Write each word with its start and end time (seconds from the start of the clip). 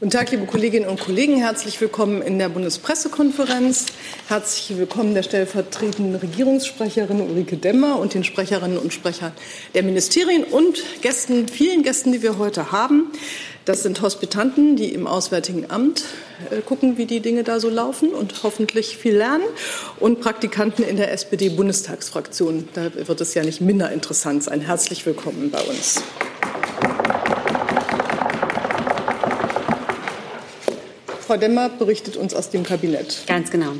Guten 0.00 0.12
Tag, 0.12 0.30
liebe 0.30 0.46
Kolleginnen 0.46 0.88
und 0.88 1.00
Kollegen. 1.00 1.38
Herzlich 1.38 1.80
willkommen 1.80 2.22
in 2.22 2.38
der 2.38 2.48
Bundespressekonferenz. 2.50 3.86
Herzlich 4.28 4.78
willkommen 4.78 5.12
der 5.12 5.24
stellvertretenden 5.24 6.14
Regierungssprecherin 6.14 7.20
Ulrike 7.20 7.56
Demmer 7.56 7.98
und 7.98 8.14
den 8.14 8.22
Sprecherinnen 8.22 8.78
und 8.78 8.92
Sprechern 8.92 9.32
der 9.74 9.82
Ministerien 9.82 10.44
und 10.44 10.84
Gästen, 11.02 11.48
vielen 11.48 11.82
Gästen, 11.82 12.12
die 12.12 12.22
wir 12.22 12.38
heute 12.38 12.70
haben. 12.70 13.10
Das 13.64 13.82
sind 13.82 14.00
Hospitanten, 14.00 14.76
die 14.76 14.94
im 14.94 15.08
Auswärtigen 15.08 15.68
Amt 15.68 16.04
äh, 16.52 16.60
gucken, 16.60 16.96
wie 16.96 17.06
die 17.06 17.18
Dinge 17.18 17.42
da 17.42 17.58
so 17.58 17.68
laufen 17.68 18.10
und 18.10 18.44
hoffentlich 18.44 18.96
viel 18.96 19.16
lernen. 19.16 19.46
Und 19.98 20.20
Praktikanten 20.20 20.84
in 20.84 20.96
der 20.96 21.10
SPD-Bundestagsfraktion. 21.10 22.68
Da 22.72 22.94
wird 22.94 23.20
es 23.20 23.34
ja 23.34 23.42
nicht 23.42 23.60
minder 23.60 23.90
interessant 23.90 24.44
sein. 24.44 24.60
Herzlich 24.60 25.04
willkommen 25.06 25.50
bei 25.50 25.60
uns. 25.62 26.00
Frau 31.28 31.36
Demmer 31.36 31.68
berichtet 31.68 32.16
uns 32.16 32.32
aus 32.32 32.48
dem 32.48 32.62
Kabinett. 32.62 33.24
Ganz 33.26 33.50
genau. 33.50 33.74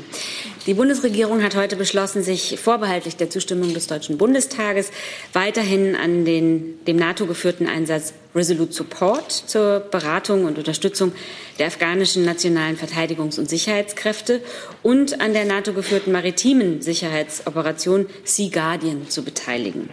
Die 0.67 0.75
Bundesregierung 0.75 1.41
hat 1.41 1.55
heute 1.55 1.77
beschlossen, 1.77 2.21
sich 2.21 2.59
vorbehaltlich 2.59 3.15
der 3.15 3.31
Zustimmung 3.31 3.73
des 3.73 3.87
Deutschen 3.87 4.19
Bundestages 4.19 4.91
weiterhin 5.33 5.95
an 5.95 6.25
den 6.25 6.77
dem 6.85 6.97
NATO 6.97 7.25
geführten 7.25 7.65
Einsatz 7.65 8.13
Resolute 8.35 8.71
Support 8.71 9.31
zur 9.31 9.79
Beratung 9.79 10.45
und 10.45 10.59
Unterstützung 10.59 11.11
der 11.57 11.65
afghanischen 11.65 12.23
nationalen 12.23 12.77
Verteidigungs- 12.77 13.39
und 13.39 13.49
Sicherheitskräfte 13.49 14.41
und 14.83 15.19
an 15.19 15.33
der 15.33 15.45
NATO 15.45 15.73
geführten 15.73 16.11
maritimen 16.11 16.83
Sicherheitsoperation 16.83 18.05
Sea 18.25 18.51
Guardian 18.51 19.09
zu 19.09 19.23
beteiligen. 19.23 19.89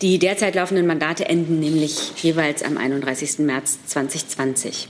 Die 0.00 0.18
derzeit 0.18 0.54
laufenden 0.54 0.86
Mandate 0.86 1.26
enden 1.26 1.60
nämlich 1.60 2.12
jeweils 2.22 2.62
am 2.62 2.78
31. 2.78 3.40
März 3.40 3.80
2020. 3.84 4.88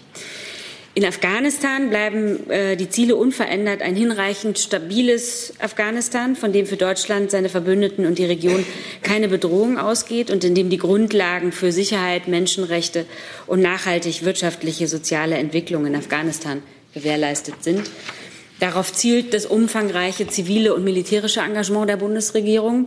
In 0.97 1.05
Afghanistan 1.05 1.91
bleiben 1.91 2.49
äh, 2.49 2.75
die 2.75 2.89
Ziele 2.89 3.17
unverändert 3.17 3.83
ein 3.83 3.95
hinreichend 3.95 4.59
stabiles 4.59 5.53
Afghanistan, 5.59 6.37
von 6.37 6.55
dem 6.55 6.65
für 6.65 6.79
Deutschland, 6.79 7.31
seine 7.31 7.51
Verbündeten 7.51 8.07
und 8.07 8.17
die 8.17 8.25
Region 8.25 8.65
keine 9.03 9.29
Bedrohung 9.29 9.77
ausgeht 9.77 10.31
und 10.31 10.43
in 10.43 10.55
dem 10.55 10.71
die 10.71 10.79
Grundlagen 10.79 11.53
für 11.53 11.71
Sicherheit, 11.71 12.29
Menschenrechte 12.29 13.05
und 13.47 13.61
nachhaltig 13.61 14.25
wirtschaftliche, 14.25 14.89
soziale 14.89 15.37
Entwicklung 15.37 15.85
in 15.85 15.95
Afghanistan 15.95 16.63
gewährleistet 16.95 17.57
sind. 17.63 17.91
Darauf 18.59 18.91
zielt 18.91 19.35
das 19.35 19.45
umfangreiche 19.45 20.29
zivile 20.29 20.75
und 20.75 20.83
militärische 20.83 21.41
Engagement 21.41 21.91
der 21.91 21.99
Bundesregierung. 21.99 22.87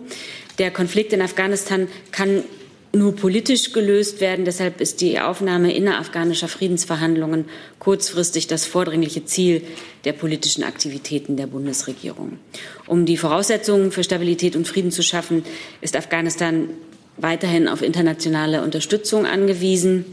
Der 0.58 0.72
Konflikt 0.72 1.14
in 1.14 1.22
Afghanistan 1.22 1.88
kann 2.12 2.44
nur 2.92 3.16
politisch 3.16 3.72
gelöst 3.72 4.20
werden. 4.20 4.46
Deshalb 4.46 4.82
ist 4.82 5.02
die 5.02 5.20
Aufnahme 5.20 5.74
innerafghanischer 5.74 6.48
Friedensverhandlungen 6.48 7.46
kurzfristig 7.78 8.48
das 8.48 8.66
vordringliche 8.66 9.26
Ziel 9.26 9.62
der 10.06 10.14
politischen 10.14 10.64
Aktivitäten 10.64 11.38
der 11.38 11.48
Bundesregierung. 11.48 12.40
Um 12.88 13.06
die 13.06 13.18
Voraussetzungen 13.18 13.92
für 13.92 14.04
Stabilität 14.04 14.56
und 14.56 14.68
Frieden 14.68 14.92
zu 14.92 15.04
schaffen, 15.04 15.44
ist 15.82 15.96
Afghanistan 15.96 16.70
weiterhin 17.18 17.68
auf 17.68 17.82
internationale 17.82 18.64
Unterstützung 18.64 19.26
angewiesen. 19.26 20.06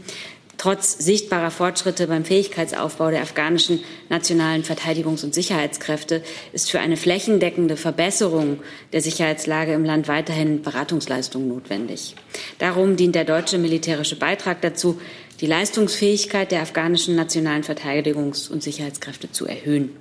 Trotz 0.57 0.97
sichtbarer 0.97 1.51
Fortschritte 1.51 2.07
beim 2.07 2.25
Fähigkeitsaufbau 2.25 3.11
der 3.11 3.21
afghanischen 3.21 3.83
nationalen 4.09 4.63
Verteidigungs- 4.63 5.23
und 5.23 5.35
Sicherheitskräfte 5.35 6.23
ist 6.51 6.71
für 6.71 6.79
eine 6.79 6.97
flächendeckende 6.97 7.77
Verbesserung 7.77 8.59
der 8.91 9.01
Sicherheitslage 9.01 9.73
im 9.73 9.85
Land 9.85 10.07
weiterhin 10.07 10.63
Beratungsleistung 10.63 11.47
notwendig. 11.47 12.15
Darum 12.57 12.95
dient 12.95 13.13
der 13.13 13.25
deutsche 13.25 13.59
militärische 13.59 14.17
Beitrag 14.17 14.61
dazu, 14.61 14.99
die 15.41 15.45
Leistungsfähigkeit 15.45 16.51
der 16.51 16.63
afghanischen 16.63 17.15
nationalen 17.15 17.63
Verteidigungs- 17.63 18.49
und 18.49 18.63
Sicherheitskräfte 18.63 19.31
zu 19.31 19.45
erhöhen. 19.45 19.91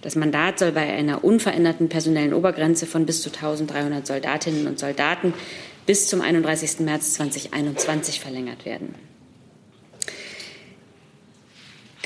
Das 0.00 0.16
Mandat 0.16 0.58
soll 0.58 0.72
bei 0.72 0.94
einer 0.94 1.24
unveränderten 1.24 1.90
personellen 1.90 2.32
Obergrenze 2.32 2.86
von 2.86 3.04
bis 3.04 3.20
zu 3.20 3.28
1300 3.28 4.06
Soldatinnen 4.06 4.66
und 4.66 4.78
Soldaten 4.78 5.34
bis 5.84 6.08
zum 6.08 6.22
31. 6.22 6.80
März 6.80 7.12
2021 7.12 8.20
verlängert 8.20 8.64
werden. 8.64 8.94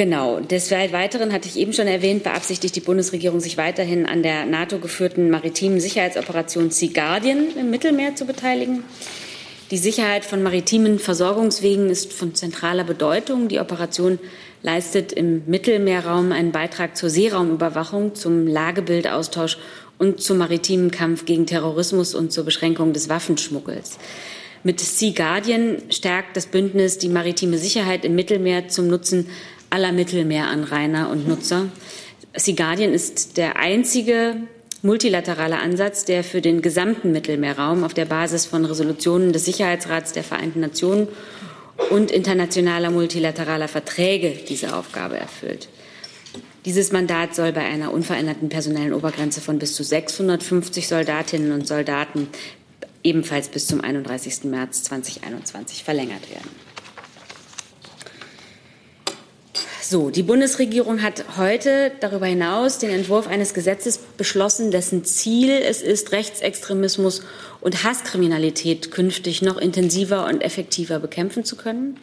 Genau. 0.01 0.41
Des 0.41 0.71
Weiteren 0.71 1.31
hatte 1.31 1.47
ich 1.47 1.59
eben 1.59 1.75
schon 1.75 1.87
erwähnt, 1.87 2.23
beabsichtigt 2.23 2.75
die 2.75 2.81
Bundesregierung, 2.81 3.39
sich 3.39 3.59
weiterhin 3.59 4.07
an 4.07 4.23
der 4.23 4.47
NATO 4.47 4.79
geführten 4.79 5.29
maritimen 5.29 5.79
Sicherheitsoperation 5.79 6.71
Sea 6.71 6.89
Guardian 6.91 7.49
im 7.55 7.69
Mittelmeer 7.69 8.17
zu 8.17 8.25
beteiligen. 8.25 8.83
Die 9.71 9.77
Sicherheit 9.77 10.25
von 10.25 10.43
maritimen 10.43 10.99
Versorgungswegen 10.99 11.91
ist 11.91 12.15
von 12.15 12.35
zentraler 12.35 12.85
Bedeutung. 12.85 13.49
Die 13.49 13.61
Operation 13.61 14.19
leistet 14.63 15.13
im 15.13 15.43
Mittelmeerraum 15.45 16.33
einen 16.33 16.51
Beitrag 16.51 16.97
zur 16.97 17.11
Seeraumüberwachung, 17.11 18.15
zum 18.15 18.47
Lagebildaustausch 18.47 19.59
und 19.99 20.23
zum 20.23 20.39
maritimen 20.39 20.91
Kampf 20.91 21.27
gegen 21.27 21.45
Terrorismus 21.45 22.15
und 22.15 22.33
zur 22.33 22.47
Beschränkung 22.47 22.95
des 22.95 23.11
Waffenschmuggels. 23.11 23.99
Mit 24.63 24.79
Sea 24.79 25.13
Guardian 25.15 25.79
stärkt 25.89 26.37
das 26.37 26.45
Bündnis 26.45 26.99
die 26.99 27.09
maritime 27.09 27.57
Sicherheit 27.57 28.05
im 28.05 28.15
Mittelmeer 28.15 28.69
zum 28.69 28.89
Nutzen 28.89 29.29
aller 29.71 29.93
Mittelmeeranrainer 29.93 31.09
und 31.11 31.27
Nutzer. 31.27 31.69
Sea 32.37 32.55
Guardian 32.55 32.93
ist 32.93 33.37
der 33.37 33.57
einzige 33.57 34.37
multilaterale 34.83 35.59
Ansatz, 35.59 36.05
der 36.05 36.25
für 36.25 36.41
den 36.41 36.63
gesamten 36.63 37.13
Mittelmeerraum 37.13 37.85
auf 37.85 37.95
der 37.95 38.05
Basis 38.05 38.47
von 38.47 38.65
Resolutionen 38.65 39.33
des 39.33 39.45
Sicherheitsrats 39.45 40.13
der 40.13 40.25
Vereinten 40.25 40.61
Nationen 40.61 41.09
und 41.91 42.11
internationaler 42.11 42.91
multilateraler 42.91 43.69
Verträge 43.69 44.35
diese 44.49 44.75
Aufgabe 44.77 45.17
erfüllt. 45.19 45.69
Dieses 46.67 46.93
Mandat 46.93 47.35
soll 47.35 47.53
bei 47.53 47.63
einer 47.63 47.93
unveränderten 47.93 48.51
personellen 48.51 48.93
Obergrenze 48.93 49.41
von 49.41 49.59
bis 49.59 49.75
zu 49.75 49.83
650 49.83 50.89
Soldatinnen 50.89 51.53
und 51.53 51.67
Soldaten 51.67 52.29
ebenfalls 53.03 53.49
bis 53.49 53.67
zum 53.67 53.81
31. 53.81 54.45
März 54.45 54.85
2021 54.85 55.85
verlängert 55.85 56.31
werden. 56.31 56.51
So, 59.91 60.11
die 60.11 60.23
Bundesregierung 60.23 61.03
hat 61.03 61.37
heute 61.37 61.91
darüber 61.99 62.27
hinaus 62.27 62.79
den 62.79 62.91
Entwurf 62.91 63.27
eines 63.27 63.55
Gesetzes 63.55 63.99
beschlossen, 63.99 64.71
dessen 64.71 65.05
Ziel 65.05 65.51
es 65.51 65.83
ist, 65.83 66.13
Rechtsextremismus 66.13 67.25
und 67.61 67.83
Hasskriminalität 67.83 68.93
künftig 68.93 69.43
noch 69.43 69.57
intensiver 69.57 70.27
und 70.27 70.43
effektiver 70.43 71.01
bekämpfen 71.01 71.45
zu 71.45 71.57
können. 71.57 71.99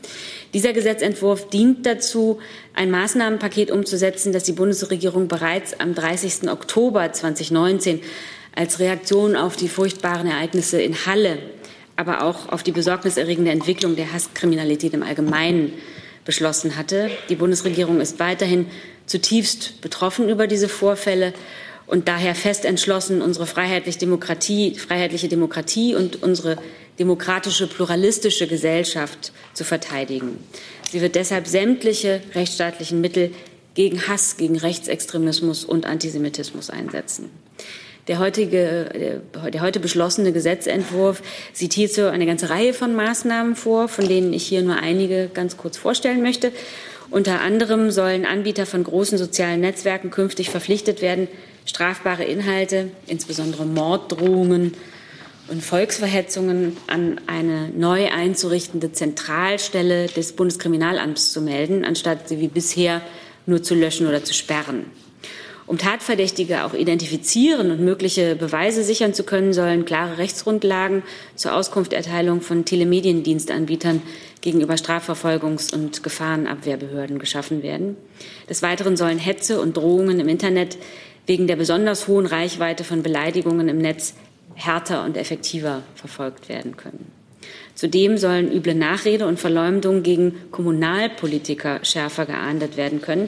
Dieser 0.54 0.74
Gesetzentwurf 0.74 1.48
dient 1.48 1.86
dazu, 1.86 2.40
ein 2.74 2.92
Maßnahmenpaket 2.92 3.72
umzusetzen, 3.72 4.34
das 4.34 4.44
die 4.44 4.52
Bundesregierung 4.52 5.30
bereits 5.30 5.80
am 5.80 5.96
30. 5.96 6.50
Oktober 6.50 7.14
2019 7.14 8.02
als 8.54 8.80
Reaktion 8.80 9.38
auf 9.38 9.56
die 9.56 9.70
furchtbaren 9.70 10.28
Ereignisse 10.28 10.82
in 10.82 11.06
Halle, 11.06 11.38
aber 11.96 12.24
auch 12.24 12.50
auf 12.50 12.64
die 12.64 12.74
besorgniserregende 12.74 13.52
Entwicklung 13.52 13.96
der 13.96 14.12
Hasskriminalität 14.12 14.94
im 14.94 15.04
Allgemeinen 15.04 15.72
beschlossen 16.28 16.76
hatte. 16.76 17.10
Die 17.30 17.36
Bundesregierung 17.36 18.00
ist 18.00 18.20
weiterhin 18.20 18.68
zutiefst 19.08 19.82
betroffen 19.82 20.30
über 20.30 20.46
diese 20.46 20.70
Vorfälle 20.70 21.34
und 21.88 22.10
daher 22.10 22.36
fest 22.36 22.66
entschlossen, 22.66 23.22
unsere 23.22 23.48
freiheitliche 23.48 23.98
Demokratie, 23.98 24.76
freiheitliche 24.76 25.30
Demokratie 25.30 25.96
und 25.96 26.22
unsere 26.22 26.58
demokratische, 27.00 27.68
pluralistische 27.68 28.46
Gesellschaft 28.46 29.32
zu 29.54 29.64
verteidigen. 29.64 30.38
Sie 30.92 31.02
wird 31.02 31.16
deshalb 31.16 31.48
sämtliche 31.48 32.22
rechtsstaatlichen 32.36 33.00
Mittel 33.00 33.32
gegen 33.74 34.08
Hass, 34.08 34.36
gegen 34.36 34.58
Rechtsextremismus 34.58 35.64
und 35.64 35.86
Antisemitismus 35.86 36.70
einsetzen. 36.70 37.30
Der, 38.08 38.20
heutige, 38.20 39.22
der 39.54 39.62
heute 39.62 39.82
beschlossene 39.82 40.32
Gesetzentwurf 40.32 41.22
sieht 41.52 41.74
hierzu 41.74 42.10
eine 42.10 42.26
ganze 42.26 42.50
Reihe 42.50 42.74
von 42.74 42.96
Maßnahmen 42.96 43.56
vor, 43.56 43.90
von 43.90 44.08
denen 44.08 44.32
ich 44.32 44.48
hier 44.48 44.62
nur 44.62 44.78
einige 44.78 45.30
ganz 45.34 45.58
kurz 45.58 45.76
vorstellen 45.76 46.22
möchte. 46.22 46.54
Unter 47.10 47.42
anderem 47.42 47.92
sollen 47.92 48.26
Anbieter 48.26 48.66
von 48.66 48.84
großen 48.84 49.18
sozialen 49.18 49.62
Netzwerken 49.62 50.10
künftig 50.10 50.50
verpflichtet 50.50 51.02
werden, 51.02 51.28
strafbare 51.66 52.24
Inhalte, 52.24 52.90
insbesondere 53.08 53.66
Morddrohungen 53.66 54.74
und 55.50 55.64
Volksverhetzungen 55.64 56.78
an 56.88 57.20
eine 57.28 57.70
neu 57.70 58.10
einzurichtende 58.10 58.92
Zentralstelle 58.92 60.08
des 60.08 60.34
Bundeskriminalamts 60.34 61.32
zu 61.32 61.42
melden, 61.42 61.86
anstatt 61.86 62.30
sie 62.30 62.40
wie 62.40 62.50
bisher 62.50 63.02
nur 63.46 63.64
zu 63.64 63.76
löschen 63.76 64.08
oder 64.08 64.24
zu 64.24 64.34
sperren. 64.34 64.86
Um 65.68 65.78
Tatverdächtige 65.78 66.64
auch 66.64 66.74
identifizieren 66.74 67.72
und 67.72 67.82
mögliche 67.82 68.38
Beweise 68.38 68.86
sichern 68.86 69.14
zu 69.14 69.24
können, 69.26 69.52
sollen 69.52 69.84
klare 69.84 70.18
Rechtsgrundlagen 70.18 71.04
zur 71.36 71.54
Auskunfterteilung 71.54 72.40
von 72.40 72.64
Telemediendienstanbietern 72.64 74.02
gegenüber 74.40 74.76
Strafverfolgungs- 74.76 75.74
und 75.74 76.04
Gefahrenabwehrbehörden 76.04 77.20
geschaffen 77.20 77.64
werden. 77.64 77.98
Des 78.50 78.62
Weiteren 78.62 78.96
sollen 78.96 79.20
Hetze 79.20 79.60
und 79.60 79.76
Drohungen 79.76 80.22
im 80.22 80.30
Internet 80.30 80.78
wegen 81.26 81.48
der 81.48 81.58
besonders 81.58 82.08
hohen 82.08 82.26
Reichweite 82.26 82.86
von 82.86 83.04
Beleidigungen 83.04 83.68
im 83.68 83.80
Netz 83.80 84.14
härter 84.56 85.04
und 85.04 85.18
effektiver 85.18 85.84
verfolgt 85.96 86.48
werden 86.48 86.78
können. 86.78 87.12
Zudem 87.76 88.18
sollen 88.18 88.54
üble 88.54 88.74
Nachrede 88.74 89.28
und 89.28 89.38
Verleumdung 89.38 90.02
gegen 90.02 90.34
Kommunalpolitiker 90.50 91.84
schärfer 91.84 92.26
geahndet 92.26 92.78
werden 92.78 93.02
können, 93.02 93.28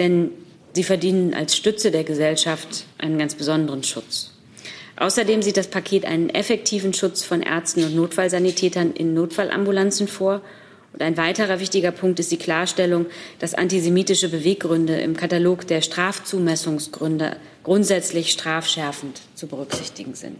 denn 0.00 0.32
sie 0.78 0.84
verdienen 0.84 1.34
als 1.34 1.56
Stütze 1.56 1.90
der 1.90 2.04
Gesellschaft 2.04 2.84
einen 2.98 3.18
ganz 3.18 3.34
besonderen 3.34 3.82
Schutz. 3.82 4.30
Außerdem 4.96 5.42
sieht 5.42 5.56
das 5.56 5.66
Paket 5.66 6.04
einen 6.04 6.30
effektiven 6.30 6.94
Schutz 6.94 7.24
von 7.24 7.42
Ärzten 7.42 7.82
und 7.82 7.96
Notfallsanitätern 7.96 8.92
in 8.92 9.12
Notfallambulanzen 9.12 10.06
vor. 10.06 10.40
Und 10.92 11.02
ein 11.02 11.16
weiterer 11.16 11.58
wichtiger 11.58 11.90
Punkt 11.90 12.20
ist 12.20 12.30
die 12.30 12.36
Klarstellung, 12.36 13.06
dass 13.40 13.54
antisemitische 13.54 14.28
Beweggründe 14.28 15.00
im 15.00 15.16
Katalog 15.16 15.66
der 15.66 15.80
Strafzumessungsgründe 15.80 17.38
grundsätzlich 17.64 18.30
strafschärfend 18.30 19.20
zu 19.34 19.48
berücksichtigen 19.48 20.14
sind. 20.14 20.38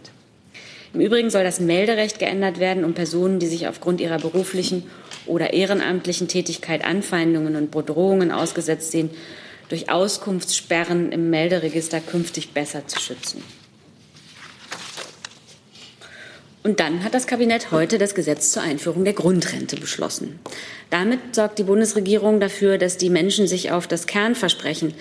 Im 0.93 1.01
Übrigen 1.01 1.31
soll 1.31 1.43
das 1.43 1.59
Melderecht 1.59 2.17
geändert 2.17 2.61
werden, 2.61 2.85
um 2.85 2.93
Personen, 2.93 3.39
die 3.39 3.47
sich 3.47 3.67
aufgrund 3.67 3.99
ihrer 3.99 4.19
beruflichen 4.19 4.83
oder 5.25 5.51
ehrenamtlichen 5.51 6.29
Tätigkeit 6.29 6.85
Anfeindungen 6.85 7.57
und 7.57 7.71
Bedrohungen 7.71 8.31
ausgesetzt 8.31 8.91
sehen, 8.91 9.09
durch 9.69 9.89
Auskunftssperren 9.89 11.11
im 11.11 11.29
Melderegister 11.29 12.01
künftig 12.01 12.53
besser 12.53 12.87
zu 12.87 12.99
schützen. 12.99 13.43
Und 16.61 16.81
dann 16.81 17.03
hat 17.03 17.13
das 17.13 17.25
Kabinett 17.25 17.71
heute 17.71 17.97
das 17.97 18.13
Gesetz 18.13 18.51
zur 18.51 18.63
Einführung 18.63 19.05
der 19.05 19.13
Grundrente 19.13 19.77
beschlossen. 19.77 20.39
Damit 20.89 21.33
sorgt 21.33 21.57
die 21.57 21.63
Bundesregierung 21.63 22.39
dafür, 22.41 22.77
dass 22.77 22.97
die 22.97 23.09
Menschen 23.09 23.47
sich 23.47 23.71
auf 23.71 23.87
das 23.87 24.07
Kernversprechen 24.07 24.93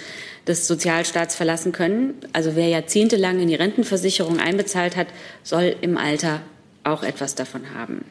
des 0.47 0.69
Sozialstaats 0.69 1.35
verlassen 1.35 1.73
können. 1.73 2.15
Also 2.33 2.55
wer 2.55 2.69
jahrzehntelang 2.69 3.41
in 3.41 3.49
die 3.49 3.57
Rentenversicherung 3.57 4.39
einbezahlt 4.39 4.97
hat, 4.97 5.09
soll 5.43 5.75
im 5.81 5.99
Alter 5.99 6.43
auch 6.85 7.03
etwas 7.03 7.35
davon 7.35 7.75
haben. 7.75 8.05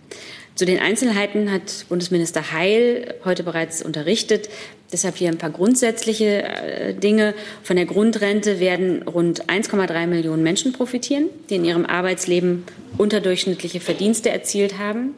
Zu 0.57 0.65
den 0.65 0.79
Einzelheiten 0.79 1.51
hat 1.51 1.85
Bundesminister 1.87 2.51
Heil 2.51 3.13
heute 3.23 3.43
bereits 3.43 3.83
unterrichtet. 3.83 4.49
Deshalb 4.91 5.15
hier 5.15 5.29
ein 5.29 5.37
paar 5.37 5.51
grundsätzliche 5.51 6.41
äh, 6.45 6.93
Dinge. 6.95 7.35
Von 7.61 7.75
der 7.75 7.85
Grundrente 7.85 8.59
werden 8.59 9.03
rund 9.03 9.45
1,3 9.45 10.07
Millionen 10.07 10.41
Menschen 10.41 10.73
profitieren, 10.73 11.29
die 11.51 11.57
in 11.57 11.63
ihrem 11.63 11.85
Arbeitsleben 11.85 12.63
unterdurchschnittliche 12.97 13.79
Verdienste 13.79 14.31
erzielt 14.31 14.79
haben. 14.79 15.13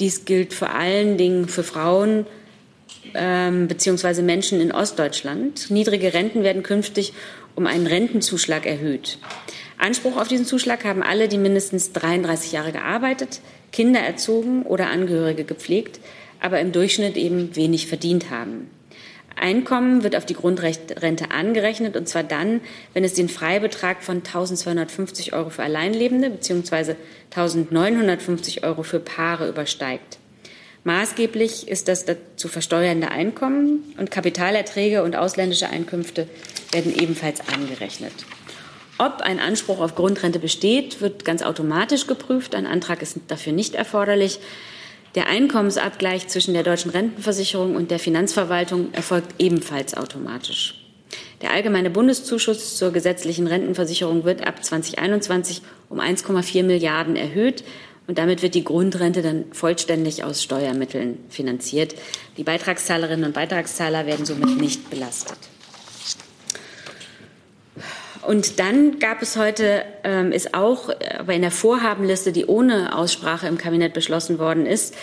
Dies 0.00 0.24
gilt 0.24 0.52
vor 0.52 0.70
allen 0.70 1.16
Dingen 1.16 1.46
für 1.46 1.62
Frauen, 1.62 2.26
ähm, 3.14 3.68
beziehungsweise 3.68 4.24
Menschen 4.24 4.60
in 4.60 4.72
Ostdeutschland. 4.72 5.70
Niedrige 5.70 6.12
Renten 6.12 6.42
werden 6.42 6.64
künftig 6.64 7.12
um 7.54 7.68
einen 7.68 7.86
Rentenzuschlag 7.86 8.66
erhöht. 8.66 9.18
Anspruch 9.78 10.16
auf 10.16 10.26
diesen 10.26 10.46
Zuschlag 10.46 10.84
haben 10.84 11.04
alle, 11.04 11.28
die 11.28 11.38
mindestens 11.38 11.92
33 11.92 12.50
Jahre 12.50 12.72
gearbeitet, 12.72 13.40
Kinder 13.72 14.00
erzogen 14.00 14.62
oder 14.62 14.88
Angehörige 14.88 15.44
gepflegt, 15.44 15.98
aber 16.40 16.60
im 16.60 16.72
Durchschnitt 16.72 17.16
eben 17.16 17.56
wenig 17.56 17.86
verdient 17.86 18.30
haben. 18.30 18.70
Einkommen 19.34 20.02
wird 20.02 20.14
auf 20.14 20.26
die 20.26 20.34
Grundrente 20.34 21.30
angerechnet, 21.30 21.96
und 21.96 22.08
zwar 22.08 22.22
dann, 22.22 22.60
wenn 22.92 23.02
es 23.02 23.14
den 23.14 23.28
Freibetrag 23.28 24.02
von 24.02 24.22
1.250 24.22 25.32
Euro 25.32 25.50
für 25.50 25.62
Alleinlebende 25.62 26.30
bzw. 26.30 26.96
1.950 27.34 28.62
Euro 28.62 28.82
für 28.82 29.00
Paare 29.00 29.48
übersteigt. 29.48 30.18
Maßgeblich 30.84 31.68
ist 31.68 31.88
das 31.88 32.04
zu 32.36 32.48
versteuernde 32.48 33.10
Einkommen 33.10 33.94
und 33.98 34.10
Kapitalerträge 34.10 35.02
und 35.02 35.16
ausländische 35.16 35.68
Einkünfte 35.68 36.28
werden 36.72 36.92
ebenfalls 36.94 37.40
angerechnet. 37.48 38.12
Ob 39.04 39.20
ein 39.20 39.40
Anspruch 39.40 39.80
auf 39.80 39.96
Grundrente 39.96 40.38
besteht, 40.38 41.00
wird 41.00 41.24
ganz 41.24 41.42
automatisch 41.42 42.06
geprüft. 42.06 42.54
Ein 42.54 42.68
Antrag 42.68 43.02
ist 43.02 43.18
dafür 43.26 43.52
nicht 43.52 43.74
erforderlich. 43.74 44.38
Der 45.16 45.26
Einkommensabgleich 45.26 46.28
zwischen 46.28 46.54
der 46.54 46.62
deutschen 46.62 46.92
Rentenversicherung 46.92 47.74
und 47.74 47.90
der 47.90 47.98
Finanzverwaltung 47.98 48.94
erfolgt 48.94 49.42
ebenfalls 49.42 49.94
automatisch. 49.94 50.84
Der 51.40 51.50
allgemeine 51.50 51.90
Bundeszuschuss 51.90 52.76
zur 52.76 52.92
gesetzlichen 52.92 53.48
Rentenversicherung 53.48 54.22
wird 54.22 54.46
ab 54.46 54.64
2021 54.64 55.62
um 55.88 55.98
1,4 55.98 56.62
Milliarden 56.62 57.16
erhöht. 57.16 57.64
Und 58.06 58.18
damit 58.18 58.40
wird 58.42 58.54
die 58.54 58.62
Grundrente 58.62 59.22
dann 59.22 59.46
vollständig 59.50 60.22
aus 60.22 60.44
Steuermitteln 60.44 61.18
finanziert. 61.28 61.96
Die 62.36 62.44
Beitragszahlerinnen 62.44 63.24
und 63.24 63.34
Beitragszahler 63.34 64.06
werden 64.06 64.26
somit 64.26 64.60
nicht 64.60 64.90
belastet. 64.90 65.51
Und 68.22 68.60
dann 68.60 69.00
gab 69.00 69.20
es 69.20 69.36
heute, 69.36 69.84
ähm, 70.04 70.30
ist 70.30 70.54
auch 70.54 70.90
aber 71.18 71.34
in 71.34 71.42
der 71.42 71.50
Vorhabenliste, 71.50 72.32
die 72.32 72.46
ohne 72.46 72.96
Aussprache 72.96 73.48
im 73.48 73.58
Kabinett 73.58 73.94
beschlossen 73.94 74.38
worden 74.38 74.64
ist, 74.64 74.94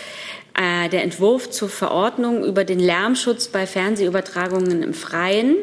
äh, 0.58 0.88
der 0.88 1.02
Entwurf 1.02 1.50
zur 1.50 1.68
Verordnung 1.68 2.44
über 2.44 2.64
den 2.64 2.78
Lärmschutz 2.78 3.48
bei 3.48 3.66
Fernsehübertragungen 3.66 4.82
im 4.82 4.94
Freien 4.94 5.56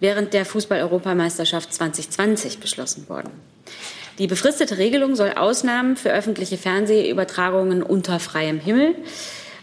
während 0.00 0.34
der 0.34 0.44
Fußball-Europameisterschaft 0.44 1.72
2020 1.72 2.58
beschlossen 2.58 3.08
worden. 3.08 3.30
Die 4.18 4.26
befristete 4.26 4.78
Regelung 4.78 5.14
soll 5.14 5.32
Ausnahmen 5.36 5.96
für 5.96 6.10
öffentliche 6.10 6.56
Fernsehübertragungen 6.56 7.82
unter 7.82 8.18
freiem 8.20 8.58
Himmel 8.58 8.94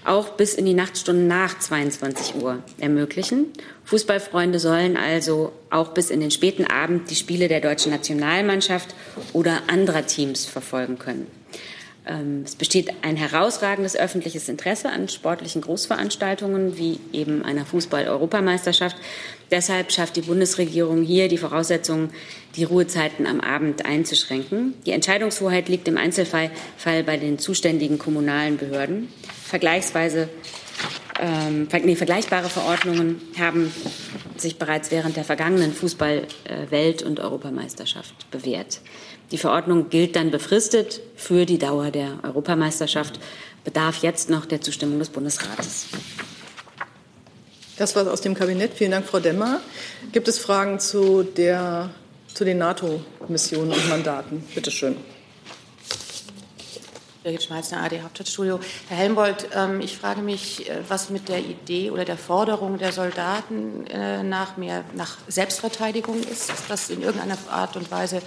auch 0.06 0.30
bis 0.30 0.54
in 0.54 0.66
die 0.66 0.74
Nachtstunden 0.74 1.28
nach 1.28 1.60
22 1.60 2.36
Uhr 2.36 2.64
ermöglichen. 2.80 3.48
Fußballfreunde 3.86 4.60
sollen 4.60 4.98
also 4.98 5.52
auch 5.70 5.90
bis 5.90 6.10
in 6.10 6.20
den 6.20 6.32
späten 6.32 6.66
Abend 6.66 7.10
die 7.10 7.16
Spiele 7.16 7.48
der 7.48 7.62
deutschen 7.62 7.92
Nationalmannschaft 7.92 8.96
oder 9.34 9.64
anderer 9.68 10.06
Teams 10.06 10.46
verfolgen 10.46 11.00
können. 11.00 11.28
Ähm, 12.06 12.44
es 12.46 12.56
besteht 12.56 12.92
ein 13.02 13.16
herausragendes 13.16 13.96
öffentliches 13.96 14.50
Interesse 14.50 14.90
an 14.90 15.08
sportlichen 15.08 15.62
Großveranstaltungen 15.62 16.78
wie 16.78 17.00
eben 17.14 17.44
einer 17.44 17.66
Fußball-Europameisterschaft. 17.66 18.98
Deshalb 19.52 19.92
schafft 19.92 20.16
die 20.16 20.22
Bundesregierung 20.22 21.04
hier 21.04 21.30
die 21.30 21.38
Voraussetzungen, 21.38 22.10
die 22.56 22.66
Ruhezeiten 22.66 23.26
am 23.26 23.40
Abend 23.40 23.86
einzuschränken. 23.86 24.74
Die 24.86 24.92
Entscheidungshoheit 24.92 25.70
liegt 25.70 25.88
im 25.88 25.98
Einzelfall 25.98 26.52
bei 27.06 27.18
den 27.18 27.40
zuständigen 27.40 28.00
kommunalen 28.00 28.58
Behörden. 28.58 29.08
Vergleichsweise 29.54 30.30
ähm, 31.20 31.68
nee, 31.84 31.96
vergleichbare 31.96 32.50
Verordnungen 32.50 33.22
haben 33.38 33.72
sich 34.36 34.58
bereits 34.58 34.90
während 34.90 35.16
der 35.16 35.24
vergangenen 35.24 35.74
Fußball-Welt- 35.74 37.04
und 37.04 37.20
Europameisterschaft 37.20 38.32
bewährt. 38.32 38.82
Die 39.30 39.38
Verordnung 39.38 39.90
gilt 39.90 40.16
dann 40.16 40.32
befristet 40.32 41.02
für 41.16 41.46
die 41.46 41.60
Dauer 41.60 41.92
der 41.92 42.18
Europameisterschaft, 42.24 43.20
bedarf 43.64 44.02
jetzt 44.02 44.32
noch 44.32 44.48
der 44.48 44.62
Zustimmung 44.62 44.98
des 44.98 45.10
Bundesrates. 45.10 45.86
Das 47.78 47.96
war 47.96 48.12
aus 48.12 48.22
dem 48.22 48.34
Kabinett. 48.34 48.74
Vielen 48.74 48.90
Dank, 48.90 49.06
Frau 49.06 49.20
Demmer. 49.20 49.62
Gibt 50.12 50.27
es 50.27 50.39
Fragen 50.39 50.80
zu, 50.80 51.22
der, 51.22 51.92
zu 52.34 52.44
den 52.44 52.58
NATO-Missionen 52.58 53.72
und 53.72 53.88
Mandaten? 53.88 54.44
Bitte 54.56 54.72
schön. 54.72 54.98
Birgit 57.24 57.44
Schmeißner, 57.44 57.82
AD 57.82 58.01
Hauptstadtstudio. 58.01 58.60
Herr 58.89 58.98
Helmbold, 58.98 59.48
ähm, 59.56 59.80
ich 59.80 59.98
frage 59.98 60.22
mich, 60.22 60.70
äh, 60.70 60.82
was 60.89 61.10
mit 61.10 61.30
der 61.30 61.39
Idee 61.39 61.89
oder 61.89 62.03
der 62.03 62.18
Forderung 62.18 62.77
der 62.77 62.92
Soldaten 62.92 63.88
äh, 63.88 64.24
nach 64.24 64.58
mehr 64.58 64.84
nach 64.94 65.18
Selbstverteidigung 65.30 66.22
ist. 66.22 66.51
Ist 66.51 66.65
das 66.68 66.89
in 66.89 67.01
irgendeiner 67.01 67.38
Art 67.50 67.77
und 67.77 67.89
Weise 67.92 68.18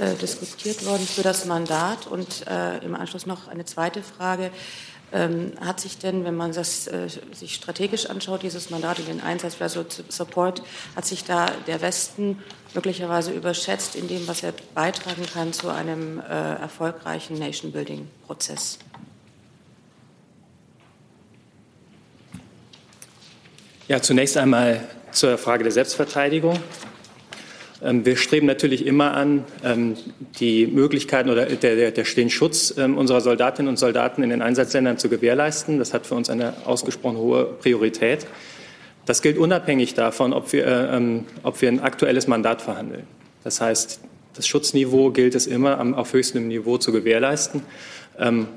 äh, 0.00 0.14
diskutiert 0.20 0.84
worden 0.84 1.06
für 1.06 1.22
das 1.22 1.44
Mandat? 1.44 2.08
Und 2.08 2.44
im 2.84 2.94
Anschluss 2.94 3.26
noch 3.26 3.48
eine 3.48 3.64
zweite 3.64 4.02
Frage. 4.02 4.50
Ähm, 5.14 5.52
hat 5.60 5.78
sich 5.78 5.98
denn, 5.98 6.24
wenn 6.24 6.34
man 6.34 6.52
das 6.52 6.88
äh, 6.88 7.08
sich 7.32 7.54
strategisch 7.54 8.06
anschaut, 8.06 8.42
dieses 8.42 8.70
Mandat 8.70 8.98
und 8.98 9.06
den 9.06 9.20
Einsatz 9.20 9.54
für 9.54 9.68
Support, 9.68 10.62
hat 10.96 11.06
sich 11.06 11.22
da 11.22 11.46
der 11.68 11.80
Westen 11.82 12.42
möglicherweise 12.74 13.30
überschätzt 13.30 13.94
in 13.94 14.08
dem, 14.08 14.26
was 14.26 14.42
er 14.42 14.52
beitragen 14.74 15.24
kann 15.32 15.52
zu 15.52 15.68
einem 15.68 16.18
äh, 16.18 16.24
erfolgreichen 16.24 17.38
Nation-Building-Prozess? 17.38 18.80
Ja, 23.86 24.02
zunächst 24.02 24.36
einmal 24.36 24.88
zur 25.12 25.38
Frage 25.38 25.62
der 25.62 25.72
Selbstverteidigung. 25.72 26.58
Ähm, 27.84 28.06
wir 28.06 28.16
streben 28.16 28.46
natürlich 28.46 28.86
immer 28.86 29.14
an, 29.14 29.44
ähm, 29.62 29.96
die 30.40 30.66
Möglichkeiten 30.66 31.28
oder 31.28 31.46
der, 31.46 31.90
der, 31.90 32.04
den 32.04 32.30
Schutz 32.30 32.74
ähm, 32.78 32.96
unserer 32.96 33.20
Soldatinnen 33.20 33.68
und 33.68 33.76
Soldaten 33.76 34.22
in 34.22 34.30
den 34.30 34.42
Einsatzländern 34.42 34.96
zu 34.98 35.08
gewährleisten. 35.08 35.78
Das 35.78 35.92
hat 35.92 36.06
für 36.06 36.14
uns 36.14 36.30
eine 36.30 36.54
ausgesprochen 36.64 37.18
hohe 37.18 37.44
Priorität. 37.44 38.26
Das 39.04 39.20
gilt 39.20 39.36
unabhängig 39.36 39.92
davon, 39.92 40.32
ob 40.32 40.52
wir, 40.52 40.66
äh, 40.66 41.20
ob 41.42 41.60
wir 41.60 41.68
ein 41.68 41.80
aktuelles 41.80 42.26
Mandat 42.26 42.62
verhandeln. 42.62 43.04
Das 43.44 43.60
heißt, 43.60 44.00
das 44.34 44.46
Schutzniveau 44.46 45.10
gilt 45.10 45.34
es 45.34 45.46
immer 45.46 45.78
auf 45.96 46.12
höchstem 46.12 46.48
Niveau 46.48 46.76
zu 46.78 46.90
gewährleisten, 46.90 47.62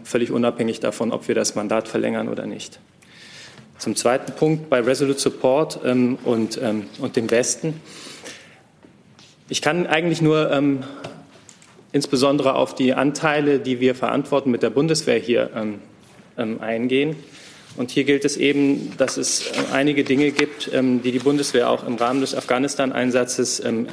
völlig 0.04 0.32
unabhängig 0.32 0.80
davon, 0.80 1.12
ob 1.12 1.28
wir 1.28 1.36
das 1.36 1.54
Mandat 1.54 1.88
verlängern 1.88 2.30
oder 2.30 2.48
nicht. 2.48 2.80
Zum 3.78 3.96
zweiten 3.96 4.32
Punkt 4.34 4.72
bei 4.72 4.80
Resolute 4.80 5.20
Support 5.20 5.84
und, 5.84 6.18
und 6.18 7.16
dem 7.16 7.30
Westen. 7.30 7.80
Ich 9.50 9.62
kann 9.62 9.88
eigentlich 9.88 10.22
nur 10.22 10.52
ähm, 10.52 10.84
insbesondere 11.94 12.56
auf 12.56 12.76
die 12.76 12.94
Anteile, 12.94 13.60
die 13.60 13.80
wir 13.80 13.96
verantworten, 13.96 14.52
mit 14.52 14.62
der 14.62 14.70
Bundeswehr 14.70 15.18
hier 15.18 15.52
ähm, 15.56 15.80
ähm, 16.38 16.60
eingehen. 16.60 17.16
Und 17.78 17.90
hier 17.90 18.04
gilt 18.04 18.26
es 18.26 18.36
eben, 18.36 18.92
dass 18.98 19.16
es 19.16 19.48
äh, 19.48 19.54
einige 19.72 20.04
Dinge 20.04 20.32
gibt, 20.32 20.70
ähm, 20.74 21.02
die 21.02 21.14
die 21.14 21.20
Bundeswehr 21.20 21.70
auch 21.70 21.88
im 21.88 21.96
Rahmen 21.96 22.20
des 22.20 22.36
Afghanistan-Einsatzes 22.36 23.64
ähm, 23.64 23.88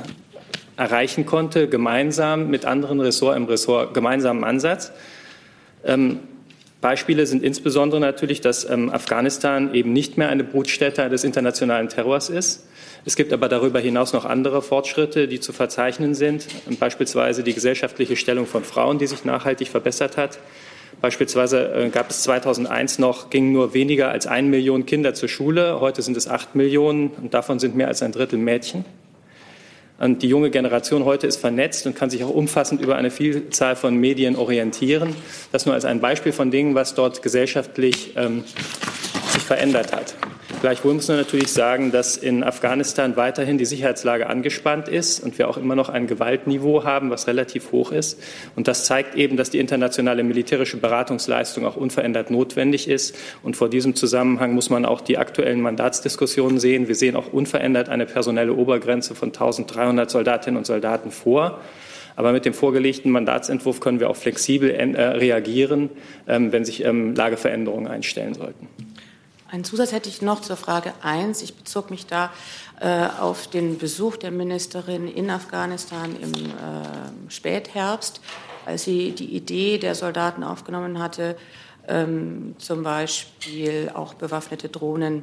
erreichen 0.77 1.25
konnte, 1.25 1.69
gemeinsam 1.69 2.51
mit 2.51 2.65
anderen 2.65 2.99
Ressorts 2.99 3.37
im 3.37 3.45
Ressort 3.45 3.95
gemeinsamen 3.95 4.43
Ansatz. 4.43 4.91
Beispiele 6.81 7.27
sind 7.27 7.45
insbesondere 7.45 8.01
natürlich, 8.01 8.41
dass 8.41 8.69
Afghanistan 8.69 9.73
eben 9.73 9.93
nicht 9.93 10.19
mehr 10.19 10.31
eine 10.31 10.43
Brutstätte 10.43 11.09
des 11.11 11.23
internationalen 11.23 11.91
Terrors 11.91 12.29
ist. 12.29 12.67
Es 13.07 13.17
gibt 13.17 13.33
aber 13.33 13.49
darüber 13.49 13.81
hinaus 13.81 14.15
noch 14.15 14.25
andere 14.25 14.63
Fortschritte, 14.63 15.29
die 15.29 15.39
zu 15.39 15.53
verzeichnen 15.53 16.15
sind, 16.15 16.47
beispielsweise 16.81 17.43
die 17.43 17.53
gesellschaftliche 17.53 18.17
Stellung 18.17 18.47
von 18.47 18.65
Frauen, 18.65 18.99
die 18.99 19.07
sich 19.07 19.25
nachhaltig 19.25 19.69
verbessert 19.69 20.17
hat. 20.17 20.39
Beispielsweise 21.03 21.75
äh, 21.75 21.89
gab 21.91 22.09
es 22.11 22.23
2001 22.23 22.99
noch, 22.99 23.29
gingen 23.29 23.53
nur 23.53 23.75
weniger 23.75 24.09
als 24.09 24.27
ein 24.27 24.49
Million 24.49 24.87
Kinder 24.87 25.13
zur 25.13 25.29
Schule. 25.29 25.81
Heute 25.81 26.01
sind 26.01 26.17
es 26.17 26.29
acht 26.29 26.55
Millionen 26.55 27.09
und 27.09 27.35
davon 27.35 27.59
sind 27.59 27.75
mehr 27.75 27.89
als 27.89 28.01
ein 28.03 28.13
Drittel 28.13 28.39
Mädchen. 28.39 28.85
Und 29.99 30.23
die 30.23 30.29
junge 30.29 30.51
Generation 30.51 31.05
heute 31.05 31.27
ist 31.27 31.37
vernetzt 31.37 31.87
und 31.87 31.95
kann 31.95 32.11
sich 32.11 32.25
auch 32.25 32.31
umfassend 32.31 32.81
über 32.81 32.97
eine 32.97 33.11
Vielzahl 33.11 33.77
von 33.77 33.97
Medien 33.97 34.35
orientieren. 34.35 35.15
Das 35.53 35.67
nur 35.67 35.75
als 35.75 35.85
ein 35.85 36.01
Beispiel 36.01 36.33
von 36.33 36.51
Dingen, 36.51 36.75
was 36.75 36.95
dort 36.95 37.23
gesellschaftlich 37.23 38.15
ähm, 38.17 38.45
sich 39.29 39.43
verändert 39.43 39.93
hat. 39.93 40.15
Gleichwohl 40.64 40.94
muss 40.94 41.09
man 41.09 41.18
natürlich 41.18 41.52
sagen, 41.52 41.92
dass 41.92 42.16
in 42.16 42.42
Afghanistan 42.42 43.16
weiterhin 43.16 43.59
die 43.59 43.66
Sicherheitslage 43.66 44.28
angespannt 44.28 44.88
ist 44.88 45.23
und 45.23 45.37
wir 45.37 45.50
auch 45.50 45.59
immer 45.59 45.75
noch 45.75 45.90
ein 45.90 46.06
Gewaltniveau 46.06 46.85
haben, 46.85 47.11
was 47.11 47.26
relativ 47.26 47.71
hoch 47.71 47.92
ist. 47.92 48.18
Und 48.56 48.66
das 48.66 48.87
zeigt 48.87 49.14
eben, 49.14 49.37
dass 49.37 49.50
die 49.50 49.59
internationale 49.59 50.23
militärische 50.23 50.78
Beratungsleistung 50.78 51.66
auch 51.66 51.76
unverändert 51.76 52.30
notwendig 52.30 52.88
ist. 52.88 53.14
Und 53.42 53.59
vor 53.59 53.68
diesem 53.68 53.94
Zusammenhang 53.94 54.54
muss 54.54 54.71
man 54.71 54.87
auch 54.87 55.02
die 55.02 55.18
aktuellen 55.18 55.61
Mandatsdiskussionen 55.61 56.59
sehen. 56.59 56.88
Wir 56.88 56.94
sehen 56.94 57.14
auch 57.14 57.30
unverändert 57.30 57.90
eine 57.90 58.06
personelle 58.06 58.54
Obergrenze 58.54 59.14
von 59.14 59.28
1300 59.28 60.11
Soldatinnen 60.11 60.56
und 60.56 60.64
Soldaten 60.64 61.11
vor. 61.11 61.61
Aber 62.16 62.33
mit 62.33 62.47
dem 62.47 62.54
vorgelegten 62.54 63.11
Mandatsentwurf 63.11 63.80
können 63.80 64.00
wir 64.00 64.09
auch 64.09 64.16
flexibel 64.16 64.71
äh, 64.71 65.02
reagieren, 65.02 65.90
ähm, 66.26 66.52
wenn 66.52 66.64
sich 66.64 66.83
ähm, 66.87 67.14
Lageveränderungen 67.14 67.87
einstellen 67.87 68.33
sollten. 68.33 68.66
Einen 69.55 69.63
Zusatz 69.63 69.93
hätte 69.93 70.09
ich 70.09 70.21
noch 70.21 70.41
zur 70.41 70.57
Frage 70.57 70.93
1. 71.03 71.41
Ich 71.43 71.55
bezog 71.55 71.89
mich 71.93 72.07
da 72.07 72.33
äh, 72.81 73.07
auf 73.21 73.47
den 73.47 73.79
Besuch 73.79 74.17
der 74.17 74.33
Ministerin 74.33 75.07
in 75.07 75.31
Afghanistan 75.31 76.17
im 76.21 76.33
äh, 76.33 77.31
Spätherbst, 77.31 78.21
als 78.67 78.83
sie 78.83 79.13
die 79.13 79.37
Idee 79.37 79.79
der 79.79 79.95
Soldaten 79.95 80.43
aufgenommen 80.43 80.99
hatte, 80.99 81.37
ähm, 81.87 82.57
zum 82.59 82.83
Beispiel 82.83 83.93
auch 83.95 84.15
bewaffnete 84.15 84.71
Drohnen 84.71 85.23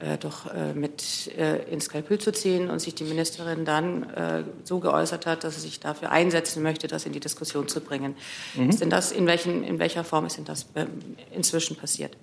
äh, 0.00 0.18
doch 0.18 0.52
äh, 0.52 0.72
mit 0.74 1.30
äh, 1.38 1.62
ins 1.70 1.88
Kalkül 1.88 2.18
zu 2.18 2.32
ziehen 2.32 2.70
und 2.70 2.80
sich 2.80 2.96
die 2.96 3.04
Ministerin 3.04 3.64
dann 3.64 4.02
äh, 4.14 4.42
so 4.64 4.80
geäußert 4.80 5.26
hat, 5.26 5.44
dass 5.44 5.54
sie 5.54 5.60
sich 5.60 5.78
dafür 5.78 6.10
einsetzen 6.10 6.60
möchte, 6.64 6.88
das 6.88 7.06
in 7.06 7.12
die 7.12 7.20
Diskussion 7.20 7.68
zu 7.68 7.80
bringen. 7.80 8.16
Mhm. 8.56 8.70
Ist 8.70 8.80
denn 8.80 8.90
das, 8.90 9.12
in, 9.12 9.28
welchen, 9.28 9.62
in 9.62 9.78
welcher 9.78 10.02
Form 10.02 10.26
ist 10.26 10.38
denn 10.38 10.44
das 10.44 10.66
ähm, 10.74 10.88
inzwischen 11.30 11.76
passiert? 11.76 12.16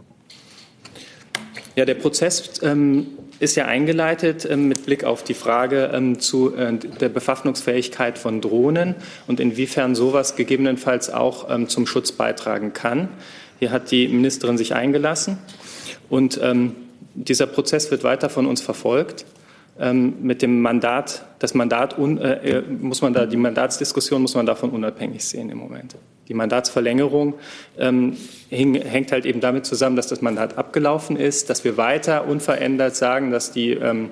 Ja, 1.75 1.86
der 1.86 1.96
Prozess 1.96 2.62
ähm, 2.63 3.08
ist 3.40 3.56
ja 3.56 3.66
eingeleitet 3.66 4.48
ähm, 4.50 4.68
mit 4.68 4.86
Blick 4.86 5.04
auf 5.04 5.24
die 5.24 5.34
Frage 5.34 5.92
ähm, 5.94 6.20
zu 6.20 6.54
äh, 6.56 6.74
der 6.78 7.10
Bewaffnungsfähigkeit 7.10 8.18
von 8.18 8.42
Drohnen 8.42 8.96
und 9.28 9.40
inwiefern 9.40 9.96
sowas 9.96 10.36
gegebenenfalls 10.36 11.10
auch 11.10 11.50
ähm, 11.50 11.70
zum 11.70 11.88
Schutz 11.88 12.12
beitragen 12.12 12.74
kann. 12.74 13.10
Hier 13.60 13.72
hat 13.72 13.92
die 13.92 14.08
Ministerin 14.08 14.58
sich 14.58 14.75
eingelassen 14.75 15.38
und 16.10 16.40
ähm, 16.44 16.75
dieser 17.13 17.48
Prozess 17.48 17.90
wird 17.90 18.04
weiter 18.04 18.30
von 18.30 18.46
uns 18.46 18.62
verfolgt. 18.62 19.25
Ähm, 19.80 20.16
mit 20.22 20.42
dem 20.42 20.62
Mandat, 20.62 21.25
das 21.40 21.54
Mandat 21.54 21.98
äh, 21.98 22.58
äh, 22.58 22.62
muss 22.62 23.01
man 23.01 23.13
da, 23.13 23.25
die 23.25 23.38
Mandatsdiskussion 23.38 24.22
muss 24.22 24.36
man 24.36 24.46
davon 24.46 24.72
unabhängig 24.72 25.24
sehen 25.24 25.50
im 25.50 25.58
Moment. 25.58 25.96
Die 26.28 26.34
Mandatsverlängerung 26.34 27.34
ähm, 27.78 28.16
hängt 28.50 29.12
halt 29.12 29.25
eben 29.25 29.42
damit 29.42 29.66
zusammen, 29.66 29.96
dass 29.96 30.08
das 30.08 30.22
Mandat 30.22 30.58
abgelaufen 30.58 31.18
ist, 31.18 31.50
dass 31.50 31.63
wir 31.63 31.78
weiter 31.78 32.28
unverändert 32.28 32.96
sagen, 32.96 33.32
dass 33.32 33.51
die 33.51 33.72
ähm, 33.72 34.12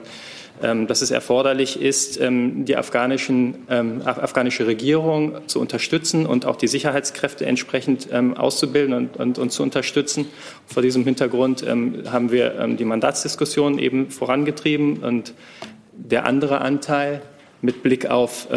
ähm, 0.62 0.88
dass 0.88 1.02
es 1.02 1.10
erforderlich 1.10 1.82
ist, 1.82 2.20
ähm, 2.20 2.66
die 2.66 2.76
afghanischen, 2.76 3.60
ähm, 3.70 4.02
afghanische 4.04 4.68
Regierung 4.68 5.48
zu 5.48 5.62
unterstützen 5.62 6.26
und 6.26 6.46
auch 6.46 6.58
die 6.58 6.68
Sicherheitskräfte 6.68 7.46
entsprechend 7.46 8.12
auszubilden 8.12 8.94
und, 8.94 9.16
und, 9.16 9.38
und 9.38 9.52
zu 9.52 9.64
unterstützen. 9.64 10.26
Vor 10.66 10.84
diesem 10.84 11.06
Hintergrund 11.06 11.66
haben 11.66 12.32
wir 12.32 12.68
die 12.68 12.86
Mandatsdiskussion 12.86 13.80
eben 13.80 14.10
vorangetrieben 14.10 14.98
und 14.98 15.34
der 15.94 16.26
andere 16.26 16.62
Anteil 16.62 17.22
mit 17.62 17.82
Blick 17.84 18.08
auf 18.08 18.48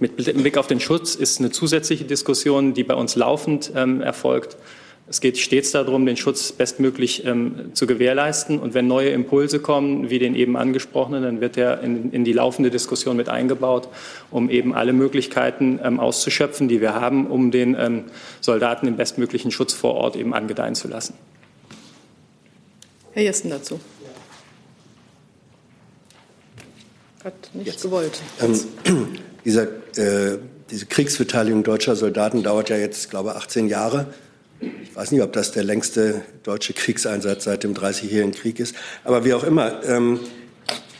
mit 0.00 0.16
Blick 0.16 0.56
auf 0.56 0.66
den 0.66 0.80
Schutz 0.80 1.14
ist 1.14 1.40
eine 1.40 1.50
zusätzliche 1.50 2.04
Diskussion, 2.04 2.74
die 2.74 2.84
bei 2.84 2.94
uns 2.94 3.16
laufend 3.16 3.72
erfolgt. 3.74 4.56
Es 5.10 5.20
geht 5.20 5.38
stets 5.38 5.72
darum, 5.72 6.06
den 6.06 6.16
Schutz 6.16 6.52
bestmöglich 6.52 7.24
ähm, 7.26 7.74
zu 7.74 7.88
gewährleisten. 7.88 8.60
Und 8.60 8.74
wenn 8.74 8.86
neue 8.86 9.08
Impulse 9.08 9.58
kommen, 9.58 10.08
wie 10.08 10.20
den 10.20 10.36
eben 10.36 10.56
angesprochenen, 10.56 11.24
dann 11.24 11.40
wird 11.40 11.56
er 11.56 11.80
in, 11.80 12.12
in 12.12 12.22
die 12.22 12.32
laufende 12.32 12.70
Diskussion 12.70 13.16
mit 13.16 13.28
eingebaut, 13.28 13.88
um 14.30 14.48
eben 14.48 14.72
alle 14.72 14.92
Möglichkeiten 14.92 15.80
ähm, 15.82 15.98
auszuschöpfen, 15.98 16.68
die 16.68 16.80
wir 16.80 16.94
haben, 16.94 17.26
um 17.26 17.50
den 17.50 17.76
ähm, 17.76 18.04
Soldaten 18.40 18.86
den 18.86 18.96
bestmöglichen 18.96 19.50
Schutz 19.50 19.74
vor 19.74 19.94
Ort 19.94 20.14
eben 20.14 20.32
angedeihen 20.32 20.76
zu 20.76 20.86
lassen. 20.86 21.14
Herr 23.10 23.24
Jessen 23.24 23.50
dazu. 23.50 23.80
Hat 27.24 27.34
nicht 27.52 27.66
Jetzt. 27.66 27.82
gewollt. 27.82 28.20
Dieser, 29.44 29.62
äh, 29.96 30.38
diese 30.70 30.86
Kriegsbeteiligung 30.86 31.62
deutscher 31.62 31.96
Soldaten 31.96 32.42
dauert 32.42 32.68
ja 32.68 32.76
jetzt, 32.76 33.10
glaube 33.10 33.30
ich, 33.30 33.36
18 33.36 33.68
Jahre. 33.68 34.06
Ich 34.60 34.94
weiß 34.94 35.10
nicht, 35.12 35.22
ob 35.22 35.32
das 35.32 35.52
der 35.52 35.64
längste 35.64 36.22
deutsche 36.42 36.74
Kriegseinsatz 36.74 37.44
seit 37.44 37.64
dem 37.64 37.74
Dreißigjährigen 37.74 38.32
Krieg 38.32 38.60
ist. 38.60 38.74
Aber 39.04 39.24
wie 39.24 39.32
auch 39.32 39.44
immer, 39.44 39.82
ähm, 39.84 40.20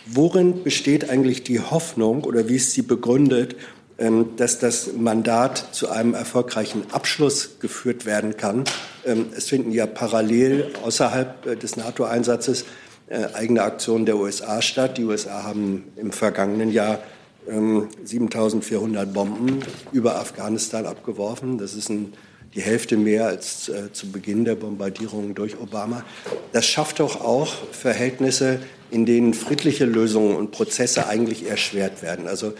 worin 0.06 0.64
besteht 0.64 1.10
eigentlich 1.10 1.44
die 1.44 1.60
Hoffnung 1.60 2.24
oder 2.24 2.48
wie 2.48 2.56
ist 2.56 2.72
sie 2.72 2.82
begründet, 2.82 3.56
ähm, 3.98 4.30
dass 4.36 4.58
das 4.58 4.94
Mandat 4.96 5.74
zu 5.74 5.90
einem 5.90 6.14
erfolgreichen 6.14 6.84
Abschluss 6.90 7.58
geführt 7.60 8.06
werden 8.06 8.38
kann? 8.38 8.64
Ähm, 9.04 9.26
es 9.36 9.48
finden 9.48 9.72
ja 9.72 9.86
parallel 9.86 10.72
außerhalb 10.82 11.46
äh, 11.46 11.56
des 11.56 11.76
NATO-Einsatzes 11.76 12.64
äh, 13.08 13.26
eigene 13.34 13.62
Aktionen 13.62 14.06
der 14.06 14.16
USA 14.16 14.62
statt. 14.62 14.96
Die 14.96 15.04
USA 15.04 15.42
haben 15.42 15.84
im 15.96 16.12
vergangenen 16.12 16.70
Jahr 16.70 17.00
7400 17.46 19.06
ähm, 19.06 19.12
Bomben 19.12 19.58
über 19.92 20.16
Afghanistan 20.16 20.86
abgeworfen. 20.86 21.58
Das 21.58 21.74
ist 21.74 21.88
ein 21.88 22.12
die 22.54 22.62
Hälfte 22.62 22.96
mehr 22.96 23.26
als 23.26 23.68
äh, 23.68 23.92
zu 23.92 24.10
Beginn 24.10 24.44
der 24.44 24.56
Bombardierung 24.56 25.34
durch 25.34 25.58
Obama. 25.60 26.04
Das 26.52 26.66
schafft 26.66 27.00
doch 27.00 27.20
auch 27.20 27.52
Verhältnisse, 27.70 28.58
in 28.90 29.06
denen 29.06 29.34
friedliche 29.34 29.84
Lösungen 29.84 30.36
und 30.36 30.50
Prozesse 30.50 31.06
eigentlich 31.06 31.48
erschwert 31.48 32.02
werden. 32.02 32.26
Also 32.26 32.54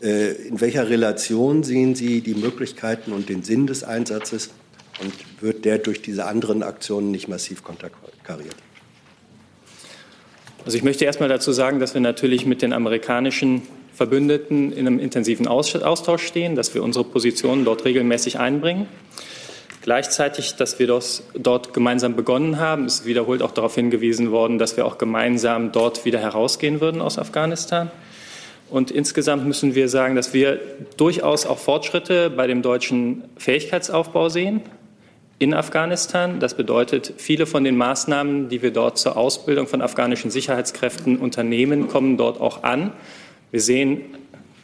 äh, 0.00 0.32
in 0.32 0.60
welcher 0.60 0.88
Relation 0.88 1.62
sehen 1.64 1.94
Sie 1.94 2.22
die 2.22 2.34
Möglichkeiten 2.34 3.12
und 3.12 3.28
den 3.28 3.42
Sinn 3.42 3.66
des 3.66 3.84
Einsatzes 3.84 4.50
und 5.02 5.12
wird 5.42 5.64
der 5.64 5.78
durch 5.78 6.00
diese 6.00 6.24
anderen 6.24 6.62
Aktionen 6.62 7.10
nicht 7.10 7.28
massiv 7.28 7.62
konterkariert? 7.62 8.56
Also 10.64 10.76
ich 10.76 10.82
möchte 10.82 11.04
erst 11.04 11.20
mal 11.20 11.28
dazu 11.28 11.52
sagen, 11.52 11.78
dass 11.78 11.94
wir 11.94 12.00
natürlich 12.00 12.46
mit 12.46 12.62
den 12.62 12.72
amerikanischen 12.72 13.62
Verbündeten 14.00 14.72
in 14.72 14.86
einem 14.86 14.98
intensiven 14.98 15.46
Austausch 15.46 16.26
stehen, 16.26 16.54
dass 16.54 16.74
wir 16.74 16.82
unsere 16.82 17.04
Positionen 17.04 17.66
dort 17.66 17.84
regelmäßig 17.84 18.38
einbringen. 18.38 18.88
Gleichzeitig, 19.82 20.54
dass 20.56 20.78
wir 20.78 20.86
das 20.86 21.22
dort 21.34 21.74
gemeinsam 21.74 22.16
begonnen 22.16 22.58
haben, 22.58 22.86
ist 22.86 23.04
wiederholt 23.04 23.42
auch 23.42 23.50
darauf 23.50 23.74
hingewiesen 23.74 24.30
worden, 24.30 24.56
dass 24.56 24.78
wir 24.78 24.86
auch 24.86 24.96
gemeinsam 24.96 25.70
dort 25.70 26.06
wieder 26.06 26.18
herausgehen 26.18 26.80
würden 26.80 27.02
aus 27.02 27.18
Afghanistan. 27.18 27.90
Und 28.70 28.90
insgesamt 28.90 29.44
müssen 29.44 29.74
wir 29.74 29.90
sagen, 29.90 30.16
dass 30.16 30.32
wir 30.32 30.58
durchaus 30.96 31.44
auch 31.44 31.58
Fortschritte 31.58 32.30
bei 32.30 32.46
dem 32.46 32.62
deutschen 32.62 33.24
Fähigkeitsaufbau 33.36 34.30
sehen 34.30 34.62
in 35.38 35.52
Afghanistan. 35.52 36.40
Das 36.40 36.54
bedeutet, 36.54 37.12
viele 37.18 37.44
von 37.44 37.64
den 37.64 37.76
Maßnahmen, 37.76 38.48
die 38.48 38.62
wir 38.62 38.70
dort 38.70 38.96
zur 38.96 39.18
Ausbildung 39.18 39.66
von 39.66 39.82
afghanischen 39.82 40.30
Sicherheitskräften 40.30 41.18
unternehmen, 41.18 41.88
kommen 41.88 42.16
dort 42.16 42.40
auch 42.40 42.62
an. 42.62 42.92
Wir 43.50 43.60
sehen 43.60 44.16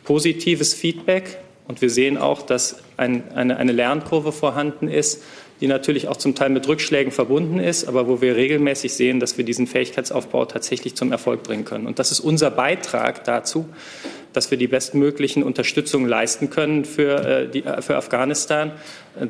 positives 0.04 0.74
Feedback 0.74 1.38
und 1.68 1.82
wir 1.82 1.90
sehen 1.90 2.16
auch, 2.16 2.42
dass 2.42 2.76
ein, 2.96 3.30
eine, 3.32 3.56
eine 3.56 3.72
Lernkurve 3.72 4.32
vorhanden 4.32 4.88
ist, 4.88 5.22
die 5.60 5.66
natürlich 5.66 6.08
auch 6.08 6.16
zum 6.16 6.34
Teil 6.34 6.50
mit 6.50 6.68
Rückschlägen 6.68 7.12
verbunden 7.12 7.58
ist, 7.58 7.88
aber 7.88 8.08
wo 8.08 8.20
wir 8.20 8.36
regelmäßig 8.36 8.92
sehen, 8.92 9.20
dass 9.20 9.38
wir 9.38 9.44
diesen 9.44 9.66
Fähigkeitsaufbau 9.66 10.44
tatsächlich 10.44 10.94
zum 10.94 11.12
Erfolg 11.12 11.42
bringen 11.42 11.64
können. 11.64 11.86
Und 11.86 11.98
das 11.98 12.12
ist 12.12 12.20
unser 12.20 12.50
Beitrag 12.50 13.24
dazu, 13.24 13.66
dass 14.36 14.50
wir 14.50 14.58
die 14.58 14.68
bestmöglichen 14.68 15.42
Unterstützungen 15.42 16.06
leisten 16.06 16.50
können 16.50 16.84
für, 16.84 17.24
äh, 17.24 17.48
die, 17.48 17.64
äh, 17.64 17.80
für 17.80 17.96
Afghanistan, 17.96 18.72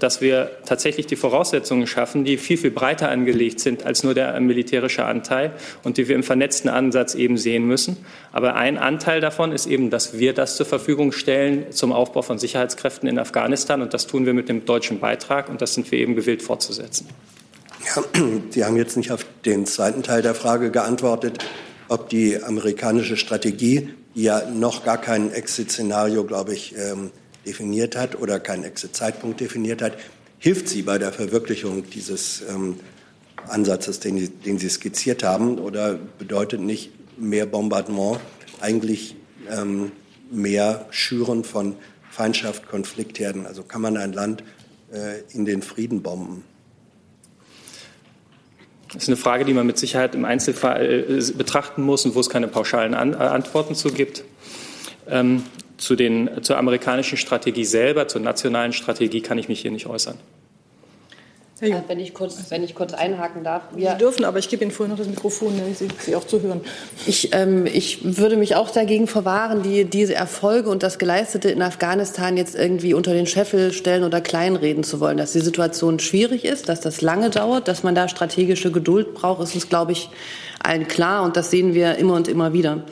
dass 0.01 0.21
wir 0.21 0.51
tatsächlich 0.67 1.07
die 1.07 1.15
Voraussetzungen 1.15 1.87
schaffen, 1.87 2.25
die 2.25 2.39
viel, 2.39 2.57
viel 2.57 2.73
breiter 2.73 3.09
angelegt 3.09 3.61
sind 3.61 3.87
als 3.87 4.03
nur 4.03 4.15
der 4.15 4.39
militärische 4.41 5.05
Anteil 5.05 5.53
und 5.85 5.97
die 5.97 6.09
wir 6.09 6.17
im 6.17 6.25
vernetzten 6.25 6.69
Ansatz 6.69 7.15
eben 7.15 7.39
sehen 7.39 7.67
müssen. 7.67 7.97
Aber 8.33 8.57
ein 8.57 8.79
Anteil 8.79 9.21
davon 9.21 9.53
ist 9.53 9.67
eben, 9.67 9.91
dass 9.91 10.19
wir 10.19 10.33
das 10.33 10.57
zur 10.57 10.67
Verfügung 10.67 11.13
stellen 11.13 11.71
zum 11.71 11.93
Aufbau 11.93 12.23
von 12.23 12.39
Sicherheitskräften 12.39 13.09
in 13.09 13.19
Afghanistan. 13.19 13.81
Und 13.81 13.95
das 13.95 14.09
tun 14.09 14.27
wir 14.27 14.35
mit 14.35 14.49
dem 14.49 14.65
deutschen 14.65 14.99
Beitrag. 14.99 15.49
Und 15.49 15.63
das 15.63 15.75
sind 15.75 15.91
wir 15.93 16.01
eben 16.01 16.17
gewillt 16.17 16.43
fortzusetzen. 16.43 17.07
Ja, 17.95 18.03
Sie 18.51 18.65
haben 18.65 18.77
jetzt 18.77 18.97
nicht 18.97 19.13
auf 19.13 19.25
den 19.45 19.67
zweiten 19.67 20.03
Teil 20.03 20.23
der 20.23 20.35
Frage 20.35 20.73
geantwortet, 20.73 21.39
ob 21.89 22.09
die 22.09 22.43
amerikanische 22.43 23.17
Strategie, 23.17 23.91
ja 24.17 24.49
noch 24.51 24.83
gar 24.83 24.99
kein 24.99 25.31
Exit-Szenario, 25.31 26.25
glaube 26.25 26.55
ich, 26.55 26.75
ähm, 26.75 27.11
definiert 27.45 27.95
hat 27.97 28.19
oder 28.19 28.41
keinen 28.41 28.65
Exit-Zeitpunkt 28.65 29.41
definiert 29.41 29.83
hat, 29.83 29.93
hilft 30.39 30.69
sie 30.69 30.83
bei 30.83 30.99
der 30.99 31.13
Verwirklichung 31.13 31.89
dieses 31.91 32.43
ähm, 32.49 32.81
Ansatzes, 33.47 34.01
den, 34.01 34.41
den, 34.43 34.59
Sie 34.59 34.71
skizziert 34.71 35.23
haben, 35.23 35.59
oder 35.59 35.95
bedeutet 35.95 36.61
nicht 36.61 36.91
mehr 37.19 37.47
Bombardement 37.47 38.19
eigentlich 38.61 39.17
ähm, 39.51 39.93
mehr 40.31 40.87
Schüren 40.91 41.45
von 41.45 41.77
Feindschaft, 42.11 42.69
Konfliktherden? 42.69 43.47
Also 43.47 43.63
kann 43.63 43.83
man 43.83 43.99
ein 43.99 44.15
Land 44.15 44.43
äh, 44.93 45.21
in 45.33 45.45
den 45.45 45.63
Frieden 45.63 46.03
bomben? 46.03 46.43
Das 48.93 49.05
ist 49.05 49.09
eine 49.09 49.17
Frage, 49.17 49.45
die 49.45 49.53
man 49.53 49.67
mit 49.67 49.79
Sicherheit 49.79 50.15
im 50.15 50.25
Einzelfall 50.25 51.07
äh, 51.09 51.33
betrachten 51.33 51.83
muss 51.83 52.05
und 52.07 52.15
wo 52.15 52.21
es 52.21 52.31
keine 52.31 52.49
pauschalen 52.49 52.93
äh, 52.93 53.17
Antworten 53.17 53.75
zu 53.75 53.91
gibt. 53.91 54.25
Ähm, 55.09 55.43
zu 55.77 55.95
den, 55.95 56.43
zur 56.43 56.57
amerikanischen 56.57 57.19
Strategie 57.19 57.65
selber, 57.65 58.09
zur 58.09 58.23
nationalen 58.23 58.73
Strategie 58.73 59.21
kann 59.21 59.39
ich 59.39 59.49
mich 59.49 59.61
hier 59.61 59.71
nicht 59.71 59.87
äußern. 59.87 60.17
Äh, 61.61 61.75
wenn, 61.87 61.99
ich 62.01 62.13
kurz, 62.13 62.51
wenn 62.51 62.63
ich 62.63 62.75
kurz 62.75 62.93
einhaken 62.93 63.43
darf. 63.43 63.63
Wir 63.75 63.93
Sie 63.93 63.99
dürfen, 63.99 64.25
aber 64.27 64.39
ich 64.39 64.51
gebe 64.51 64.63
Ihnen 64.63 64.71
vorher 64.71 64.95
noch 64.95 64.99
das 64.99 65.09
Mikrofon, 65.09 65.57
damit 65.57 65.79
Sie, 65.79 65.89
Sie 65.99 66.15
auch 66.15 66.27
zu 66.27 66.43
hören. 66.43 66.61
Ich, 67.07 67.33
ähm, 67.33 67.65
ich 67.65 68.19
würde 68.19 68.37
mich 68.37 68.57
auch 68.57 68.71
dagegen 68.71 69.07
verwahren, 69.07 69.63
die, 69.63 69.87
diese 69.87 70.15
Erfolge 70.15 70.69
und 70.69 70.83
das 70.83 70.99
Geleistete 70.99 71.49
in 71.49 71.63
Afghanistan 71.63 72.37
jetzt 72.37 72.55
irgendwie 72.55 72.93
unter 72.93 73.15
den 73.15 73.27
Scheffel 73.27 73.73
stellen 73.73 74.05
oder 74.05 74.21
kleinreden 74.21 74.85
zu 74.85 75.01
wollen. 75.01 75.17
Dass 75.17 75.33
die 75.33 75.41
Situation 75.41 75.99
schwierig 75.99 76.45
ist, 76.45 76.69
dass 76.69 76.83
das 76.83 77.01
lange 77.01 77.31
dauert, 77.31 77.69
dass 77.69 77.83
man 77.83 77.95
da 77.95 78.07
strategische 78.09 78.71
Geduld 78.71 79.15
braucht, 79.15 79.43
ist 79.43 79.55
uns, 79.55 79.71
glaube 79.71 79.93
ich, 79.93 80.11
allen 80.63 80.87
klar. 80.89 81.23
Und 81.23 81.39
das 81.39 81.51
sehen 81.51 81.73
wir 81.73 81.97
immer 81.97 82.17
und 82.17 82.29
immer 82.29 82.53
wieder. 82.53 82.85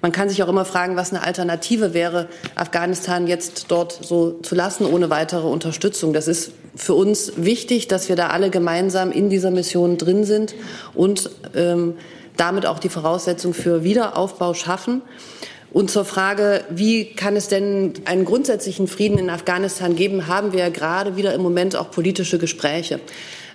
Man 0.00 0.12
kann 0.12 0.28
sich 0.28 0.42
auch 0.42 0.48
immer 0.48 0.64
fragen, 0.64 0.96
was 0.96 1.10
eine 1.10 1.22
Alternative 1.22 1.92
wäre, 1.92 2.28
Afghanistan 2.54 3.26
jetzt 3.26 3.66
dort 3.68 3.92
so 3.92 4.32
zu 4.42 4.54
lassen, 4.54 4.86
ohne 4.86 5.10
weitere 5.10 5.46
Unterstützung. 5.46 6.12
Das 6.12 6.28
ist 6.28 6.52
für 6.78 6.94
uns 6.94 7.32
wichtig, 7.36 7.88
dass 7.88 8.08
wir 8.08 8.16
da 8.16 8.28
alle 8.28 8.50
gemeinsam 8.50 9.10
in 9.12 9.28
dieser 9.28 9.50
Mission 9.50 9.98
drin 9.98 10.24
sind 10.24 10.54
und 10.94 11.30
ähm, 11.54 11.94
damit 12.36 12.66
auch 12.66 12.78
die 12.78 12.88
Voraussetzung 12.88 13.52
für 13.52 13.84
Wiederaufbau 13.84 14.54
schaffen. 14.54 15.02
Und 15.70 15.90
zur 15.90 16.04
Frage, 16.04 16.64
wie 16.70 17.12
kann 17.12 17.36
es 17.36 17.48
denn 17.48 17.92
einen 18.06 18.24
grundsätzlichen 18.24 18.88
Frieden 18.88 19.18
in 19.18 19.28
Afghanistan 19.28 19.96
geben, 19.96 20.26
haben 20.26 20.52
wir 20.52 20.60
ja 20.60 20.68
gerade 20.70 21.16
wieder 21.16 21.34
im 21.34 21.42
Moment 21.42 21.76
auch 21.76 21.90
politische 21.90 22.38
Gespräche. 22.38 23.00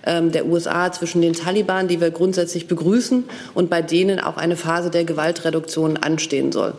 Ähm, 0.06 0.30
der 0.30 0.46
USA 0.46 0.92
zwischen 0.92 1.22
den 1.22 1.32
Taliban, 1.32 1.88
die 1.88 2.00
wir 2.00 2.10
grundsätzlich 2.10 2.68
begrüßen 2.68 3.24
und 3.54 3.70
bei 3.70 3.82
denen 3.82 4.20
auch 4.20 4.36
eine 4.36 4.56
Phase 4.56 4.90
der 4.90 5.04
Gewaltreduktion 5.04 5.96
anstehen 5.96 6.52
soll. 6.52 6.74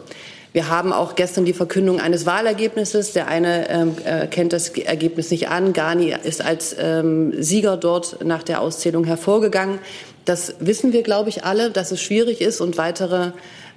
Wir 0.55 0.69
haben 0.69 0.93
auch 0.93 1.15
gestern 1.15 1.43
die 1.43 1.51
Verkündung 1.51 1.99
eines 1.99 2.25
Wahlergebnisses. 2.25 3.11
Der 3.11 3.27
eine 3.27 3.69
ähm, 3.69 3.95
äh, 4.05 4.25
kennt 4.25 4.53
das 4.53 4.69
Ergebnis 4.69 5.29
nicht 5.29 5.49
an. 5.49 5.73
Ghani 5.73 6.15
ist 6.23 6.41
als 6.41 6.73
ähm, 6.79 7.33
Sieger 7.43 7.75
dort 7.75 8.23
nach 8.23 8.41
der 8.41 8.61
Auszählung 8.61 9.03
hervorgegangen. 9.03 9.79
Das 10.23 10.55
wissen 10.61 10.93
wir, 10.93 11.03
glaube 11.03 11.27
ich, 11.27 11.43
alle, 11.43 11.71
dass 11.71 11.91
es 11.91 12.01
schwierig 12.01 12.39
ist 12.39 12.61
und 12.61 12.77
weitere, 12.77 13.31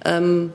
ähm, 0.05 0.53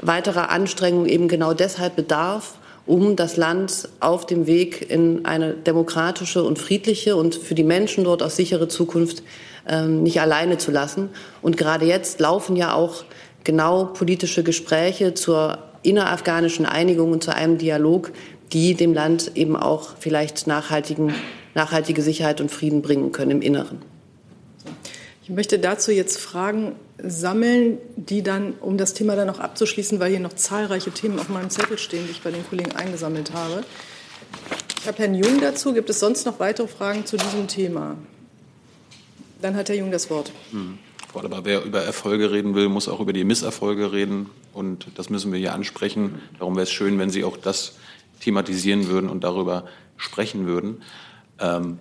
weiterer 0.00 0.50
Anstrengungen 0.50 1.08
eben 1.08 1.26
genau 1.26 1.54
deshalb 1.54 1.96
bedarf 1.96 2.54
um 2.86 3.16
das 3.16 3.36
Land 3.36 3.88
auf 3.98 4.26
dem 4.26 4.46
Weg 4.46 4.88
in 4.88 5.24
eine 5.24 5.54
demokratische 5.54 6.44
und 6.44 6.60
friedliche 6.60 7.16
und 7.16 7.34
für 7.34 7.56
die 7.56 7.64
Menschen 7.64 8.04
dort 8.04 8.22
auch 8.22 8.30
sichere 8.30 8.68
Zukunft 8.68 9.24
ähm, 9.66 10.04
nicht 10.04 10.20
alleine 10.20 10.56
zu 10.56 10.70
lassen. 10.70 11.08
Und 11.42 11.56
gerade 11.56 11.84
jetzt 11.84 12.20
laufen 12.20 12.54
ja 12.54 12.74
auch 12.74 13.04
genau 13.44 13.86
politische 13.86 14.42
Gespräche 14.42 15.14
zur 15.14 15.58
innerafghanischen 15.82 16.66
Einigung 16.66 17.12
und 17.12 17.22
zu 17.22 17.34
einem 17.34 17.58
Dialog, 17.58 18.10
die 18.52 18.74
dem 18.74 18.94
Land 18.94 19.32
eben 19.34 19.56
auch 19.56 19.96
vielleicht 19.98 20.46
nachhaltigen, 20.46 21.14
nachhaltige 21.54 22.02
Sicherheit 22.02 22.40
und 22.40 22.50
Frieden 22.50 22.82
bringen 22.82 23.12
können 23.12 23.30
im 23.30 23.42
Inneren. 23.42 23.82
Ich 25.22 25.30
möchte 25.30 25.58
dazu 25.58 25.90
jetzt 25.90 26.18
Fragen 26.18 26.72
sammeln, 27.02 27.78
die 27.96 28.22
dann, 28.22 28.54
um 28.60 28.76
das 28.76 28.92
Thema 28.94 29.16
dann 29.16 29.26
noch 29.26 29.40
abzuschließen, 29.40 29.98
weil 29.98 30.10
hier 30.10 30.20
noch 30.20 30.34
zahlreiche 30.34 30.90
Themen 30.90 31.18
auf 31.18 31.28
meinem 31.28 31.50
Zettel 31.50 31.78
stehen, 31.78 32.04
die 32.06 32.12
ich 32.12 32.22
bei 32.22 32.30
den 32.30 32.46
Kollegen 32.46 32.72
eingesammelt 32.72 33.32
habe. 33.32 33.64
Ich 34.80 34.86
habe 34.86 34.98
Herrn 34.98 35.14
Jung 35.14 35.40
dazu. 35.40 35.72
Gibt 35.72 35.88
es 35.88 35.98
sonst 35.98 36.26
noch 36.26 36.40
weitere 36.40 36.68
Fragen 36.68 37.06
zu 37.06 37.16
diesem 37.16 37.48
Thema? 37.48 37.96
Dann 39.40 39.56
hat 39.56 39.70
Herr 39.70 39.76
Jung 39.76 39.90
das 39.90 40.10
Wort. 40.10 40.30
Hm. 41.22 41.32
Aber 41.32 41.44
wer 41.44 41.64
über 41.64 41.82
Erfolge 41.82 42.30
reden 42.30 42.54
will, 42.54 42.68
muss 42.68 42.88
auch 42.88 43.00
über 43.00 43.12
die 43.12 43.24
Misserfolge 43.24 43.92
reden. 43.92 44.30
Und 44.52 44.86
das 44.96 45.10
müssen 45.10 45.32
wir 45.32 45.38
hier 45.38 45.54
ansprechen. 45.54 46.20
Darum 46.38 46.56
wäre 46.56 46.64
es 46.64 46.72
schön, 46.72 46.98
wenn 46.98 47.10
Sie 47.10 47.24
auch 47.24 47.36
das 47.36 47.76
thematisieren 48.20 48.88
würden 48.88 49.10
und 49.10 49.24
darüber 49.24 49.64
sprechen 49.96 50.46
würden. 50.46 50.82
Ähm, 51.38 51.78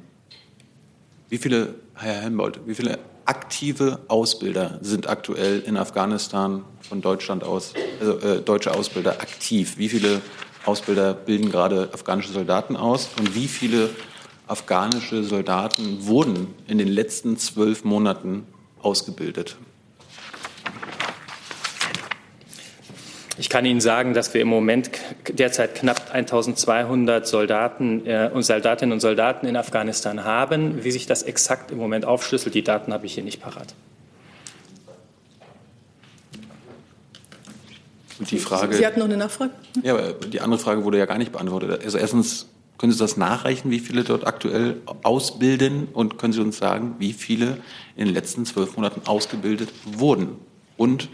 wie 1.30 1.38
viele, 1.38 1.76
Herr 1.96 2.22
Helmbold, 2.22 2.62
wie 2.66 2.76
viele 2.76 3.00
aktive 3.26 4.00
Ausbilder 4.08 4.80
sind 4.82 5.08
aktuell 5.08 5.62
in 5.62 5.78
Afghanistan 5.78 6.64
von 6.82 7.02
Deutschland 7.02 7.44
aus, 7.44 7.74
also 8.00 8.20
äh, 8.20 8.42
deutsche 8.42 8.74
Ausbilder 8.74 9.14
aktiv. 9.22 9.78
Wie 9.78 9.90
viele 9.90 10.22
Ausbilder 10.66 11.14
bilden 11.14 11.50
gerade 11.50 11.90
afghanische 11.94 12.34
Soldaten 12.34 12.76
aus 12.76 13.10
und 13.18 13.36
wie 13.36 13.48
viele 13.48 13.90
afghanische 14.48 15.24
Soldaten 15.24 16.06
wurden 16.06 16.54
in 16.68 16.78
den 16.78 16.88
letzten 16.88 17.38
zwölf 17.38 17.84
Monaten 17.84 18.46
ausgebildet? 18.84 19.58
Ich 23.38 23.50
kann 23.50 23.66
Ihnen 23.66 23.82
sagen, 23.82 24.14
dass 24.14 24.34
wir 24.36 24.42
im 24.42 24.48
Moment 24.48 24.92
derzeit 25.28 25.74
knapp 25.76 26.14
1200 26.14 27.28
Soldaten 27.28 28.06
äh, 28.06 28.30
und 28.32 28.44
Soldatinnen 28.44 28.94
und 28.94 29.00
Soldaten 29.00 29.48
in 29.48 29.58
Afghanistan 29.58 30.24
haben. 30.24 30.84
Wie 30.84 30.92
sich 30.92 31.08
das 31.08 31.24
exakt 31.24 31.72
im 31.72 31.80
Moment 31.80 32.06
aufschlüsselt, 32.06 32.54
die 32.54 32.64
Daten 32.64 32.94
habe 32.94 33.08
ich 33.08 33.16
hier 33.16 33.24
nicht 33.24 33.42
parat. 33.42 33.74
Und 38.20 38.30
die 38.30 38.38
Frage, 38.38 38.76
Sie 38.76 38.86
hatten 38.86 39.00
noch 39.00 39.08
eine 39.08 39.18
Nachfrage? 39.18 39.52
Ja, 39.82 39.96
aber 39.96 40.14
die 40.14 40.40
andere 40.40 40.60
Frage 40.60 40.84
wurde 40.84 41.00
ja 41.00 41.06
gar 41.08 41.18
nicht 41.18 41.32
beantwortet. 41.32 41.84
Also 41.84 41.98
erstens, 41.98 42.48
können 42.78 42.92
Sie 42.92 43.00
das 43.00 43.18
nachreichen, 43.18 43.72
wie 43.72 43.80
viele 43.80 44.04
dort 44.04 44.28
aktuell 44.28 44.82
ausbilden? 45.04 45.88
Und 45.94 46.18
können 46.18 46.34
Sie 46.34 46.42
uns 46.42 46.58
sagen, 46.58 46.96
wie 47.00 47.14
viele 47.14 47.58
in 47.96 48.06
den 48.06 48.14
letzten 48.14 48.46
zwölf 48.46 48.76
Monaten 48.76 49.08
ausgebildet 49.08 49.70
wurden? 49.86 50.38
Und 50.76 51.10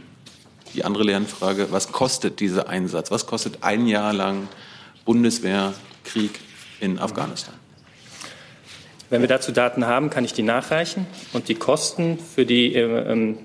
die 0.73 0.83
andere 0.83 1.03
Lernfrage, 1.03 1.71
was 1.71 1.91
kostet 1.91 2.39
dieser 2.39 2.69
Einsatz? 2.69 3.11
Was 3.11 3.25
kostet 3.25 3.63
ein 3.63 3.87
Jahr 3.87 4.13
lang 4.13 4.47
Bundeswehrkrieg 5.05 6.39
in 6.79 6.99
Afghanistan? 6.99 7.55
Wenn 9.09 9.21
wir 9.21 9.27
dazu 9.27 9.51
Daten 9.51 9.87
haben, 9.87 10.09
kann 10.11 10.23
ich 10.23 10.33
die 10.33 10.43
nachreichen. 10.43 11.07
Und 11.33 11.49
die 11.49 11.55
Kosten 11.55 12.19
für 12.19 12.45
die, 12.45 12.75
äh, 12.75 13.11
ähm, 13.11 13.37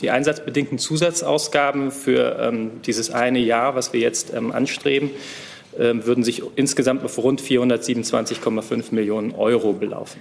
die 0.00 0.10
einsatzbedingten 0.10 0.78
Zusatzausgaben 0.78 1.90
für 1.90 2.38
ähm, 2.40 2.82
dieses 2.86 3.10
eine 3.10 3.38
Jahr, 3.38 3.74
was 3.74 3.92
wir 3.92 4.00
jetzt 4.00 4.32
ähm, 4.32 4.50
anstreben, 4.50 5.10
würden 5.76 6.24
sich 6.24 6.42
insgesamt 6.56 7.04
auf 7.04 7.18
rund 7.18 7.40
427,5 7.40 8.94
Millionen 8.94 9.34
Euro 9.34 9.72
belaufen. 9.72 10.20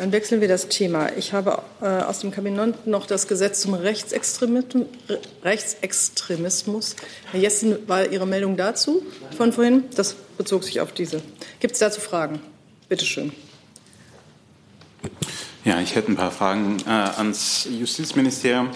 Dann 0.00 0.12
wechseln 0.12 0.40
wir 0.40 0.48
das 0.48 0.68
Thema. 0.68 1.14
Ich 1.18 1.34
habe 1.34 1.60
äh, 1.82 1.84
aus 1.84 2.20
dem 2.20 2.30
Kabinett 2.30 2.86
noch 2.86 3.04
das 3.04 3.28
Gesetz 3.28 3.60
zum 3.60 3.74
Rechtsextremismus. 3.74 4.86
Rechtsextremismus. 5.44 6.96
Herr 7.32 7.40
Jessen, 7.40 7.86
war 7.86 8.10
Ihre 8.10 8.26
Meldung 8.26 8.56
dazu 8.56 9.02
von 9.36 9.52
vorhin? 9.52 9.84
Das 9.94 10.16
bezog 10.38 10.64
sich 10.64 10.80
auf 10.80 10.92
diese. 10.92 11.20
Gibt 11.60 11.74
es 11.74 11.80
dazu 11.80 12.00
Fragen? 12.00 12.40
Bitte 12.88 13.04
schön. 13.04 13.30
Ja, 15.66 15.82
ich 15.82 15.94
hätte 15.94 16.10
ein 16.10 16.16
paar 16.16 16.30
Fragen 16.30 16.78
äh, 16.86 16.90
ans 16.90 17.68
Justizministerium. 17.70 18.70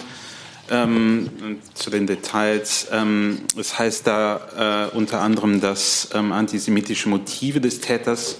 Ähm, 0.67 1.59
zu 1.75 1.91
den 1.91 2.07
Details. 2.07 2.87
Ähm, 2.91 3.41
es 3.55 3.77
heißt 3.77 4.07
da 4.07 4.89
äh, 4.91 4.95
unter 4.95 5.21
anderem, 5.21 5.61
dass 5.61 6.09
ähm, 6.13 6.31
antisemitische 6.31 7.07
Motive 7.07 7.61
des 7.61 7.81
Täters 7.81 8.39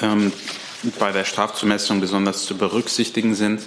ähm, 0.00 0.32
bei 0.98 1.12
der 1.12 1.24
Strafzumessung 1.24 2.00
besonders 2.00 2.46
zu 2.46 2.56
berücksichtigen 2.56 3.34
sind. 3.34 3.60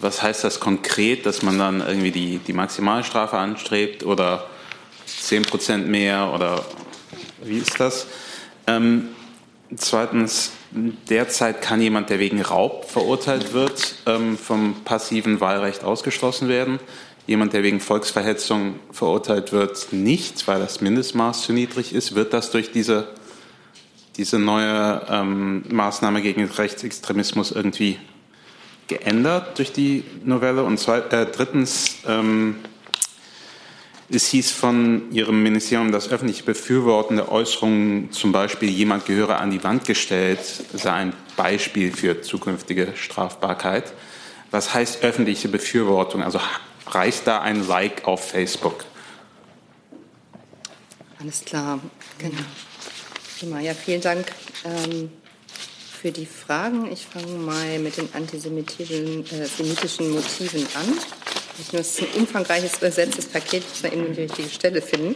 Was 0.00 0.22
heißt 0.22 0.42
das 0.44 0.60
konkret, 0.60 1.26
dass 1.26 1.42
man 1.42 1.58
dann 1.58 1.80
irgendwie 1.80 2.10
die, 2.10 2.38
die 2.38 2.54
Maximalstrafe 2.54 3.36
anstrebt 3.36 4.02
oder 4.02 4.46
10 5.04 5.42
Prozent 5.42 5.88
mehr 5.88 6.32
oder 6.32 6.64
wie 7.42 7.58
ist 7.58 7.78
das? 7.78 8.06
Ähm, 8.66 9.08
zweitens, 9.76 10.52
derzeit 10.72 11.62
kann 11.62 11.80
jemand, 11.80 12.10
der 12.10 12.18
wegen 12.18 12.40
Raub 12.40 12.84
verurteilt 12.88 13.52
wird, 13.52 13.96
ähm, 14.06 14.38
vom 14.38 14.76
passiven 14.84 15.40
Wahlrecht 15.40 15.84
ausgeschlossen 15.84 16.48
werden. 16.48 16.78
Jemand, 17.26 17.52
der 17.52 17.62
wegen 17.62 17.80
Volksverhetzung 17.80 18.80
verurteilt 18.90 19.52
wird, 19.52 19.92
nicht, 19.92 20.46
weil 20.48 20.60
das 20.60 20.80
Mindestmaß 20.80 21.42
zu 21.42 21.52
niedrig 21.52 21.94
ist. 21.94 22.14
Wird 22.14 22.32
das 22.32 22.50
durch 22.50 22.72
diese, 22.72 23.08
diese 24.16 24.38
neue 24.38 25.06
ähm, 25.08 25.64
Maßnahme 25.70 26.22
gegen 26.22 26.44
Rechtsextremismus 26.44 27.52
irgendwie 27.52 27.98
geändert 28.88 29.58
durch 29.58 29.72
die 29.72 30.04
Novelle? 30.24 30.64
Und 30.64 30.78
zwei, 30.78 30.98
äh, 30.98 31.26
drittens, 31.26 31.98
ähm, 32.06 32.56
es 34.10 34.26
hieß 34.28 34.50
von 34.50 35.10
Ihrem 35.12 35.42
Ministerium, 35.42 35.92
dass 35.92 36.10
öffentlich 36.10 36.44
befürwortende 36.44 37.30
Äußerungen, 37.30 38.12
zum 38.12 38.32
Beispiel 38.32 38.68
jemand 38.68 39.06
gehöre 39.06 39.38
an 39.38 39.50
die 39.50 39.62
Wand 39.62 39.84
gestellt, 39.86 40.40
sei 40.72 40.92
ein 40.92 41.12
Beispiel 41.36 41.92
für 41.92 42.22
zukünftige 42.22 42.94
Strafbarkeit. 42.96 43.92
Was 44.50 44.74
heißt 44.74 45.02
öffentliche 45.02 45.48
Befürwortung? 45.48 46.22
Also 46.22 46.40
reicht 46.86 47.26
da 47.26 47.40
ein 47.40 47.66
Like 47.66 48.06
auf 48.06 48.30
Facebook? 48.30 48.84
Alles 51.20 51.44
klar, 51.44 51.78
genau. 52.18 53.58
Ja, 53.60 53.74
vielen 53.74 54.00
Dank. 54.00 54.26
Ähm 54.64 55.10
für 56.00 56.12
die 56.12 56.26
Fragen. 56.26 56.90
Ich 56.90 57.06
fange 57.06 57.36
mal 57.36 57.78
mit 57.78 57.98
den 57.98 58.08
antisemitischen 58.14 59.26
äh, 59.26 60.08
Motiven 60.08 60.66
an. 60.74 60.98
Das 61.72 61.98
ist 61.98 62.02
ein 62.02 62.20
umfangreiches 62.20 62.78
besetztes 62.78 63.26
Paket, 63.26 63.68
muss 63.68 63.82
man 63.82 63.92
eben 63.92 64.14
die 64.14 64.22
richtige 64.22 64.48
Stelle 64.48 64.82
finden. 64.82 65.14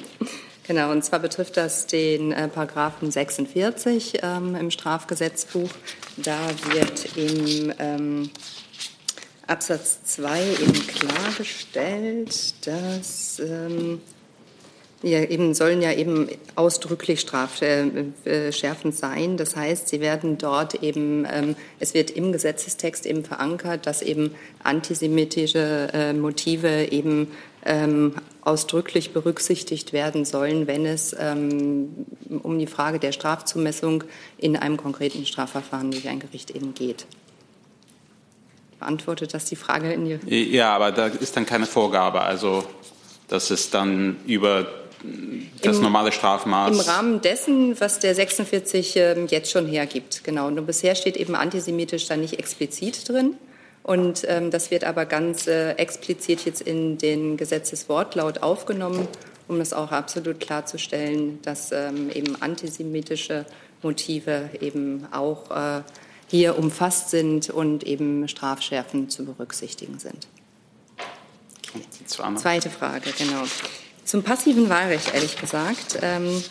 Genau, 0.66 0.90
und 0.90 1.04
zwar 1.04 1.18
betrifft 1.18 1.56
das 1.56 1.86
den 1.86 2.32
äh, 2.32 2.48
Paragraphen 2.48 3.10
46 3.10 4.20
ähm, 4.22 4.54
im 4.54 4.70
Strafgesetzbuch. 4.70 5.68
Da 6.16 6.38
wird 6.72 7.16
im 7.16 7.72
ähm, 7.78 8.30
Absatz 9.46 10.02
2 10.04 10.42
eben 10.42 10.86
klargestellt, 10.86 12.66
dass 12.66 13.40
ähm, 13.40 14.00
ja, 15.04 15.22
eben 15.22 15.54
sollen 15.54 15.82
ja 15.82 15.92
eben 15.92 16.28
ausdrücklich 16.54 17.20
strafschärfend 17.20 18.16
äh, 18.24 18.48
äh, 18.48 18.92
sein. 18.92 19.36
Das 19.36 19.54
heißt, 19.54 19.88
sie 19.88 20.00
werden 20.00 20.38
dort 20.38 20.82
eben, 20.82 21.26
ähm, 21.30 21.56
es 21.78 21.94
wird 21.94 22.10
im 22.10 22.32
Gesetzestext 22.32 23.04
eben 23.04 23.24
verankert, 23.24 23.86
dass 23.86 24.02
eben 24.02 24.34
antisemitische 24.62 25.90
äh, 25.92 26.12
Motive 26.14 26.86
eben 26.90 27.28
ähm, 27.66 28.14
ausdrücklich 28.40 29.12
berücksichtigt 29.12 29.92
werden 29.92 30.24
sollen, 30.24 30.66
wenn 30.66 30.86
es 30.86 31.14
ähm, 31.18 32.06
um 32.42 32.58
die 32.58 32.66
Frage 32.66 32.98
der 32.98 33.12
Strafzumessung 33.12 34.04
in 34.38 34.56
einem 34.56 34.76
konkreten 34.76 35.26
Strafverfahren 35.26 35.90
durch 35.90 36.08
ein 36.08 36.20
Gericht 36.20 36.50
eben 36.50 36.74
geht. 36.74 37.06
Beantwortet 38.78 39.34
das 39.34 39.44
die 39.46 39.56
Frage 39.56 39.92
in 39.92 40.04
die? 40.04 40.54
Ja, 40.54 40.74
aber 40.74 40.92
da 40.92 41.06
ist 41.06 41.36
dann 41.36 41.46
keine 41.46 41.66
Vorgabe, 41.66 42.20
also 42.22 42.64
dass 43.28 43.50
es 43.50 43.70
dann 43.70 44.16
über 44.26 44.66
das 45.62 45.76
Im, 45.76 45.82
normale 45.82 46.12
Strafmaß. 46.12 46.74
Im 46.74 46.80
Rahmen 46.80 47.20
dessen, 47.20 47.78
was 47.80 47.98
der 47.98 48.14
46 48.14 48.96
äh, 48.96 49.24
jetzt 49.26 49.50
schon 49.50 49.66
hergibt, 49.66 50.24
genau. 50.24 50.50
Nur 50.50 50.64
bisher 50.64 50.94
steht 50.94 51.16
eben 51.16 51.34
antisemitisch 51.34 52.06
da 52.06 52.16
nicht 52.16 52.38
explizit 52.38 53.08
drin. 53.08 53.36
Und 53.82 54.24
ähm, 54.28 54.50
das 54.50 54.70
wird 54.70 54.84
aber 54.84 55.04
ganz 55.04 55.46
äh, 55.46 55.72
explizit 55.72 56.46
jetzt 56.46 56.62
in 56.62 56.96
den 56.96 57.36
Gesetzeswortlaut 57.36 58.42
aufgenommen, 58.42 59.06
um 59.46 59.58
das 59.58 59.74
auch 59.74 59.92
absolut 59.92 60.40
klarzustellen, 60.40 61.40
dass 61.42 61.70
ähm, 61.70 62.10
eben 62.10 62.40
antisemitische 62.40 63.44
Motive 63.82 64.48
eben 64.60 65.06
auch 65.12 65.50
äh, 65.50 65.82
hier 66.28 66.58
umfasst 66.58 67.10
sind 67.10 67.50
und 67.50 67.84
eben 67.84 68.26
Strafschärfen 68.26 69.10
zu 69.10 69.26
berücksichtigen 69.26 69.98
sind. 69.98 70.26
Okay. 71.74 71.84
Zweite 72.06 72.70
Frage, 72.70 73.10
genau. 73.18 73.42
Zum 74.04 74.22
passiven 74.22 74.68
Wahlrecht, 74.68 75.14
ehrlich 75.14 75.36
gesagt, 75.40 75.98
ähm, 76.02 76.42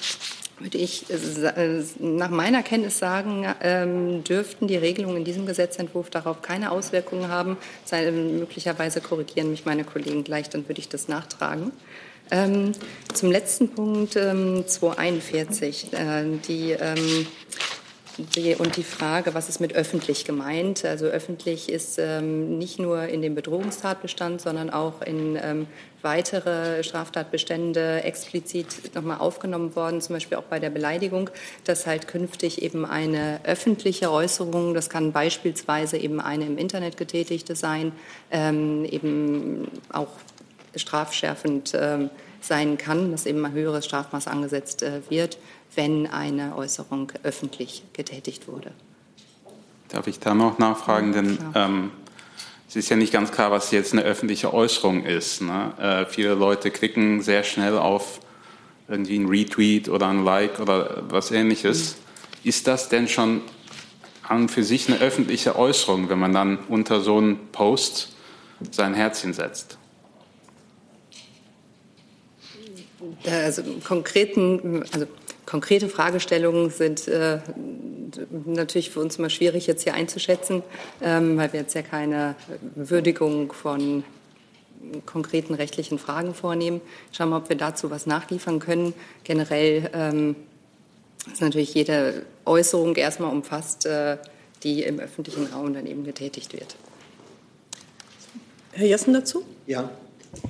würde 0.59 0.77
ich 0.77 1.05
äh, 1.09 1.83
nach 1.99 2.29
meiner 2.29 2.63
Kenntnis 2.63 2.97
sagen, 2.99 3.45
ähm, 3.61 4.23
dürften 4.23 4.67
die 4.67 4.77
Regelungen 4.77 5.17
in 5.17 5.23
diesem 5.25 5.45
Gesetzentwurf 5.45 6.09
darauf 6.09 6.41
keine 6.41 6.71
Auswirkungen 6.71 7.27
haben. 7.27 7.57
Sei, 7.85 8.09
möglicherweise 8.11 9.01
korrigieren 9.01 9.51
mich 9.51 9.65
meine 9.65 9.83
Kollegen 9.83 10.23
gleich, 10.23 10.49
dann 10.49 10.67
würde 10.67 10.79
ich 10.79 10.89
das 10.89 11.07
nachtragen. 11.07 11.71
Ähm, 12.31 12.71
zum 13.13 13.31
letzten 13.31 13.69
Punkt 13.69 14.15
ähm, 14.15 14.63
241. 14.65 15.93
Äh, 15.93 16.23
die 16.47 16.71
ähm, 16.71 16.99
die, 16.99 17.27
und 18.59 18.77
die 18.77 18.83
Frage, 18.83 19.33
was 19.33 19.49
ist 19.49 19.59
mit 19.59 19.73
öffentlich 19.73 20.23
gemeint? 20.25 20.85
Also 20.85 21.05
öffentlich 21.07 21.69
ist 21.69 21.97
ähm, 21.97 22.59
nicht 22.59 22.77
nur 22.77 23.07
in 23.07 23.23
dem 23.23 23.33
Bedrohungstatbestand, 23.33 24.39
sondern 24.39 24.69
auch 24.69 25.01
in 25.01 25.35
ähm, 25.41 25.67
weitere 26.03 26.83
Straftatbestände 26.83 28.03
explizit 28.03 28.93
nochmal 28.93 29.17
aufgenommen 29.17 29.75
worden, 29.75 29.99
zum 29.99 30.15
Beispiel 30.15 30.37
auch 30.37 30.43
bei 30.43 30.59
der 30.59 30.69
Beleidigung, 30.69 31.31
dass 31.63 31.87
halt 31.87 32.07
künftig 32.07 32.61
eben 32.61 32.85
eine 32.85 33.39
öffentliche 33.45 34.11
Äußerung, 34.11 34.75
das 34.75 34.89
kann 34.89 35.11
beispielsweise 35.11 35.97
eben 35.97 36.19
eine 36.19 36.45
im 36.45 36.57
Internet 36.59 36.97
getätigte 36.97 37.55
sein, 37.55 37.93
ähm, 38.29 38.85
eben 38.85 39.67
auch 39.91 40.09
strafschärfend 40.75 41.73
ähm, 41.75 42.09
sein 42.43 42.77
kann, 42.77 43.11
dass 43.11 43.25
eben 43.25 43.45
ein 43.45 43.53
höheres 43.53 43.85
Strafmaß 43.85 44.27
angesetzt 44.27 44.83
äh, 44.83 45.01
wird 45.09 45.37
wenn 45.75 46.07
eine 46.07 46.55
Äußerung 46.55 47.11
öffentlich 47.23 47.83
getätigt 47.93 48.47
wurde. 48.47 48.71
Darf 49.89 50.07
ich 50.07 50.19
da 50.19 50.33
noch 50.33 50.59
nachfragen? 50.59 51.13
Denn 51.13 51.37
ähm, 51.55 51.91
es 52.67 52.75
ist 52.75 52.89
ja 52.89 52.95
nicht 52.95 53.13
ganz 53.13 53.31
klar, 53.31 53.51
was 53.51 53.71
jetzt 53.71 53.93
eine 53.93 54.03
öffentliche 54.03 54.53
Äußerung 54.53 55.05
ist. 55.05 55.41
Ne? 55.41 55.73
Äh, 55.79 56.05
viele 56.11 56.33
Leute 56.33 56.71
klicken 56.71 57.21
sehr 57.21 57.43
schnell 57.43 57.77
auf 57.77 58.19
irgendwie 58.87 59.17
ein 59.17 59.27
Retweet 59.27 59.89
oder 59.89 60.07
ein 60.07 60.23
Like 60.23 60.59
oder 60.59 61.03
was 61.09 61.31
ähnliches. 61.31 61.95
Mhm. 61.95 62.49
Ist 62.49 62.67
das 62.67 62.89
denn 62.89 63.07
schon 63.07 63.41
an 64.23 64.49
für 64.49 64.63
sich 64.63 64.89
eine 64.89 64.99
öffentliche 64.99 65.55
Äußerung, 65.55 66.09
wenn 66.09 66.19
man 66.19 66.33
dann 66.33 66.59
unter 66.67 67.01
so 67.01 67.17
einen 67.17 67.47
Post 67.51 68.15
sein 68.71 68.93
Herzchen 68.93 69.33
setzt? 69.33 69.77
Also 73.25 73.63
konkreten, 73.83 74.83
also 74.93 75.07
Konkrete 75.45 75.89
Fragestellungen 75.89 76.69
sind 76.69 77.07
äh, 77.07 77.39
natürlich 78.45 78.91
für 78.91 79.01
uns 79.01 79.17
immer 79.17 79.29
schwierig 79.29 79.67
jetzt 79.67 79.83
hier 79.83 79.93
einzuschätzen, 79.93 80.63
ähm, 81.01 81.37
weil 81.37 81.51
wir 81.51 81.61
jetzt 81.61 81.75
ja 81.75 81.81
keine 81.81 82.35
Würdigung 82.75 83.51
von 83.51 84.03
konkreten 85.05 85.53
rechtlichen 85.53 85.99
Fragen 85.99 86.33
vornehmen. 86.33 86.81
Schauen 87.11 87.29
wir, 87.29 87.37
ob 87.37 87.49
wir 87.49 87.57
dazu 87.57 87.91
was 87.91 88.05
nachliefern 88.05 88.59
können. 88.59 88.93
Generell 89.23 89.89
ähm, 89.93 90.35
ist 91.31 91.41
natürlich 91.41 91.73
jede 91.73 92.25
Äußerung 92.45 92.95
erstmal 92.95 93.31
umfasst, 93.31 93.85
äh, 93.85 94.17
die 94.63 94.83
im 94.83 94.99
öffentlichen 94.99 95.47
Raum 95.47 95.73
dann 95.73 95.85
eben 95.85 96.05
getätigt 96.05 96.53
wird. 96.53 96.75
Herr 98.71 98.87
Jessen 98.87 99.13
dazu? 99.13 99.43
Ja, 99.67 99.89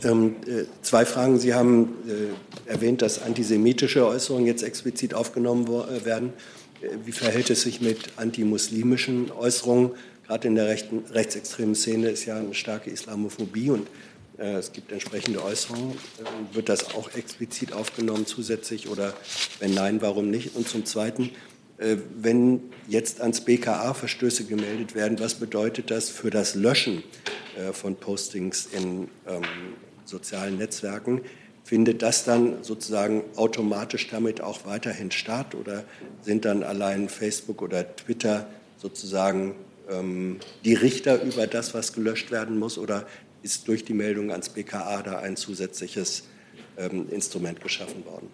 ähm, 0.04 0.36
äh, 0.48 0.66
zwei 0.82 1.06
Fragen. 1.06 1.40
Sie 1.40 1.54
haben 1.54 1.96
äh, 2.08 2.70
erwähnt, 2.72 3.02
dass 3.02 3.22
antisemitische 3.22 4.06
Äußerungen 4.06 4.46
jetzt 4.46 4.64
explizit 4.64 5.14
aufgenommen 5.14 5.66
äh, 5.66 6.06
werden. 6.06 6.34
Äh, 6.82 6.90
wie 7.06 7.12
verhält 7.12 7.50
es 7.50 7.62
sich 7.62 7.82
mit 7.82 8.18
antimuslimischen 8.18 9.32
Äußerungen? 9.32 9.92
Gerade 10.28 10.48
in 10.48 10.56
der 10.56 10.68
rechten, 10.68 11.04
rechtsextremen 11.12 11.76
Szene 11.76 12.10
ist 12.10 12.26
ja 12.26 12.38
eine 12.38 12.54
starke 12.54 12.90
Islamophobie 12.90 13.72
und 13.72 13.88
äh, 14.38 14.56
es 14.56 14.72
gibt 14.72 14.92
entsprechende 14.92 15.44
Äußerungen. 15.44 15.92
Äh, 15.92 16.56
wird 16.56 16.70
das 16.70 16.96
auch 16.96 17.14
explizit 17.14 17.74
aufgenommen 17.74 18.26
zusätzlich 18.26 18.88
oder 18.88 19.14
wenn 19.60 19.74
nein, 19.74 20.02
warum 20.02 20.30
nicht? 20.30 20.56
Und 20.56 20.68
zum 20.68 20.86
Zweiten, 20.86 21.32
wenn 22.16 22.62
jetzt 22.88 23.20
ans 23.20 23.42
BKA 23.42 23.94
Verstöße 23.96 24.46
gemeldet 24.46 24.94
werden, 24.94 25.20
was 25.20 25.34
bedeutet 25.34 25.90
das 25.92 26.08
für 26.08 26.30
das 26.30 26.54
Löschen 26.54 27.04
von 27.74 27.96
Postings 27.96 28.66
in 28.66 29.10
ähm, 29.28 29.44
sozialen 30.06 30.58
Netzwerken. 30.58 31.22
Findet 31.64 32.02
das 32.02 32.26
dann 32.26 32.64
sozusagen 32.64 33.24
automatisch 33.36 34.10
damit 34.10 34.42
auch 34.42 34.66
weiterhin 34.66 35.12
statt 35.12 35.56
oder 35.56 35.86
sind 36.22 36.46
dann 36.46 36.62
allein 36.64 37.08
Facebook 37.08 37.62
oder 37.62 37.96
Twitter 37.96 38.48
sozusagen 38.78 39.56
ähm, 39.90 40.40
die 40.66 40.74
Richter 40.74 41.22
über 41.22 41.48
das, 41.48 41.74
was 41.74 41.94
gelöscht 41.94 42.32
werden 42.32 42.60
muss 42.60 42.78
oder 42.78 43.08
ist 43.44 43.68
durch 43.68 43.86
die 43.86 43.94
Meldung 43.94 44.32
ans 44.32 44.50
BKA 44.50 45.02
da 45.04 45.20
ein 45.20 45.36
zusätzliches 45.38 46.24
ähm, 46.78 47.10
Instrument 47.10 47.62
geschaffen 47.62 48.06
worden? 48.06 48.30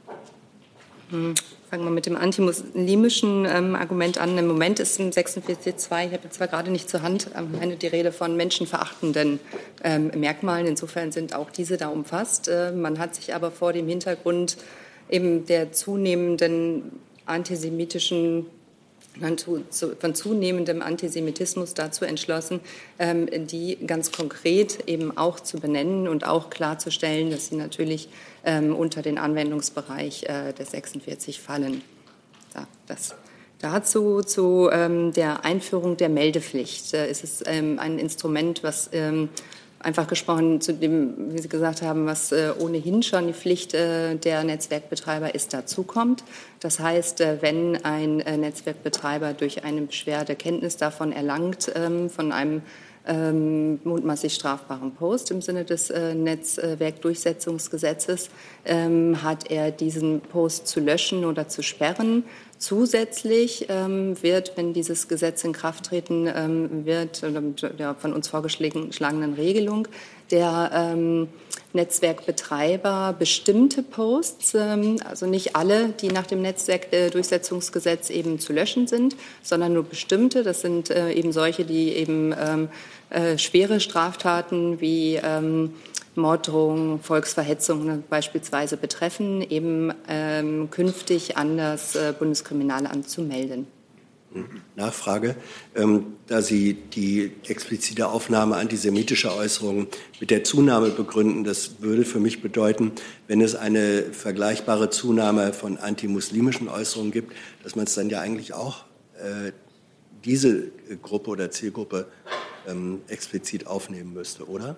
Hm. 1.10 1.34
Fangen 1.70 1.84
wir 1.84 1.92
mit 1.92 2.08
dem 2.08 2.18
antimuslimischen 2.18 3.46
ähm, 3.46 3.76
Argument 3.76 4.18
an. 4.18 4.38
Im 4.38 4.48
Moment 4.48 4.80
ist 4.80 5.00
im 5.00 5.12
46.2, 5.12 6.08
ich 6.08 6.14
habe 6.14 6.30
zwar 6.32 6.48
gerade 6.48 6.72
nicht 6.72 6.90
zur 6.90 7.04
Hand, 7.04 7.30
ähm, 7.38 7.60
eine 7.62 7.76
die 7.76 7.88
Rede 7.88 8.12
von 8.12 8.36
menschenverachtenden 8.36 9.40
ähm, 9.84 10.12
Merkmalen. 10.16 10.66
Insofern 10.66 11.12
sind 11.12 11.36
auch 11.36 11.52
diese 11.52 11.78
da 11.78 11.90
umfasst. 11.90 12.48
Äh, 12.48 12.72
man 12.72 12.98
hat 12.98 13.14
sich 13.14 13.36
aber 13.36 13.52
vor 13.52 13.72
dem 13.72 13.88
Hintergrund 13.88 14.58
eben 15.10 15.46
der 15.46 15.72
zunehmenden 15.72 16.92
antisemitischen 17.26 18.48
von 19.20 20.16
zunehmendem 20.16 20.82
Antisemitismus 20.82 21.74
dazu 21.74 22.06
entschlossen, 22.06 22.60
ähm, 22.98 23.28
die 23.48 23.78
ganz 23.86 24.12
konkret 24.12 24.88
eben 24.88 25.16
auch 25.18 25.40
zu 25.40 25.60
benennen 25.60 26.08
und 26.08 26.26
auch 26.26 26.50
klarzustellen, 26.50 27.32
dass 27.32 27.48
sie 27.48 27.56
natürlich 27.56 28.10
ähm, 28.46 28.76
unter 28.76 29.02
den 29.02 29.18
Anwendungsbereich 29.18 30.24
äh, 30.24 30.54
des 30.54 30.72
46 30.72 31.40
fallen. 31.40 31.82
das 32.88 33.16
dazu 33.62 34.22
zu 34.22 34.70
ähm, 34.72 35.12
der 35.12 35.44
Einführung 35.44 35.98
der 35.98 36.10
Meldepflicht 36.10 36.94
äh, 36.94 37.10
ist 37.10 37.24
es 37.24 37.44
ein 37.44 38.00
Instrument, 38.00 38.64
was 38.64 38.90
einfach 39.80 40.08
gesprochen 40.08 40.62
zu 40.62 40.74
dem, 40.74 41.34
wie 41.34 41.40
Sie 41.40 41.48
gesagt 41.48 41.82
haben, 41.82 42.06
was 42.06 42.32
äh, 42.32 42.52
ohnehin 42.60 43.02
schon 43.02 43.28
die 43.28 43.34
Pflicht 43.34 43.74
äh, 43.74 44.16
der 44.16 44.44
Netzwerkbetreiber 44.44 45.34
ist, 45.34 45.54
dazukommt. 45.54 46.24
Das 46.60 46.80
heißt, 46.80 47.22
äh, 47.22 47.38
wenn 47.42 47.84
ein 47.86 48.20
äh, 48.20 48.38
Netzwerkbetreiber 48.38 49.34
durch 49.34 49.64
eine 49.64 49.82
Beschwerde 49.82 50.36
Kenntnis 50.36 50.78
davon 50.78 51.12
erlangt, 51.12 51.72
ähm, 51.76 52.10
von 52.10 52.32
einem 52.32 52.62
ähm, 53.08 53.80
mutmaßlich 53.84 54.34
strafbaren 54.34 54.94
Post 54.94 55.32
im 55.32 55.42
Sinne 55.42 55.66
des 55.66 55.90
äh, 55.90 56.14
Netzwerkdurchsetzungsgesetzes, 56.16 58.30
ähm, 58.66 59.24
hat 59.24 59.50
er 59.50 59.72
diesen 59.72 60.22
Post 60.22 60.68
zu 60.68 60.80
löschen 60.80 61.26
oder 61.26 61.48
zu 61.48 61.64
sperren. 61.64 62.24
Zusätzlich 62.58 63.68
ähm, 63.70 64.22
wird, 64.22 64.58
wenn 64.58 64.74
dieses 64.74 65.08
Gesetz 65.08 65.44
in 65.44 65.54
Kraft 65.54 65.86
treten 65.86 66.30
ähm, 66.34 66.86
wird, 66.86 67.24
der 67.24 67.96
von 67.96 68.14
uns 68.14 68.28
vorgeschlagenen 68.28 69.34
Regelung, 69.34 69.88
der 70.32 70.72
ähm, 70.74 71.28
Netzwerkbetreiber 71.74 73.16
bestimmte 73.18 73.84
Posts, 73.84 74.56
ähm, 74.56 74.98
also 75.08 75.28
nicht 75.28 75.56
alle, 75.56 75.90
die 75.90 76.08
nach 76.08 76.26
dem 76.26 76.42
Netzwerkdurchsetzungsgesetz 76.42 78.10
eben 78.10 78.40
zu 78.40 78.54
löschen 78.54 78.88
sind, 78.88 79.16
sondern 79.44 79.74
nur 79.74 79.84
bestimmte. 79.84 80.44
Das 80.44 80.62
sind 80.62 80.90
äh, 80.90 81.12
eben 81.12 81.32
solche, 81.32 81.66
die 81.66 81.94
eben 81.94 82.34
ähm, 82.40 82.70
äh, 83.10 83.38
schwere 83.38 83.80
Straftaten 83.80 84.82
wie 84.82 85.16
ähm, 85.16 85.74
Morddrohungen, 86.16 87.00
Volksverhetzung 87.02 87.86
ne, 87.86 88.04
beispielsweise 88.10 88.78
betreffen, 88.78 89.42
eben 89.42 89.94
ähm, 90.08 90.70
künftig 90.72 91.38
an 91.38 91.58
das 91.58 91.96
äh, 91.96 92.14
Bundeskriminalamt 92.18 93.10
zu 93.10 93.22
melden. 93.22 93.68
Nachfrage. 94.76 95.36
Ähm, 95.76 96.18
da 96.28 96.42
Sie 96.42 96.74
die 96.74 97.32
explizite 97.48 98.10
Aufnahme 98.10 98.58
antisemitischer 98.58 99.36
Äußerungen 99.36 99.88
mit 100.20 100.30
der 100.30 100.44
Zunahme 100.44 100.90
begründen, 100.90 101.44
das 101.44 101.82
würde 101.82 102.06
für 102.06 102.20
mich 102.20 102.42
bedeuten, 102.42 102.92
wenn 103.28 103.42
es 103.42 103.56
eine 103.56 104.04
vergleichbare 104.04 104.90
Zunahme 104.90 105.54
von 105.54 105.78
antimuslimischen 105.78 106.70
Äußerungen 106.70 107.12
gibt, 107.12 107.34
dass 107.64 107.76
man 107.76 107.86
es 107.86 107.96
dann 107.96 108.10
ja 108.10 108.22
eigentlich 108.22 108.54
auch 108.54 108.86
äh, 109.18 109.52
diese 110.24 110.72
Gruppe 111.02 111.32
oder 111.32 111.50
Zielgruppe 111.50 112.08
ähm, 112.68 113.02
explizit 113.08 113.68
aufnehmen 113.68 114.14
müsste, 114.14 114.48
oder? 114.48 114.76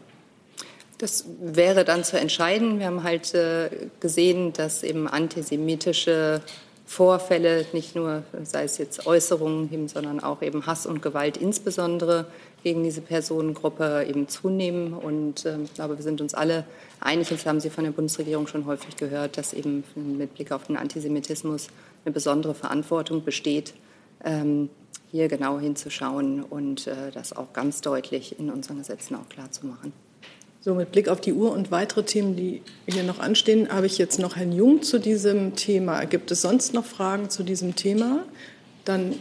Das 0.98 1.26
wäre 1.42 1.84
dann 1.84 2.04
zu 2.04 2.20
entscheiden. 2.20 2.78
Wir 2.78 2.86
haben 2.86 3.04
halt 3.04 3.34
äh, 3.34 3.70
gesehen, 4.00 4.54
dass 4.54 4.84
eben 4.84 5.08
antisemitische 5.08 6.42
Vorfälle, 6.92 7.66
nicht 7.72 7.96
nur, 7.96 8.24
sei 8.44 8.66
es 8.66 8.78
jetzt 8.78 9.08
Äußerungen, 9.08 9.88
sondern 9.88 10.20
auch 10.20 10.42
eben 10.42 10.66
Hass 10.66 10.86
und 10.86 11.02
Gewalt 11.02 11.38
insbesondere 11.38 12.26
gegen 12.64 12.84
diese 12.84 13.00
Personengruppe 13.00 14.06
eben 14.10 14.28
zunehmen. 14.28 14.92
Und 14.92 15.46
äh, 15.46 15.58
ich 15.64 15.74
glaube, 15.74 15.96
wir 15.96 16.04
sind 16.04 16.20
uns 16.20 16.34
alle 16.34 16.66
einig, 17.00 17.30
das 17.30 17.46
haben 17.46 17.62
Sie 17.62 17.70
von 17.70 17.86
der 17.86 17.92
Bundesregierung 17.92 18.46
schon 18.46 18.66
häufig 18.66 18.98
gehört, 18.98 19.38
dass 19.38 19.54
eben 19.54 19.86
mit 19.96 20.34
Blick 20.34 20.52
auf 20.52 20.68
den 20.68 20.76
Antisemitismus 20.76 21.70
eine 22.04 22.12
besondere 22.12 22.56
Verantwortung 22.56 23.24
besteht, 23.24 23.74
ähm, 24.26 24.70
hier 25.12 25.30
genau 25.30 25.62
hinzuschauen 25.62 26.44
und 26.44 26.88
äh, 26.88 27.10
das 27.14 27.32
auch 27.32 27.54
ganz 27.54 27.80
deutlich 27.80 28.38
in 28.38 28.50
unseren 28.50 28.80
Gesetzen 28.80 29.16
auch 29.16 29.30
klarzumachen. 29.30 29.94
So, 30.64 30.76
mit 30.76 30.92
Blick 30.92 31.10
auf 31.10 31.20
die 31.20 31.34
Uhr 31.34 31.52
und 31.54 31.72
weitere 31.72 32.04
Themen, 32.04 32.36
die 32.36 32.62
hier 32.88 33.02
noch 33.02 33.18
anstehen, 33.18 33.70
habe 33.74 33.88
ich 33.88 33.98
jetzt 33.98 34.20
noch 34.20 34.36
Herrn 34.36 34.52
Jung 34.52 34.84
zu 34.84 35.00
diesem 35.00 35.56
Thema. 35.56 36.06
Gibt 36.06 36.30
es 36.30 36.44
sonst 36.44 36.76
noch 36.76 36.86
Fragen 36.86 37.32
zu 37.32 37.42
diesem 37.42 37.76
Thema? 37.76 38.26
Dann 38.86 39.16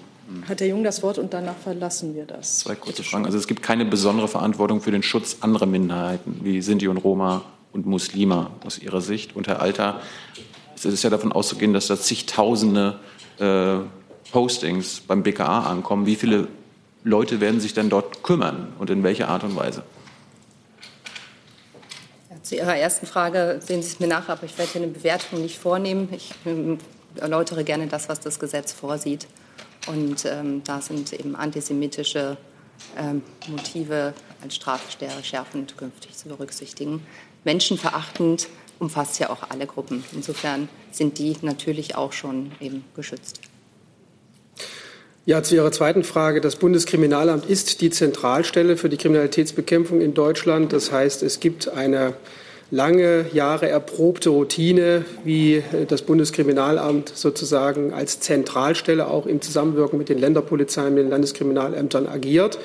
hat 0.47 0.61
Herr 0.61 0.67
Jung 0.67 0.85
das 0.85 1.03
Wort 1.03 1.17
und 1.17 1.33
danach 1.33 1.57
verlassen 1.57 2.15
wir 2.15 2.27
das. 2.27 2.59
Zwei 2.59 2.75
kurze 2.75 3.03
Fragen. 3.03 3.25
Also 3.25 3.39
es 3.39 3.47
gibt 3.47 3.63
keine 3.63 3.87
besondere 3.87 4.29
Verantwortung 4.29 4.83
für 4.83 4.91
den 4.91 5.03
Schutz 5.03 5.39
anderer 5.41 5.65
Minderheiten 5.65 6.41
wie 6.43 6.61
Sinti 6.61 6.89
und 6.89 6.99
Roma 6.99 7.43
und 7.73 7.87
Muslime 7.87 8.51
aus 8.67 8.79
Ihrer 8.79 9.01
Sicht. 9.01 9.35
Und 9.35 9.49
Herr 9.49 9.63
Alter, 9.63 10.03
es 10.77 10.85
ist 10.85 11.03
ja 11.03 11.09
davon 11.09 11.33
auszugehen, 11.33 11.73
dass 11.73 11.87
da 11.87 11.99
zigtausende 11.99 12.99
äh, 13.39 13.77
Postings 14.31 15.01
beim 15.01 15.23
BKA 15.23 15.61
ankommen. 15.61 16.05
Wie 16.05 16.17
viele 16.17 16.49
Leute 17.03 17.41
werden 17.41 17.61
sich 17.61 17.73
denn 17.73 17.89
dort 17.89 18.23
kümmern 18.23 18.75
und 18.79 18.91
in 18.91 19.03
welcher 19.03 19.29
Art 19.29 19.43
und 19.43 19.57
Weise? 19.57 19.85
Zu 22.51 22.57
Ihrer 22.57 22.77
ersten 22.77 23.07
Frage 23.07 23.61
sehen 23.65 23.81
Sie 23.81 23.87
es 23.87 24.01
mir 24.01 24.09
nach, 24.09 24.29
aber 24.29 24.43
ich 24.43 24.59
werde 24.59 24.73
hier 24.73 24.83
eine 24.83 24.91
Bewertung 24.91 25.41
nicht 25.41 25.57
vornehmen. 25.57 26.09
Ich 26.11 26.33
ähm, 26.45 26.79
erläutere 27.15 27.63
gerne 27.63 27.87
das, 27.87 28.09
was 28.09 28.19
das 28.19 28.41
Gesetz 28.41 28.73
vorsieht. 28.73 29.29
Und 29.87 30.25
ähm, 30.25 30.65
da 30.65 30.81
sind 30.81 31.13
eben 31.13 31.37
antisemitische 31.37 32.37
ähm, 32.99 33.23
Motive 33.47 34.15
als 34.43 34.57
Strafstärke 34.57 35.23
schärfend 35.23 35.77
künftig 35.77 36.17
zu 36.17 36.27
berücksichtigen. 36.27 37.07
Menschenverachtend 37.45 38.49
umfasst 38.81 39.21
ja 39.21 39.31
auch 39.31 39.49
alle 39.49 39.69
Gruppen. 39.69 40.03
Insofern 40.13 40.69
sind 40.91 41.19
die 41.19 41.37
natürlich 41.43 41.95
auch 41.95 42.13
schon 42.13 42.51
eben 42.59 42.85
geschützt. 42.97 43.41
Ja, 45.31 45.45
zu 45.45 45.55
Ihrer 45.55 45.71
zweiten 45.71 46.03
Frage. 46.03 46.41
Das 46.41 46.57
Bundeskriminalamt 46.57 47.47
ist 47.47 47.83
die 47.83 47.91
Zentralstelle 47.91 48.77
für 48.77 48.89
die 48.89 48.97
Kriminalitätsbekämpfung 48.97 50.01
in 50.01 50.13
Deutschland. 50.13 50.73
Das 50.73 50.91
heißt, 50.91 51.23
es 51.23 51.39
gibt 51.39 51.69
eine 51.69 52.15
lange 52.73 53.27
Jahre 53.33 53.69
erprobte 53.69 54.31
Routine, 54.31 55.05
wie 55.23 55.63
das 55.87 56.03
Bundeskriminalamt 56.03 57.13
sozusagen 57.15 57.93
als 57.93 58.19
Zentralstelle 58.19 59.07
auch 59.07 59.27
im 59.27 59.41
Zusammenwirken 59.41 59.99
mit 59.99 60.09
den 60.09 60.19
Länderpolizeien, 60.19 60.95
mit 60.95 61.05
den 61.05 61.11
Landeskriminalämtern 61.11 62.09
agiert. 62.09 62.59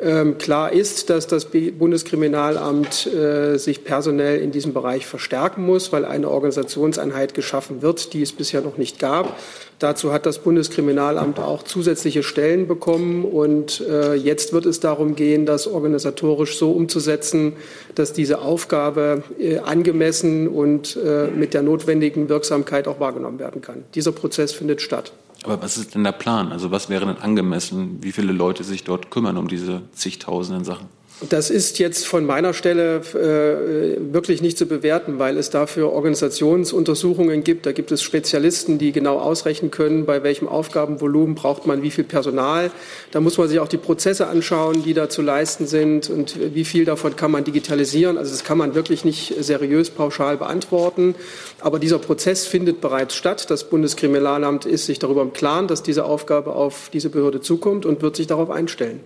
Ähm, 0.00 0.38
klar 0.38 0.72
ist, 0.72 1.10
dass 1.10 1.26
das 1.26 1.46
Bundeskriminalamt 1.46 3.06
äh, 3.06 3.56
sich 3.58 3.84
personell 3.84 4.40
in 4.40 4.52
diesem 4.52 4.72
Bereich 4.72 5.06
verstärken 5.06 5.64
muss, 5.66 5.92
weil 5.92 6.04
eine 6.04 6.30
Organisationseinheit 6.30 7.34
geschaffen 7.34 7.82
wird, 7.82 8.12
die 8.12 8.22
es 8.22 8.32
bisher 8.32 8.60
noch 8.60 8.76
nicht 8.76 8.98
gab. 8.98 9.36
Dazu 9.78 10.12
hat 10.12 10.26
das 10.26 10.38
Bundeskriminalamt 10.38 11.38
auch 11.38 11.62
zusätzliche 11.62 12.22
Stellen 12.22 12.66
bekommen. 12.68 13.24
Und 13.24 13.80
äh, 13.80 14.14
jetzt 14.14 14.52
wird 14.52 14.66
es 14.66 14.80
darum 14.80 15.16
gehen, 15.16 15.46
das 15.46 15.66
organisatorisch 15.66 16.58
so 16.58 16.72
umzusetzen, 16.72 17.54
dass 17.94 18.12
diese 18.12 18.40
Aufgabe 18.40 19.22
äh, 19.38 19.58
angemessen 19.58 20.48
und 20.48 20.96
äh, 20.96 21.28
mit 21.28 21.54
der 21.54 21.62
notwendigen 21.62 22.28
Wirksamkeit 22.28 22.88
auch 22.88 23.00
wahrgenommen 23.00 23.38
werden 23.38 23.62
kann. 23.62 23.84
Dieser 23.94 24.12
Prozess 24.12 24.52
findet 24.52 24.80
statt. 24.80 25.12
Aber 25.44 25.60
was 25.60 25.76
ist 25.76 25.94
denn 25.94 26.04
der 26.04 26.12
Plan? 26.12 26.52
Also 26.52 26.70
was 26.70 26.88
wäre 26.88 27.04
denn 27.04 27.18
angemessen? 27.18 27.98
Wie 28.00 28.12
viele 28.12 28.32
Leute 28.32 28.64
sich 28.64 28.84
dort 28.84 29.10
kümmern 29.10 29.36
um 29.36 29.48
diese 29.48 29.82
zigtausenden 29.92 30.64
Sachen? 30.64 30.88
Das 31.20 31.48
ist 31.48 31.78
jetzt 31.78 32.08
von 32.08 32.26
meiner 32.26 32.52
Stelle 32.54 32.96
äh, 32.96 34.12
wirklich 34.12 34.42
nicht 34.42 34.58
zu 34.58 34.66
bewerten, 34.66 35.20
weil 35.20 35.38
es 35.38 35.48
dafür 35.48 35.92
Organisationsuntersuchungen 35.92 37.44
gibt. 37.44 37.66
Da 37.66 37.72
gibt 37.72 37.92
es 37.92 38.02
Spezialisten, 38.02 38.78
die 38.78 38.90
genau 38.90 39.20
ausrechnen 39.20 39.70
können, 39.70 40.06
bei 40.06 40.24
welchem 40.24 40.48
Aufgabenvolumen 40.48 41.36
braucht 41.36 41.66
man 41.66 41.82
wie 41.82 41.92
viel 41.92 42.02
Personal. 42.02 42.72
Da 43.12 43.20
muss 43.20 43.38
man 43.38 43.48
sich 43.48 43.60
auch 43.60 43.68
die 43.68 43.76
Prozesse 43.76 44.26
anschauen, 44.26 44.82
die 44.82 44.92
da 44.92 45.08
zu 45.08 45.22
leisten 45.22 45.68
sind 45.68 46.10
und 46.10 46.36
wie 46.52 46.64
viel 46.64 46.84
davon 46.84 47.14
kann 47.14 47.30
man 47.30 47.44
digitalisieren. 47.44 48.18
Also 48.18 48.32
das 48.32 48.42
kann 48.42 48.58
man 48.58 48.74
wirklich 48.74 49.04
nicht 49.04 49.34
seriös 49.38 49.90
pauschal 49.90 50.36
beantworten. 50.36 51.14
Aber 51.60 51.78
dieser 51.78 52.00
Prozess 52.00 52.44
findet 52.44 52.80
bereits 52.80 53.14
statt. 53.14 53.50
Das 53.50 53.70
Bundeskriminalamt 53.70 54.66
ist 54.66 54.86
sich 54.86 54.98
darüber 54.98 55.22
im 55.22 55.32
Klaren, 55.32 55.68
dass 55.68 55.84
diese 55.84 56.06
Aufgabe 56.06 56.56
auf 56.56 56.90
diese 56.92 57.08
Behörde 57.08 57.40
zukommt 57.40 57.86
und 57.86 58.02
wird 58.02 58.16
sich 58.16 58.26
darauf 58.26 58.50
einstellen. 58.50 59.00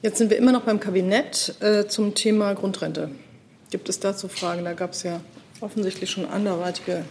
Jetzt 0.00 0.18
sind 0.18 0.30
wir 0.30 0.36
immer 0.36 0.52
noch 0.52 0.62
beim 0.62 0.78
Kabinett 0.78 1.56
äh, 1.60 1.88
zum 1.88 2.14
Thema 2.14 2.54
Grundrente. 2.54 3.10
Gibt 3.70 3.88
es 3.88 3.98
dazu 3.98 4.28
Fragen? 4.28 4.64
Da 4.64 4.74
gab 4.74 4.92
es 4.92 5.02
ja 5.02 5.20
offensichtlich 5.60 6.08
schon 6.08 6.24
anderweitige 6.24 7.04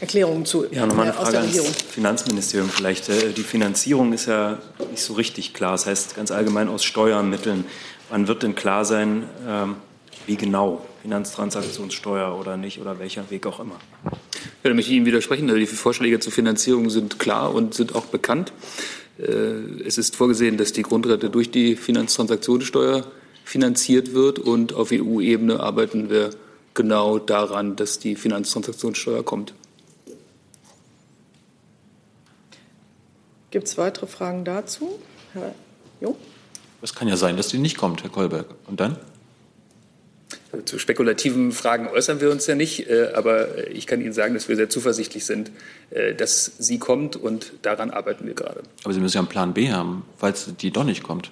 Erklärungen 0.00 0.46
zu. 0.46 0.64
Ja, 0.70 0.86
nochmal 0.86 1.06
eine 1.06 1.14
äh, 1.14 1.20
Frage 1.20 1.38
ans 1.38 1.82
Finanzministerium 1.90 2.70
vielleicht. 2.70 3.08
Äh, 3.08 3.32
die 3.32 3.42
Finanzierung 3.42 4.12
ist 4.12 4.26
ja 4.26 4.58
nicht 4.92 5.02
so 5.02 5.14
richtig 5.14 5.54
klar. 5.54 5.72
Das 5.72 5.86
heißt 5.86 6.14
ganz 6.14 6.30
allgemein 6.30 6.68
aus 6.68 6.84
Steuermitteln. 6.84 7.64
Wann 8.08 8.28
wird 8.28 8.44
denn 8.44 8.54
klar 8.54 8.84
sein, 8.84 9.24
ähm, 9.48 9.76
wie 10.26 10.36
genau 10.36 10.86
Finanztransaktionssteuer 11.02 12.38
oder 12.38 12.56
nicht 12.56 12.80
oder 12.80 13.00
welcher 13.00 13.28
Weg 13.28 13.44
auch 13.46 13.58
immer. 13.58 13.74
Ja, 14.04 14.12
da 14.62 14.74
möchte 14.74 14.92
ich 14.92 14.96
Ihnen 14.98 15.06
widersprechen. 15.06 15.50
Also 15.50 15.58
die 15.58 15.66
Vorschläge 15.66 16.20
zur 16.20 16.32
Finanzierung 16.32 16.90
sind 16.90 17.18
klar 17.18 17.52
und 17.52 17.74
sind 17.74 17.96
auch 17.96 18.06
bekannt. 18.06 18.52
Äh, 19.18 19.84
es 19.84 19.98
ist 19.98 20.16
vorgesehen, 20.16 20.56
dass 20.56 20.72
die 20.72 20.82
Grundrente 20.82 21.30
durch 21.30 21.50
die 21.50 21.76
Finanztransaktionssteuer 21.76 23.06
finanziert 23.44 24.14
wird 24.14 24.38
und 24.38 24.72
auf 24.72 24.90
EU-Ebene 24.92 25.60
arbeiten 25.60 26.10
wir 26.10 26.30
genau 26.74 27.18
daran, 27.18 27.76
dass 27.76 27.98
die 27.98 28.16
Finanztransaktionssteuer 28.16 29.24
kommt. 29.24 29.54
Gibt 33.50 33.68
es 33.68 33.76
weitere 33.76 34.06
Fragen 34.06 34.44
dazu? 34.44 34.98
Herr 35.34 35.54
Jo? 36.00 36.16
Es 36.80 36.94
kann 36.94 37.06
ja 37.06 37.16
sein, 37.16 37.36
dass 37.36 37.48
die 37.48 37.58
nicht 37.58 37.76
kommt, 37.76 38.02
Herr 38.02 38.10
Kolberg. 38.10 38.46
Und 38.66 38.80
dann? 38.80 38.96
Zu 40.66 40.78
spekulativen 40.78 41.52
Fragen 41.52 41.88
äußern 41.88 42.20
wir 42.20 42.30
uns 42.30 42.46
ja 42.46 42.54
nicht, 42.54 42.88
äh, 42.88 43.12
aber 43.14 43.68
ich 43.68 43.86
kann 43.86 44.02
Ihnen 44.02 44.12
sagen, 44.12 44.34
dass 44.34 44.48
wir 44.48 44.56
sehr 44.56 44.68
zuversichtlich 44.68 45.24
sind, 45.24 45.50
äh, 45.90 46.14
dass 46.14 46.52
sie 46.58 46.78
kommt 46.78 47.16
und 47.16 47.52
daran 47.62 47.90
arbeiten 47.90 48.26
wir 48.26 48.34
gerade. 48.34 48.62
Aber 48.84 48.92
Sie 48.92 49.00
müssen 49.00 49.16
ja 49.16 49.20
einen 49.20 49.28
Plan 49.28 49.54
B 49.54 49.70
haben, 49.70 50.04
falls 50.18 50.54
die 50.60 50.70
doch 50.70 50.84
nicht 50.84 51.02
kommt. 51.02 51.30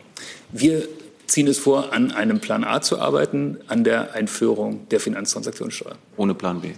Wir 0.53 0.89
ziehen 1.27 1.47
es 1.49 1.59
vor, 1.59 1.93
an 1.93 2.13
einem 2.13 2.41
Plan 2.41 2.65
A 2.65 2.81
zu 2.81 2.99
arbeiten, 2.99 3.59
an 3.69 3.85
der 3.85 4.15
Einführung 4.15 4.89
der 4.89 5.01
Finanztransaktionssteuer. 5.01 5.97
Ohne 6.17 6.35
Plan 6.35 6.61
B. 6.61 6.71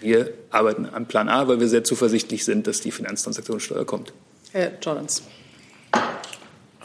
Wir 0.00 0.30
arbeiten 0.50 0.88
am 0.92 1.06
Plan 1.06 1.28
A, 1.28 1.48
weil 1.48 1.60
wir 1.60 1.68
sehr 1.68 1.84
zuversichtlich 1.84 2.44
sind, 2.44 2.66
dass 2.66 2.80
die 2.80 2.90
Finanztransaktionssteuer 2.90 3.84
kommt. 3.84 4.12
Herr 4.52 4.72
Jordans. 4.80 5.22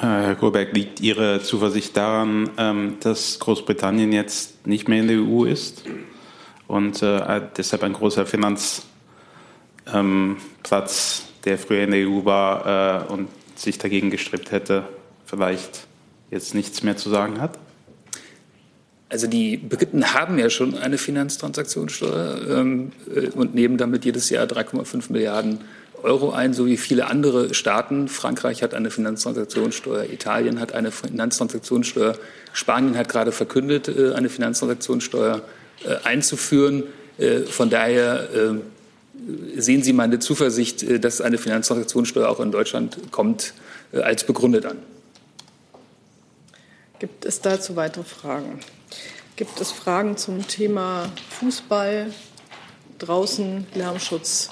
Äh, 0.01 0.05
Herr 0.05 0.35
Kohlberg, 0.35 0.73
liegt 0.73 0.99
Ihre 0.99 1.43
Zuversicht 1.43 1.95
daran, 1.95 2.49
ähm, 2.57 2.97
dass 3.01 3.37
Großbritannien 3.37 4.11
jetzt 4.11 4.65
nicht 4.65 4.87
mehr 4.87 5.01
in 5.01 5.07
der 5.07 5.17
EU 5.17 5.45
ist 5.45 5.83
und 6.67 7.03
äh, 7.03 7.41
deshalb 7.55 7.83
ein 7.83 7.93
großer 7.93 8.25
Finanzplatz, 8.25 8.83
ähm, 9.93 10.37
der 11.45 11.59
früher 11.59 11.83
in 11.83 11.91
der 11.91 12.09
EU 12.09 12.25
war 12.25 13.05
äh, 13.09 13.13
und 13.13 13.27
sich 13.55 13.77
dagegen 13.77 14.09
gestrebt 14.09 14.49
hätte, 14.49 14.85
vielleicht 15.27 15.85
jetzt 16.31 16.55
nichts 16.55 16.81
mehr 16.81 16.97
zu 16.97 17.11
sagen 17.11 17.39
hat? 17.39 17.59
Also 19.07 19.27
die 19.27 19.57
Briten 19.57 20.15
haben 20.15 20.39
ja 20.39 20.49
schon 20.49 20.75
eine 20.75 20.97
Finanztransaktionssteuer 20.97 22.59
ähm, 22.59 22.91
und 23.35 23.53
nehmen 23.53 23.77
damit 23.77 24.03
jedes 24.05 24.31
Jahr 24.31 24.47
3,5 24.47 25.11
Milliarden 25.11 25.59
Euro 25.59 25.80
ein, 26.03 26.53
so 26.53 26.65
wie 26.65 26.77
viele 26.77 27.07
andere 27.07 27.53
Staaten. 27.53 28.07
Frankreich 28.07 28.63
hat 28.63 28.73
eine 28.73 28.91
Finanztransaktionssteuer, 28.91 30.05
Italien 30.05 30.59
hat 30.59 30.73
eine 30.73 30.91
Finanztransaktionssteuer, 30.91 32.17
Spanien 32.53 32.97
hat 32.97 33.09
gerade 33.09 33.31
verkündet, 33.31 33.87
äh, 33.87 34.13
eine 34.13 34.29
Finanztransaktionssteuer 34.29 35.41
äh, 35.83 35.95
einzuführen. 36.03 36.83
Äh, 37.17 37.41
von 37.41 37.69
daher 37.69 38.57
sehen 39.55 39.83
Sie 39.83 39.93
meine 39.93 40.19
Zuversicht, 40.19 41.03
dass 41.03 41.21
eine 41.21 41.37
Finanztransaktionssteuer 41.37 42.27
auch 42.27 42.39
in 42.39 42.51
Deutschland 42.51 42.97
kommt, 43.11 43.53
als 43.91 44.23
begründet 44.23 44.65
an. 44.65 44.77
Gibt 46.97 47.25
es 47.25 47.41
dazu 47.41 47.75
weitere 47.75 48.03
Fragen? 48.03 48.61
Gibt 49.35 49.59
es 49.61 49.71
Fragen 49.71 50.17
zum 50.17 50.47
Thema 50.47 51.11
Fußball, 51.39 52.11
draußen 52.99 53.67
Lärmschutz? 53.75 54.49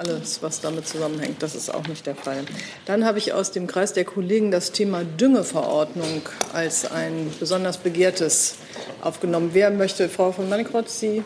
Alles, 0.00 0.42
was 0.42 0.60
damit 0.60 0.88
zusammenhängt. 0.88 1.42
Das 1.42 1.54
ist 1.54 1.72
auch 1.72 1.86
nicht 1.86 2.06
der 2.06 2.16
Fall. 2.16 2.44
Dann 2.86 3.04
habe 3.04 3.18
ich 3.18 3.34
aus 3.34 3.50
dem 3.50 3.66
Kreis 3.66 3.92
der 3.92 4.04
Kollegen 4.04 4.50
das 4.50 4.72
Thema 4.72 5.04
Düngeverordnung 5.04 6.22
als 6.54 6.90
ein 6.90 7.30
besonders 7.38 7.76
begehrtes 7.76 8.56
aufgenommen. 9.02 9.50
Wer 9.52 9.70
möchte, 9.70 10.08
Frau 10.08 10.32
von 10.32 10.48
Mannekrotz, 10.48 10.98
Sie? 11.00 11.22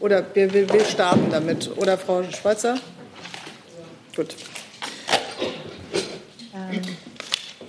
Oder 0.00 0.24
wir, 0.34 0.52
wir, 0.52 0.70
wir 0.70 0.84
starten 0.84 1.30
damit. 1.30 1.70
Oder 1.78 1.96
Frau 1.96 2.22
Schweizer? 2.24 2.78
Gut. 4.14 4.36
Ähm. 6.54 6.82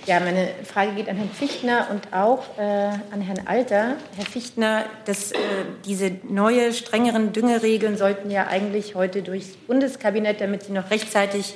Ja, 0.08 0.20
meine 0.20 0.48
Frage 0.64 0.92
geht 0.92 1.10
an 1.10 1.16
Herrn 1.16 1.28
Fichtner 1.28 1.88
und 1.90 2.14
auch 2.14 2.42
äh, 2.56 2.62
an 2.62 3.20
Herrn 3.20 3.46
Alter. 3.46 3.96
Herr 4.16 4.24
Fichtner, 4.24 4.86
das, 5.04 5.32
äh, 5.32 5.36
diese 5.84 6.12
neue, 6.26 6.72
strengeren 6.72 7.34
Düngeregeln 7.34 7.98
sollten 7.98 8.30
ja 8.30 8.46
eigentlich 8.46 8.94
heute 8.94 9.20
durchs 9.20 9.48
Bundeskabinett, 9.48 10.40
damit 10.40 10.62
sie 10.62 10.72
noch 10.72 10.90
rechtzeitig 10.90 11.52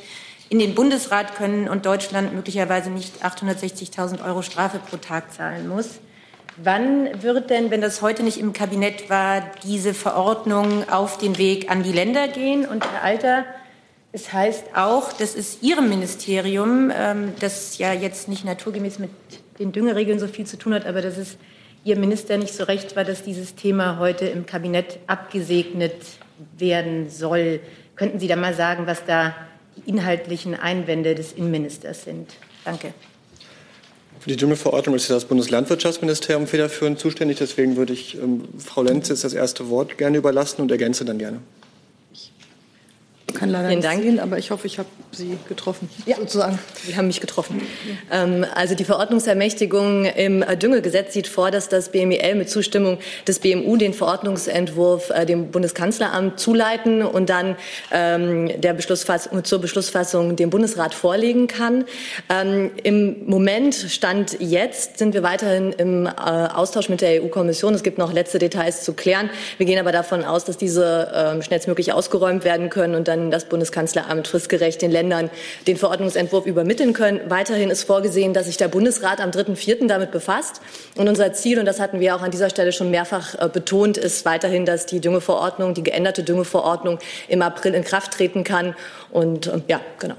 in 0.51 0.59
den 0.59 0.75
Bundesrat 0.75 1.35
können 1.35 1.67
und 1.67 1.87
Deutschland 1.87 2.35
möglicherweise 2.35 2.91
nicht 2.91 3.25
860.000 3.25 4.23
Euro 4.23 4.43
Strafe 4.43 4.81
pro 4.81 4.99
Tag 4.99 5.33
zahlen 5.33 5.67
muss. 5.67 6.01
Wann 6.59 7.23
wird 7.23 7.49
denn, 7.49 7.71
wenn 7.71 7.81
das 7.81 8.03
heute 8.03 8.23
nicht 8.23 8.39
im 8.39 8.53
Kabinett 8.53 9.09
war, 9.09 9.43
diese 9.65 9.95
Verordnung 9.95 10.87
auf 10.91 11.17
den 11.17 11.39
Weg 11.39 11.71
an 11.71 11.85
die 11.85 11.93
Länder 11.93 12.29
gehen? 12.29 12.67
Und 12.67 12.85
Herr 12.93 13.03
Alter, 13.03 13.45
es 14.13 14.33
heißt 14.33 14.77
auch, 14.77 15.13
dass 15.15 15.35
es 15.35 15.63
Ihrem 15.63 15.89
Ministerium, 15.89 16.93
ähm, 16.95 17.33
das 17.41 17.79
ja 17.79 17.95
jetzt 17.95 18.29
nicht 18.29 18.45
naturgemäß 18.45 18.99
mit 18.99 19.11
den 19.59 19.73
Düngeregeln 19.73 20.19
so 20.19 20.29
viel 20.29 20.47
zu 20.47 20.59
tun 20.59 20.75
hat, 20.75 20.87
aber 20.87 21.01
dass 21.01 21.17
es 21.17 21.37
Ihr 21.85 21.99
Minister 21.99 22.37
nicht 22.37 22.55
so 22.55 22.65
recht 22.65 22.95
war, 22.95 23.05
dass 23.05 23.25
dieses 23.25 23.57
Thema 23.57 23.99
heute 23.99 24.27
im 24.27 24.47
Kabinett 24.47 25.01
abgesegnet 25.09 25.97
werden 26.57 27.11
soll. 27.11 27.59
Könnten 27.97 28.21
Sie 28.21 28.29
da 28.29 28.37
mal 28.37 28.55
sagen, 28.55 28.87
was 28.87 29.05
da 29.05 29.35
die 29.77 29.91
inhaltlichen 29.91 30.55
Einwände 30.55 31.15
des 31.15 31.33
Innenministers 31.33 32.05
sind? 32.05 32.31
Danke. 32.65 32.93
Für 34.21 34.29
die 34.29 34.37
Düngeverordnung 34.37 34.95
ist 34.95 35.11
das 35.11 35.25
Bundeslandwirtschaftsministerium 35.25 36.47
federführend 36.47 37.01
zuständig. 37.01 37.39
Deswegen 37.39 37.77
würde 37.77 37.95
ich 37.95 38.17
ähm, 38.17 38.45
Frau 38.59 38.83
Lenz 38.83 39.09
jetzt 39.09 39.25
das 39.25 39.35
erste 39.35 39.69
Wort 39.69 39.99
gerne 39.99 40.19
überlassen 40.19 40.61
und 40.61 40.71
ergänze 40.71 41.05
dann 41.05 41.19
gerne 41.19 41.41
kann 43.33 43.51
leider 43.51 43.69
Vielen 43.69 43.81
nicht 43.81 43.89
Dank. 43.89 44.03
sehen, 44.03 44.21
aber 44.21 44.39
ich 44.39 44.51
hoffe, 44.51 44.67
ich 44.67 44.79
habe 44.79 44.89
Sie 45.15 45.37
getroffen, 45.49 45.91
ja. 46.07 46.17
sozusagen. 46.17 46.59
Sie 46.87 46.97
haben 46.97 47.07
mich 47.07 47.21
getroffen. 47.21 47.61
Ähm, 48.11 48.47
also 48.55 48.75
die 48.75 48.85
Verordnungsermächtigung 48.85 50.07
im 50.07 50.43
Düngegesetz 50.59 51.13
sieht 51.13 51.29
vor, 51.29 51.51
dass 51.51 51.69
das 51.69 51.91
BMIL 51.91 52.35
mit 52.35 52.49
Zustimmung 52.49 52.99
des 53.29 53.39
BMU 53.41 53.77
den 53.77 53.93
Verordnungsentwurf 53.93 55.11
äh, 55.11 55.27
dem 55.27 55.51
Bundeskanzleramt 55.51 56.41
zuleiten 56.41 57.03
und 57.03 57.29
dann 57.29 57.57
ähm, 57.91 58.51
der 58.61 58.73
Beschlussfassung, 58.73 59.45
zur 59.45 59.61
Beschlussfassung 59.61 60.37
dem 60.37 60.49
Bundesrat 60.49 60.95
vorlegen 60.95 61.47
kann. 61.47 61.85
Ähm, 62.31 62.71
Im 62.83 63.27
Moment, 63.27 63.75
Stand 63.75 64.39
jetzt, 64.41 64.99
sind 64.99 65.13
wir 65.13 65.23
weiterhin 65.23 65.73
im 65.73 66.07
äh, 66.07 66.11
Austausch 66.11 66.89
mit 66.89 67.01
der 67.03 67.23
EU-Kommission. 67.23 67.75
Es 67.75 67.83
gibt 67.83 67.99
noch 67.99 68.13
letzte 68.13 68.39
Details 68.39 68.83
zu 68.83 68.95
klären. 68.95 69.29
Wir 69.59 69.67
gehen 69.67 69.79
aber 69.79 69.93
davon 69.93 70.25
aus, 70.25 70.45
dass 70.45 70.57
diese 70.57 71.09
äh, 71.39 71.43
schnellstmöglich 71.43 71.93
ausgeräumt 71.93 72.45
werden 72.45 72.71
können 72.71 72.95
und 72.95 73.09
dann 73.09 73.22
das 73.31 73.45
Bundeskanzleramt 73.47 74.29
fristgerecht 74.29 74.83
den 74.83 74.91
Ländern 74.91 75.31
den 75.67 75.77
Verordnungsentwurf 75.77 76.47
übermitteln 76.47 76.93
können. 76.93 77.21
Weiterhin 77.29 77.71
ist 77.71 77.85
vorgesehen, 77.85 78.35
dass 78.35 78.47
sich 78.47 78.57
der 78.57 78.69
Bundesrat 78.69 79.21
am 79.21 79.31
3.4. 79.31 79.87
damit 79.87 80.11
befasst. 80.11 80.61
Und 80.97 81.09
unser 81.09 81.33
Ziel, 81.33 81.59
und 81.59 81.67
das 81.67 81.81
hatten 81.81 82.01
wir 82.01 82.17
auch 82.17 82.23
an 82.23 82.31
dieser 82.31 82.51
Stelle 82.51 82.73
schon 82.73 82.91
mehrfach 82.91 83.35
äh, 83.39 83.49
betont, 83.49 83.99
ist 83.99 84.25
weiterhin, 84.25 84.67
dass 84.67 84.87
die 84.87 85.01
Düngeverordnung, 85.01 85.75
die 85.75 85.83
geänderte 85.83 86.23
Düngeverordnung 86.23 86.99
im 87.29 87.43
April 87.43 87.75
in 87.75 87.85
Kraft 87.85 88.13
treten 88.13 88.45
kann. 88.45 88.75
Und 89.11 89.47
äh, 89.47 89.61
ja, 89.69 89.81
genau. 89.99 90.17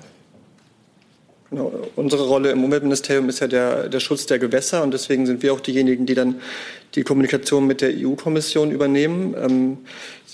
Genau. 1.53 1.71
Unsere 1.95 2.27
Rolle 2.27 2.49
im 2.49 2.63
Umweltministerium 2.63 3.29
ist 3.29 3.39
ja 3.39 3.45
der, 3.45 3.87
der 3.87 3.99
Schutz 3.99 4.25
der 4.25 4.39
Gewässer 4.39 4.81
und 4.81 4.91
deswegen 4.91 5.27
sind 5.27 5.43
wir 5.43 5.53
auch 5.53 5.59
diejenigen, 5.59 6.07
die 6.07 6.15
dann 6.15 6.41
die 6.95 7.03
Kommunikation 7.03 7.67
mit 7.67 7.81
der 7.81 7.91
EU-Kommission 7.93 8.71
übernehmen. 8.71 9.35
Ähm, 9.39 9.77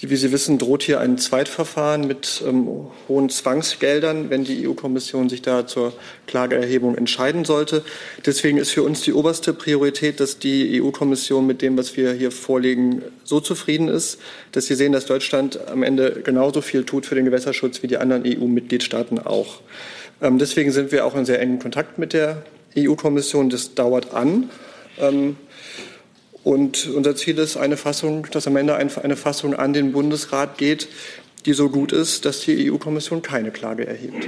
wie 0.01 0.15
Sie 0.15 0.31
wissen, 0.31 0.57
droht 0.57 0.83
hier 0.83 0.99
ein 0.99 1.17
Zweitverfahren 1.17 2.07
mit 2.07 2.41
ähm, 2.47 2.87
hohen 3.07 3.29
Zwangsgeldern, 3.29 4.29
wenn 4.29 4.45
die 4.45 4.67
EU-Kommission 4.67 5.27
sich 5.27 5.41
da 5.41 5.67
zur 5.67 5.93
Klageerhebung 6.27 6.95
entscheiden 6.95 7.43
sollte. 7.43 7.83
Deswegen 8.25 8.57
ist 8.57 8.71
für 8.71 8.83
uns 8.83 9.01
die 9.01 9.13
oberste 9.13 9.53
Priorität, 9.53 10.19
dass 10.19 10.39
die 10.39 10.81
EU-Kommission 10.81 11.45
mit 11.45 11.61
dem, 11.61 11.77
was 11.77 11.97
wir 11.97 12.13
hier 12.13 12.31
vorlegen, 12.31 13.01
so 13.25 13.41
zufrieden 13.41 13.89
ist, 13.89 14.19
dass 14.53 14.67
sie 14.67 14.75
sehen, 14.75 14.93
dass 14.93 15.05
Deutschland 15.05 15.59
am 15.67 15.83
Ende 15.83 16.21
genauso 16.23 16.61
viel 16.61 16.85
tut 16.85 17.05
für 17.05 17.15
den 17.15 17.25
Gewässerschutz 17.25 17.83
wie 17.83 17.87
die 17.87 17.97
anderen 17.97 18.23
EU-Mitgliedstaaten 18.25 19.19
auch. 19.19 19.59
Ähm, 20.21 20.37
deswegen 20.37 20.71
sind 20.71 20.91
wir 20.91 21.05
auch 21.05 21.15
in 21.15 21.25
sehr 21.25 21.41
engem 21.41 21.59
Kontakt 21.59 21.97
mit 21.97 22.13
der 22.13 22.43
EU-Kommission. 22.77 23.49
Das 23.49 23.75
dauert 23.75 24.13
an. 24.13 24.49
Ähm, 24.97 25.35
und 26.43 26.89
unser 26.89 27.15
Ziel 27.15 27.37
ist 27.37 27.57
eine 27.57 27.77
Fassung, 27.77 28.27
dass 28.31 28.47
am 28.47 28.55
Ende 28.55 28.75
eine 28.75 29.15
Fassung 29.15 29.53
an 29.53 29.73
den 29.73 29.91
Bundesrat 29.91 30.57
geht, 30.57 30.87
die 31.45 31.53
so 31.53 31.69
gut 31.69 31.91
ist, 31.91 32.25
dass 32.25 32.41
die 32.41 32.71
EU-Kommission 32.71 33.21
keine 33.21 33.51
Klage 33.51 33.87
erhebt. 33.87 34.27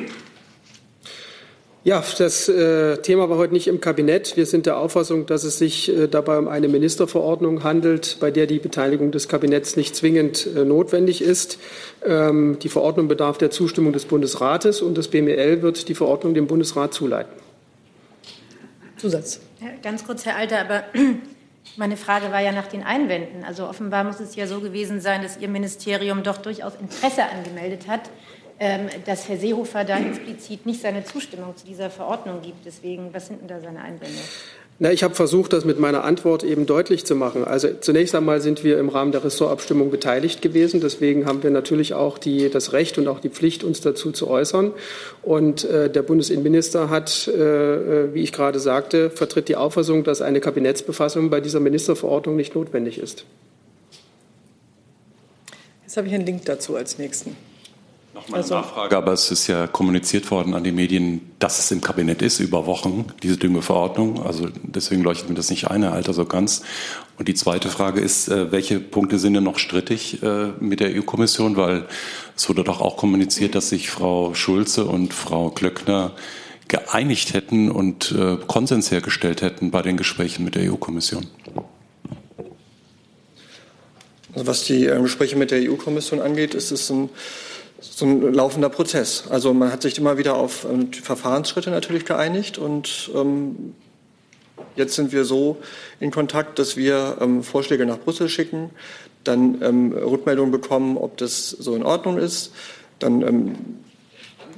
Ja, 1.83 2.03
das 2.19 2.47
äh, 2.47 2.97
Thema 2.97 3.27
war 3.31 3.37
heute 3.37 3.53
nicht 3.53 3.67
im 3.67 3.81
Kabinett. 3.81 4.37
Wir 4.37 4.45
sind 4.45 4.67
der 4.67 4.77
Auffassung, 4.77 5.25
dass 5.25 5.43
es 5.43 5.57
sich 5.57 5.89
äh, 5.89 6.07
dabei 6.07 6.37
um 6.37 6.47
eine 6.47 6.67
Ministerverordnung 6.67 7.63
handelt, 7.63 8.17
bei 8.19 8.29
der 8.29 8.45
die 8.45 8.59
Beteiligung 8.59 9.11
des 9.11 9.27
Kabinetts 9.27 9.77
nicht 9.77 9.95
zwingend 9.95 10.47
äh, 10.55 10.63
notwendig 10.63 11.23
ist. 11.23 11.57
Ähm, 12.05 12.59
die 12.61 12.69
Verordnung 12.69 13.07
bedarf 13.07 13.39
der 13.39 13.49
Zustimmung 13.49 13.93
des 13.93 14.05
Bundesrates 14.05 14.83
und 14.83 14.95
das 14.95 15.07
BML 15.07 15.63
wird 15.63 15.89
die 15.89 15.95
Verordnung 15.95 16.35
dem 16.35 16.45
Bundesrat 16.45 16.93
zuleiten. 16.93 17.33
Zusatz. 18.97 19.39
Ja, 19.59 19.69
ganz 19.81 20.05
kurz, 20.05 20.27
Herr 20.27 20.35
Alter, 20.35 20.59
aber 20.59 20.83
Meine 21.77 21.95
Frage 21.95 22.31
war 22.31 22.41
ja 22.41 22.51
nach 22.51 22.67
den 22.67 22.83
Einwänden. 22.83 23.43
Also 23.43 23.67
offenbar 23.67 24.03
muss 24.03 24.19
es 24.19 24.35
ja 24.35 24.47
so 24.47 24.59
gewesen 24.59 24.99
sein, 24.99 25.21
dass 25.21 25.37
Ihr 25.37 25.47
Ministerium 25.47 26.23
doch 26.23 26.37
durchaus 26.37 26.75
Interesse 26.75 27.23
angemeldet 27.23 27.87
hat, 27.87 28.09
ähm, 28.59 28.89
dass 29.05 29.29
Herr 29.29 29.37
Seehofer 29.37 29.85
da 29.85 29.97
explizit 29.99 30.65
nicht 30.65 30.81
seine 30.81 31.03
Zustimmung 31.03 31.55
zu 31.55 31.65
dieser 31.65 31.89
Verordnung 31.89 32.41
gibt. 32.41 32.65
Deswegen, 32.65 33.13
was 33.13 33.27
sind 33.27 33.41
denn 33.41 33.47
da 33.47 33.59
seine 33.59 33.81
Einwände? 33.81 34.19
Na, 34.83 34.91
ich 34.91 35.03
habe 35.03 35.13
versucht, 35.13 35.53
das 35.53 35.63
mit 35.63 35.79
meiner 35.79 36.03
Antwort 36.03 36.43
eben 36.43 36.65
deutlich 36.65 37.05
zu 37.05 37.13
machen. 37.13 37.43
Also 37.43 37.67
zunächst 37.81 38.15
einmal 38.15 38.41
sind 38.41 38.63
wir 38.63 38.79
im 38.79 38.89
Rahmen 38.89 39.11
der 39.11 39.23
Ressortabstimmung 39.23 39.91
beteiligt 39.91 40.41
gewesen. 40.41 40.81
Deswegen 40.81 41.27
haben 41.27 41.43
wir 41.43 41.51
natürlich 41.51 41.93
auch 41.93 42.17
die, 42.17 42.49
das 42.49 42.73
Recht 42.73 42.97
und 42.97 43.07
auch 43.07 43.19
die 43.19 43.29
Pflicht, 43.29 43.63
uns 43.63 43.81
dazu 43.81 44.11
zu 44.11 44.27
äußern. 44.27 44.73
Und 45.21 45.65
äh, 45.65 45.87
der 45.87 46.01
Bundesinnenminister 46.01 46.89
hat, 46.89 47.27
äh, 47.27 47.35
äh, 47.35 48.13
wie 48.15 48.23
ich 48.23 48.31
gerade 48.31 48.59
sagte, 48.59 49.11
vertritt 49.11 49.49
die 49.49 49.55
Auffassung, 49.55 50.03
dass 50.03 50.19
eine 50.23 50.39
Kabinettsbefassung 50.39 51.29
bei 51.29 51.41
dieser 51.41 51.59
Ministerverordnung 51.59 52.35
nicht 52.35 52.55
notwendig 52.55 52.97
ist. 52.97 53.25
Jetzt 55.83 55.95
habe 55.95 56.07
ich 56.07 56.13
einen 56.15 56.25
Link 56.25 56.45
dazu 56.45 56.75
als 56.75 56.97
nächsten. 56.97 57.35
Nochmal 58.13 58.41
eine 58.41 58.43
also, 58.43 58.55
Nachfrage, 58.55 58.97
aber 58.97 59.13
es 59.13 59.31
ist 59.31 59.47
ja 59.47 59.67
kommuniziert 59.67 60.29
worden 60.31 60.53
an 60.53 60.65
die 60.65 60.73
Medien, 60.73 61.31
dass 61.39 61.59
es 61.59 61.71
im 61.71 61.79
Kabinett 61.79 62.21
ist 62.21 62.41
über 62.41 62.65
Wochen, 62.65 63.05
diese 63.23 63.37
Düngeverordnung. 63.37 64.21
Also 64.25 64.49
deswegen 64.63 65.01
leuchtet 65.01 65.29
mir 65.29 65.35
das 65.35 65.49
nicht 65.49 65.71
ein, 65.71 65.83
Herr 65.83 65.93
Alter, 65.93 66.13
so 66.13 66.25
ganz. 66.25 66.61
Und 67.17 67.29
die 67.29 67.35
zweite 67.35 67.69
Frage 67.69 68.01
ist, 68.01 68.27
äh, 68.27 68.51
welche 68.51 68.81
Punkte 68.81 69.17
sind 69.17 69.35
denn 69.35 69.45
noch 69.45 69.59
strittig 69.59 70.21
äh, 70.23 70.49
mit 70.59 70.81
der 70.81 70.89
EU-Kommission? 70.93 71.55
Weil 71.55 71.85
es 72.35 72.49
wurde 72.49 72.65
doch 72.65 72.81
auch 72.81 72.97
kommuniziert, 72.97 73.55
dass 73.55 73.69
sich 73.69 73.89
Frau 73.89 74.33
Schulze 74.33 74.83
und 74.85 75.13
Frau 75.13 75.49
Klöckner 75.49 76.11
geeinigt 76.67 77.33
hätten 77.33 77.71
und 77.71 78.11
äh, 78.11 78.35
Konsens 78.45 78.91
hergestellt 78.91 79.41
hätten 79.41 79.71
bei 79.71 79.81
den 79.81 79.95
Gesprächen 79.95 80.43
mit 80.43 80.55
der 80.55 80.69
EU-Kommission. 80.69 81.27
Also 84.33 84.47
was 84.47 84.65
die 84.65 84.85
Gespräche 84.85 85.37
mit 85.37 85.51
der 85.51 85.69
EU-Kommission 85.69 86.19
angeht, 86.19 86.53
ist 86.53 86.71
es 86.71 86.89
ein 86.89 87.09
so 87.81 88.05
ein 88.05 88.33
laufender 88.33 88.69
Prozess. 88.69 89.25
Also 89.29 89.53
man 89.53 89.71
hat 89.71 89.81
sich 89.81 89.97
immer 89.97 90.17
wieder 90.17 90.35
auf 90.35 90.65
ähm, 90.65 90.93
Verfahrensschritte 90.93 91.71
natürlich 91.71 92.05
geeinigt 92.05 92.57
und 92.57 93.09
ähm, 93.15 93.73
jetzt 94.75 94.95
sind 94.95 95.11
wir 95.11 95.25
so 95.25 95.57
in 95.99 96.11
Kontakt, 96.11 96.59
dass 96.59 96.77
wir 96.77 97.17
ähm, 97.19 97.43
Vorschläge 97.43 97.85
nach 97.85 97.97
Brüssel 97.97 98.29
schicken, 98.29 98.69
dann 99.23 99.61
ähm, 99.61 99.91
Rückmeldungen 99.91 100.51
bekommen, 100.51 100.97
ob 100.97 101.17
das 101.17 101.49
so 101.49 101.75
in 101.75 101.83
Ordnung 101.83 102.17
ist. 102.17 102.53
Dann 102.99 103.21
ähm, 103.23 103.55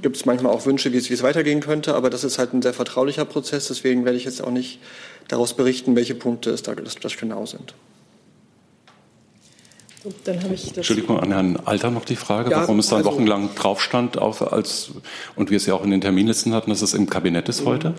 gibt 0.01 0.17
es 0.17 0.25
manchmal 0.25 0.53
auch 0.53 0.65
Wünsche, 0.65 0.91
wie 0.91 0.97
es, 0.97 1.09
wie 1.09 1.13
es 1.13 1.23
weitergehen 1.23 1.61
könnte, 1.61 1.95
aber 1.95 2.09
das 2.09 2.25
ist 2.25 2.37
halt 2.37 2.53
ein 2.53 2.61
sehr 2.61 2.73
vertraulicher 2.73 3.23
Prozess. 3.23 3.69
Deswegen 3.69 4.03
werde 4.03 4.17
ich 4.17 4.25
jetzt 4.25 4.43
auch 4.43 4.51
nicht 4.51 4.79
daraus 5.29 5.53
berichten, 5.53 5.95
welche 5.95 6.13
Punkte 6.13 6.49
es 6.49 6.61
da 6.61 6.75
das, 6.75 6.95
das 6.95 7.15
genau 7.15 7.45
sind. 7.45 7.67
Dann 7.67 7.73
habe 7.73 7.73
ich 7.73 7.73
das 7.73 7.75
Entschuldigung, 10.75 11.19
an 11.19 11.31
Herrn 11.31 11.57
Alter 11.63 11.89
noch 11.89 12.03
die 12.03 12.17
Frage, 12.17 12.51
ja, 12.51 12.61
warum 12.61 12.79
es 12.79 12.87
dann 12.87 12.99
also, 12.99 13.11
wochenlang 13.11 13.55
drauf 13.55 13.81
stand, 13.81 14.17
auf, 14.17 14.51
als, 14.51 14.91
und 15.35 15.49
wir 15.49 15.57
es 15.57 15.65
ja 15.65 15.75
auch 15.75 15.83
in 15.83 15.91
den 15.91 16.01
Terminlisten 16.01 16.53
hatten, 16.53 16.71
dass 16.71 16.81
es 16.81 16.93
im 16.93 17.09
Kabinett 17.09 17.47
ist 17.47 17.65
heute? 17.65 17.93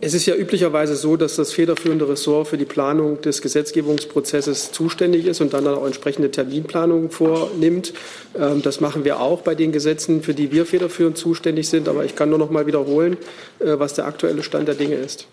Es 0.00 0.14
ist 0.14 0.24
ja 0.24 0.34
üblicherweise 0.34 0.96
so, 0.96 1.18
dass 1.18 1.36
das 1.36 1.52
federführende 1.52 2.08
Ressort 2.08 2.48
für 2.48 2.56
die 2.56 2.64
Planung 2.64 3.20
des 3.20 3.42
Gesetzgebungsprozesses 3.42 4.72
zuständig 4.72 5.26
ist 5.26 5.42
und 5.42 5.52
dann 5.52 5.66
auch 5.66 5.84
entsprechende 5.84 6.30
Terminplanungen 6.30 7.10
vornimmt. 7.10 7.92
Ähm, 8.38 8.62
das 8.62 8.80
machen 8.80 9.04
wir 9.04 9.20
auch 9.20 9.42
bei 9.42 9.54
den 9.54 9.72
Gesetzen, 9.72 10.22
für 10.22 10.32
die 10.32 10.52
wir 10.52 10.64
federführend 10.64 11.18
zuständig 11.18 11.68
sind. 11.68 11.86
Aber 11.86 12.06
ich 12.06 12.14
kann 12.14 12.30
nur 12.30 12.38
noch 12.38 12.50
mal 12.50 12.66
wiederholen, 12.66 13.18
äh, 13.58 13.78
was 13.78 13.92
der 13.92 14.06
aktuelle 14.06 14.42
Stand 14.42 14.68
der 14.68 14.74
Dinge 14.74 14.94
ist. 14.94 15.26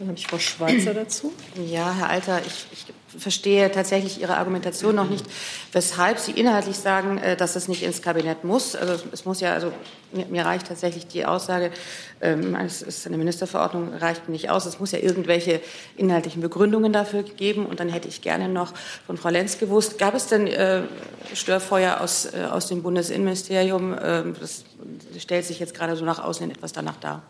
Dann 0.00 0.08
habe 0.08 0.18
ich 0.18 0.26
Frau 0.26 0.38
Schweizer 0.38 0.94
dazu. 0.94 1.30
Ja, 1.66 1.92
Herr 1.92 2.08
Alter, 2.08 2.40
ich, 2.46 2.66
ich 2.72 3.20
verstehe 3.20 3.70
tatsächlich 3.70 4.18
Ihre 4.18 4.38
Argumentation 4.38 4.94
noch 4.94 5.10
nicht, 5.10 5.26
weshalb 5.72 6.18
Sie 6.18 6.32
inhaltlich 6.32 6.78
sagen, 6.78 7.18
äh, 7.18 7.36
dass 7.36 7.54
es 7.54 7.68
nicht 7.68 7.82
ins 7.82 8.00
Kabinett 8.00 8.42
muss. 8.42 8.74
Also 8.74 9.04
es 9.12 9.26
muss 9.26 9.40
ja, 9.40 9.52
also 9.52 9.74
mir, 10.12 10.46
reicht 10.46 10.68
tatsächlich 10.68 11.06
die 11.06 11.26
Aussage, 11.26 11.70
ähm, 12.22 12.56
es 12.56 12.80
ist 12.80 13.06
eine 13.06 13.18
Ministerverordnung, 13.18 13.92
reicht 13.92 14.30
nicht 14.30 14.48
aus. 14.48 14.64
Es 14.64 14.80
muss 14.80 14.92
ja 14.92 15.00
irgendwelche 15.00 15.60
inhaltlichen 15.98 16.40
Begründungen 16.40 16.94
dafür 16.94 17.22
geben. 17.22 17.66
Und 17.66 17.78
dann 17.78 17.90
hätte 17.90 18.08
ich 18.08 18.22
gerne 18.22 18.48
noch 18.48 18.72
von 19.04 19.18
Frau 19.18 19.28
Lenz 19.28 19.58
gewusst, 19.58 19.98
gab 19.98 20.14
es 20.14 20.28
denn 20.28 20.46
äh, 20.46 20.84
Störfeuer 21.34 22.00
aus, 22.00 22.24
äh, 22.24 22.46
aus 22.50 22.68
dem 22.68 22.82
Bundesinnenministerium? 22.82 23.92
Äh, 23.92 24.32
das 24.40 24.64
stellt 25.18 25.44
sich 25.44 25.60
jetzt 25.60 25.74
gerade 25.74 25.94
so 25.94 26.06
nach 26.06 26.24
außen 26.24 26.50
etwas 26.50 26.72
danach 26.72 26.96
dar. 26.96 27.22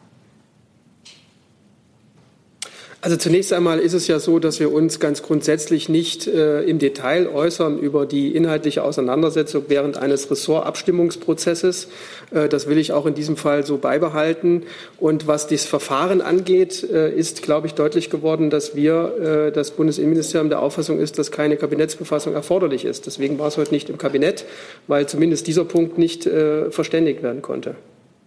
Also 3.02 3.16
zunächst 3.16 3.50
einmal 3.54 3.78
ist 3.78 3.94
es 3.94 4.08
ja 4.08 4.18
so, 4.18 4.38
dass 4.38 4.60
wir 4.60 4.70
uns 4.70 5.00
ganz 5.00 5.22
grundsätzlich 5.22 5.88
nicht 5.88 6.26
äh, 6.26 6.60
im 6.64 6.78
Detail 6.78 7.28
äußern 7.28 7.78
über 7.78 8.04
die 8.04 8.36
inhaltliche 8.36 8.84
Auseinandersetzung 8.84 9.64
während 9.68 9.96
eines 9.96 10.30
Ressortabstimmungsprozesses. 10.30 11.88
Äh, 12.30 12.50
das 12.50 12.66
will 12.66 12.76
ich 12.76 12.92
auch 12.92 13.06
in 13.06 13.14
diesem 13.14 13.38
Fall 13.38 13.64
so 13.64 13.78
beibehalten. 13.78 14.64
Und 14.98 15.26
was 15.26 15.46
das 15.46 15.64
Verfahren 15.64 16.20
angeht, 16.20 16.84
äh, 16.90 17.10
ist, 17.10 17.40
glaube 17.42 17.68
ich, 17.68 17.72
deutlich 17.72 18.10
geworden, 18.10 18.50
dass 18.50 18.76
wir, 18.76 19.46
äh, 19.48 19.52
das 19.52 19.70
Bundesinnenministerium 19.70 20.50
der 20.50 20.60
Auffassung 20.60 20.98
ist, 21.00 21.18
dass 21.18 21.30
keine 21.30 21.56
Kabinettsbefassung 21.56 22.34
erforderlich 22.34 22.84
ist. 22.84 23.06
Deswegen 23.06 23.38
war 23.38 23.48
es 23.48 23.56
heute 23.56 23.72
nicht 23.72 23.88
im 23.88 23.96
Kabinett, 23.96 24.44
weil 24.88 25.06
zumindest 25.06 25.46
dieser 25.46 25.64
Punkt 25.64 25.96
nicht 25.96 26.26
äh, 26.26 26.70
verständigt 26.70 27.22
werden 27.22 27.40
konnte. 27.40 27.76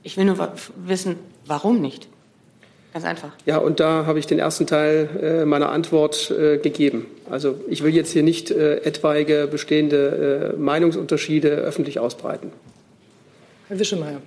Ich 0.02 0.18
will 0.18 0.26
nur 0.26 0.52
wissen, 0.84 1.18
warum 1.46 1.80
nicht? 1.80 2.10
Ganz 2.94 3.06
einfach. 3.06 3.32
Ja, 3.48 3.58
und 3.58 3.80
da 3.80 4.06
habe 4.06 4.20
ich 4.20 4.28
den 4.28 4.38
ersten 4.38 4.68
Teil 4.68 5.10
äh, 5.20 5.46
meiner 5.46 5.70
Antwort 5.70 6.30
äh, 6.30 6.60
gegeben. 6.60 7.08
Also 7.30 7.56
ich 7.68 7.82
will 7.84 7.94
jetzt 7.94 8.12
hier 8.12 8.22
nicht 8.22 8.52
äh, 8.52 8.78
etwaige 8.84 9.48
bestehende 9.50 10.54
äh, 10.54 10.60
Meinungsunterschiede 10.60 11.50
öffentlich 11.50 12.00
ausbreiten. 12.00 12.52
Herr 13.68 13.80
Wischemeyer. 13.80 14.22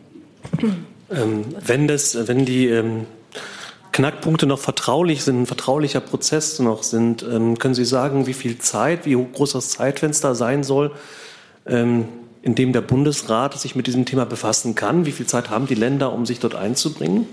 Ähm, 1.11 1.45
wenn, 1.65 1.87
das, 1.87 2.27
wenn 2.27 2.45
die 2.45 2.67
ähm, 2.67 3.07
Knackpunkte 3.93 4.47
noch 4.47 4.59
vertraulich 4.59 5.23
sind, 5.23 5.43
ein 5.43 5.47
vertraulicher 5.47 6.01
Prozess 6.01 6.59
noch 6.59 6.83
sind, 6.83 7.23
ähm, 7.23 7.61
können 7.61 7.75
Sie 7.75 7.85
sagen, 7.85 8.27
wie 8.27 8.35
viel 8.35 8.59
Zeit, 8.59 9.07
wie 9.07 9.15
groß 9.15 9.53
das 9.53 9.71
Zeitfenster 9.71 10.35
sein 10.35 10.65
soll, 10.65 10.91
ähm, 11.67 12.09
in 12.43 12.57
dem 12.57 12.73
der 12.73 12.81
Bundesrat 12.81 13.59
sich 13.61 13.77
mit 13.77 13.87
diesem 13.87 14.07
Thema 14.07 14.27
befassen 14.27 14.75
kann? 14.75 15.07
Wie 15.07 15.13
viel 15.13 15.27
Zeit 15.27 15.51
haben 15.51 15.69
die 15.69 15.77
Länder, 15.77 16.13
um 16.13 16.27
sich 16.27 16.41
dort 16.41 16.57
einzubringen? 16.57 17.29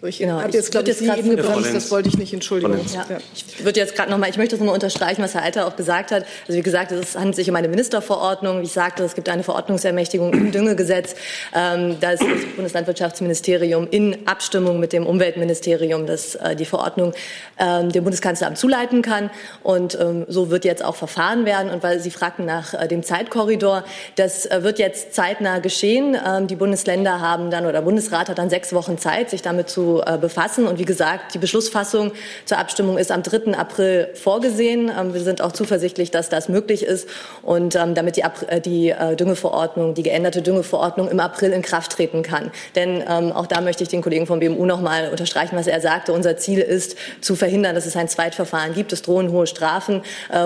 So, 0.00 0.06
ich 0.06 0.18
genau, 0.18 0.40
habe 0.40 0.52
jetzt, 0.52 0.70
glaube 0.70 0.88
ich, 0.88 0.96
Sie 0.96 1.08
eben 1.08 1.34
gebremst, 1.34 1.74
das 1.74 1.90
wollte 1.90 2.08
ich 2.08 2.16
nicht, 2.16 2.32
Entschuldigung. 2.32 2.78
Ja. 2.94 3.04
Ja. 3.10 3.18
Ich 3.34 3.64
würde 3.64 3.80
jetzt 3.80 3.96
gerade 3.96 4.08
noch 4.12 4.18
mal, 4.18 4.30
ich 4.30 4.36
möchte 4.36 4.52
das 4.52 4.60
nochmal 4.60 4.74
unterstreichen, 4.74 5.20
was 5.24 5.34
Herr 5.34 5.42
Alter 5.42 5.66
auch 5.66 5.74
gesagt 5.74 6.12
hat. 6.12 6.24
Also 6.46 6.56
wie 6.56 6.62
gesagt, 6.62 6.92
es 6.92 7.16
handelt 7.16 7.34
sich 7.34 7.50
um 7.50 7.56
eine 7.56 7.66
Ministerverordnung. 7.66 8.60
Wie 8.60 8.66
ich 8.66 8.72
sagte, 8.72 9.02
es 9.02 9.16
gibt 9.16 9.28
eine 9.28 9.42
Verordnungsermächtigung 9.42 10.32
im 10.32 10.52
Düngegesetz. 10.52 11.16
Ähm, 11.52 11.96
da 12.00 12.12
ist 12.12 12.22
das 12.22 12.28
Bundeslandwirtschaftsministerium 12.54 13.88
in 13.90 14.28
Abstimmung 14.28 14.78
mit 14.78 14.92
dem 14.92 15.04
Umweltministerium, 15.04 16.06
das 16.06 16.36
äh, 16.36 16.54
die 16.54 16.64
Verordnung 16.64 17.12
ähm, 17.58 17.90
dem 17.90 18.04
Bundeskanzleramt 18.04 18.56
zuleiten 18.56 19.02
kann. 19.02 19.30
Und 19.64 19.98
ähm, 20.00 20.26
so 20.28 20.48
wird 20.48 20.64
jetzt 20.64 20.84
auch 20.84 20.94
verfahren 20.94 21.44
werden. 21.44 21.72
Und 21.72 21.82
weil 21.82 21.98
Sie 21.98 22.12
fragten 22.12 22.44
nach 22.44 22.72
äh, 22.72 22.86
dem 22.86 23.02
Zeitkorridor, 23.02 23.82
das 24.14 24.46
äh, 24.46 24.62
wird 24.62 24.78
jetzt 24.78 25.12
zeitnah 25.12 25.58
geschehen. 25.58 26.16
Ähm, 26.24 26.46
die 26.46 26.54
Bundesländer 26.54 27.20
haben 27.20 27.50
dann 27.50 27.66
oder 27.66 27.82
Bundesrat 27.82 28.28
hat 28.28 28.38
dann 28.38 28.48
sechs 28.48 28.72
Wochen 28.72 28.96
Zeit, 28.96 29.30
sich 29.30 29.42
damit 29.42 29.68
zu 29.68 29.87
äh, 29.96 30.18
befassen. 30.18 30.66
Und 30.66 30.78
wie 30.78 30.84
gesagt, 30.84 31.34
die 31.34 31.38
Beschlussfassung 31.38 32.12
zur 32.44 32.58
Abstimmung 32.58 32.98
ist 32.98 33.10
am 33.10 33.22
3. 33.22 33.54
April 33.56 34.08
vorgesehen. 34.14 34.90
Ähm, 34.96 35.14
wir 35.14 35.20
sind 35.22 35.40
auch 35.40 35.52
zuversichtlich, 35.52 36.10
dass 36.10 36.28
das 36.28 36.48
möglich 36.48 36.82
ist 36.82 37.08
und 37.42 37.74
ähm, 37.74 37.94
damit 37.94 38.16
die, 38.16 38.22
äh, 38.22 38.60
die 38.60 38.90
äh, 38.90 39.16
Düngeverordnung, 39.16 39.94
die 39.94 40.02
geänderte 40.02 40.42
Düngeverordnung 40.42 41.08
im 41.08 41.20
April 41.20 41.52
in 41.52 41.62
Kraft 41.62 41.92
treten 41.92 42.22
kann. 42.22 42.50
Denn 42.74 43.02
ähm, 43.08 43.32
auch 43.32 43.46
da 43.46 43.60
möchte 43.60 43.82
ich 43.82 43.88
den 43.88 44.02
Kollegen 44.02 44.26
vom 44.26 44.40
BMU 44.40 44.66
noch 44.66 44.80
mal 44.80 45.08
unterstreichen, 45.10 45.56
was 45.56 45.66
er 45.66 45.80
sagte. 45.80 46.12
Unser 46.12 46.36
Ziel 46.36 46.60
ist 46.60 46.96
zu 47.20 47.34
verhindern, 47.34 47.74
dass 47.74 47.86
es 47.86 47.96
ein 47.96 48.08
Zweitverfahren 48.08 48.74
gibt. 48.74 48.92
Es 48.92 49.02
drohen 49.02 49.30
hohe 49.30 49.46
Strafen 49.46 50.02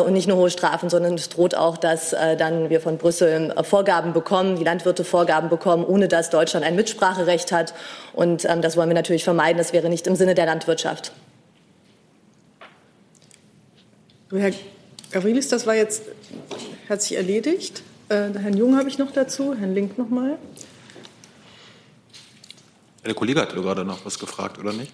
und 0.06 0.12
nicht 0.12 0.28
nur 0.28 0.36
hohe 0.36 0.50
Strafen, 0.50 0.88
sondern 0.90 1.14
es 1.14 1.28
droht 1.28 1.54
auch, 1.54 1.76
dass 1.76 2.14
dann 2.38 2.70
wir 2.70 2.80
von 2.80 2.98
Brüssel 2.98 3.54
Vorgaben 3.62 4.12
bekommen, 4.12 4.56
die 4.56 4.64
Landwirte 4.64 5.04
Vorgaben 5.04 5.48
bekommen, 5.48 5.84
ohne 5.84 6.08
dass 6.08 6.30
Deutschland 6.30 6.64
ein 6.64 6.76
Mitspracherecht 6.76 7.52
hat. 7.52 7.74
Und 8.12 8.44
das 8.44 8.76
wollen 8.76 8.88
wir 8.88 8.94
natürlich 8.94 9.24
vermeiden. 9.24 9.58
Das 9.58 9.72
wäre 9.72 9.88
nicht 9.88 10.06
im 10.06 10.16
Sinne 10.16 10.34
der 10.34 10.46
Landwirtschaft. 10.46 11.12
Herr 14.30 14.52
Gavrilis, 15.10 15.48
das 15.48 15.66
war 15.66 15.74
jetzt, 15.74 16.04
hat 16.88 17.02
sich 17.02 17.16
erledigt. 17.16 17.82
Äh, 18.08 18.30
Herrn 18.38 18.56
Jung 18.56 18.76
habe 18.78 18.88
ich 18.88 18.98
noch 18.98 19.12
dazu, 19.12 19.54
Herrn 19.54 19.74
Link 19.74 19.98
noch 19.98 20.08
mal. 20.08 20.38
Der 23.04 23.14
Kollege 23.14 23.40
hat 23.40 23.54
gerade 23.54 23.84
noch 23.84 24.04
was 24.04 24.18
gefragt, 24.18 24.58
oder 24.58 24.72
nicht? 24.72 24.92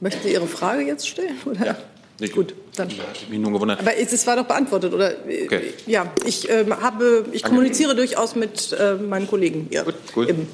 Möchten 0.00 0.22
Sie 0.22 0.32
Ihre 0.32 0.46
Frage 0.46 0.82
jetzt 0.82 1.08
stellen? 1.08 1.36
Oder? 1.46 1.66
Ja. 1.66 1.76
Nee, 2.20 2.28
gut, 2.28 2.54
dann. 2.74 2.88
Ich 2.88 3.28
mich 3.28 3.38
nur 3.38 3.52
gewundert. 3.52 3.78
Aber 3.78 3.96
es 3.96 4.26
war 4.26 4.34
doch 4.34 4.44
beantwortet, 4.44 4.92
oder? 4.92 5.12
Okay. 5.24 5.72
Ja, 5.86 6.12
ich 6.26 6.50
äh, 6.50 6.66
habe, 6.68 7.26
ich 7.30 7.44
kommuniziere 7.44 7.94
durchaus 7.94 8.34
mit 8.34 8.72
äh, 8.72 8.94
meinen 8.94 9.28
Kollegen 9.28 9.68
hier 9.70 9.84
gut, 9.84 9.94
gut. 10.12 10.28
im 10.28 10.48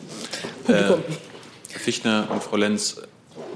Publikum. 0.66 0.98
Äh, 0.98 1.33
Fichtner 1.78 2.28
und 2.30 2.42
Frau 2.42 2.56
Lenz, 2.56 2.96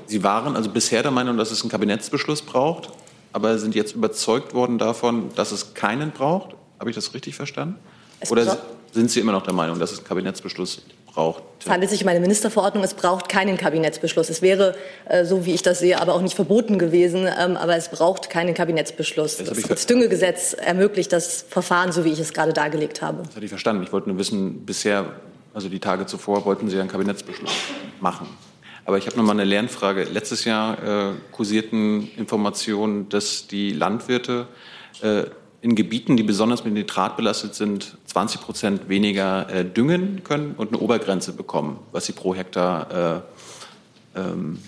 Sie 0.06 0.22
waren 0.24 0.56
also 0.56 0.70
bisher 0.70 1.02
der 1.02 1.12
Meinung, 1.12 1.36
dass 1.36 1.50
es 1.50 1.62
einen 1.62 1.70
Kabinettsbeschluss 1.70 2.42
braucht, 2.42 2.90
aber 3.32 3.58
sind 3.58 3.74
jetzt 3.74 3.94
überzeugt 3.94 4.54
worden 4.54 4.78
davon, 4.78 5.30
dass 5.34 5.52
es 5.52 5.74
keinen 5.74 6.10
braucht? 6.10 6.54
Habe 6.80 6.90
ich 6.90 6.96
das 6.96 7.14
richtig 7.14 7.36
verstanden? 7.36 7.76
Es 8.20 8.30
Oder 8.30 8.58
sind 8.92 9.10
Sie 9.10 9.20
immer 9.20 9.32
noch 9.32 9.42
der 9.42 9.52
Meinung, 9.52 9.78
dass 9.78 9.92
es 9.92 9.98
einen 9.98 10.08
Kabinettsbeschluss 10.08 10.82
braucht? 11.12 11.42
Es 11.60 11.68
handelt 11.68 11.90
sich 11.90 12.02
um 12.02 12.08
eine 12.08 12.20
Ministerverordnung. 12.20 12.82
Es 12.82 12.94
braucht 12.94 13.28
keinen 13.28 13.56
Kabinettsbeschluss. 13.56 14.30
Es 14.30 14.40
wäre, 14.42 14.74
äh, 15.08 15.24
so 15.24 15.44
wie 15.44 15.54
ich 15.54 15.62
das 15.62 15.80
sehe, 15.80 16.00
aber 16.00 16.14
auch 16.14 16.22
nicht 16.22 16.34
verboten 16.34 16.78
gewesen. 16.78 17.28
Ähm, 17.38 17.56
aber 17.56 17.76
es 17.76 17.88
braucht 17.88 18.30
keinen 18.30 18.54
Kabinettsbeschluss. 18.54 19.36
Das 19.36 19.48
Das, 19.48 19.62
das 19.62 19.86
Düngegesetz 19.86 20.54
ermöglicht 20.54 21.12
das 21.12 21.44
Verfahren, 21.48 21.92
so 21.92 22.04
wie 22.04 22.12
ich 22.12 22.20
es 22.20 22.32
gerade 22.32 22.52
dargelegt 22.52 23.02
habe. 23.02 23.22
Das 23.24 23.36
hatte 23.36 23.44
ich 23.44 23.50
verstanden. 23.50 23.82
Ich 23.82 23.92
wollte 23.92 24.08
nur 24.08 24.18
wissen, 24.18 24.64
bisher, 24.64 25.16
also 25.59 25.68
die 25.68 25.80
Tage 25.80 26.06
zuvor, 26.06 26.44
wollten 26.44 26.70
Sie 26.70 26.78
einen 26.78 26.88
Kabinettsbeschluss 26.88 27.50
machen. 28.00 28.28
Aber 28.84 28.96
ich 28.96 29.06
habe 29.06 29.16
noch 29.16 29.24
mal 29.24 29.32
eine 29.32 29.42
Lernfrage. 29.42 30.04
Letztes 30.04 30.44
Jahr 30.44 31.11
äh, 31.11 31.14
kursierten 31.32 32.09
Informationen, 32.16 33.09
dass 33.09 33.48
die 33.48 33.72
Landwirte 33.72 34.46
äh, 35.02 35.24
in 35.61 35.74
Gebieten, 35.74 36.16
die 36.16 36.22
besonders 36.22 36.64
mit 36.64 36.74
Nitrat 36.74 37.16
belastet 37.16 37.56
sind, 37.56 37.98
20 38.06 38.40
Prozent 38.40 38.88
weniger 38.88 39.50
äh, 39.50 39.64
düngen 39.64 40.22
können 40.22 40.54
und 40.56 40.68
eine 40.68 40.78
Obergrenze 40.78 41.32
bekommen, 41.32 41.80
was 41.90 42.06
sie 42.06 42.12
pro 42.12 42.36
Hektar 42.36 43.24
äh, 44.14 44.20
ähm, 44.20 44.61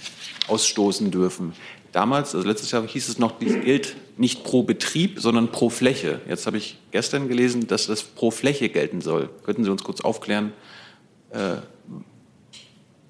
ausstoßen 0.49 1.13
dürfen. 1.13 1.53
Damals, 1.93 2.35
also 2.35 2.49
letztes 2.49 2.73
Jahr 2.73 2.85
hieß 2.85 3.09
es 3.09 3.21
noch, 3.21 3.39
dies 3.39 3.61
gilt 3.65 3.95
nicht 4.17 4.43
pro 4.43 4.65
Betrieb, 4.65 5.21
sondern 5.21 5.53
pro 5.53 5.71
Fläche. 5.71 6.21
Jetzt 6.29 6.47
habe 6.47 6.57
ich 6.57 6.79
gestern 6.91 7.29
gelesen, 7.29 7.69
dass 7.69 7.87
das 7.87 8.03
pro 8.03 8.33
Fläche 8.33 8.69
gelten 8.69 9.01
soll. 9.01 9.31
Könnten 9.45 9.63
Sie 9.63 9.71
uns 9.71 9.85
kurz 9.85 10.01
aufklären, 10.01 10.53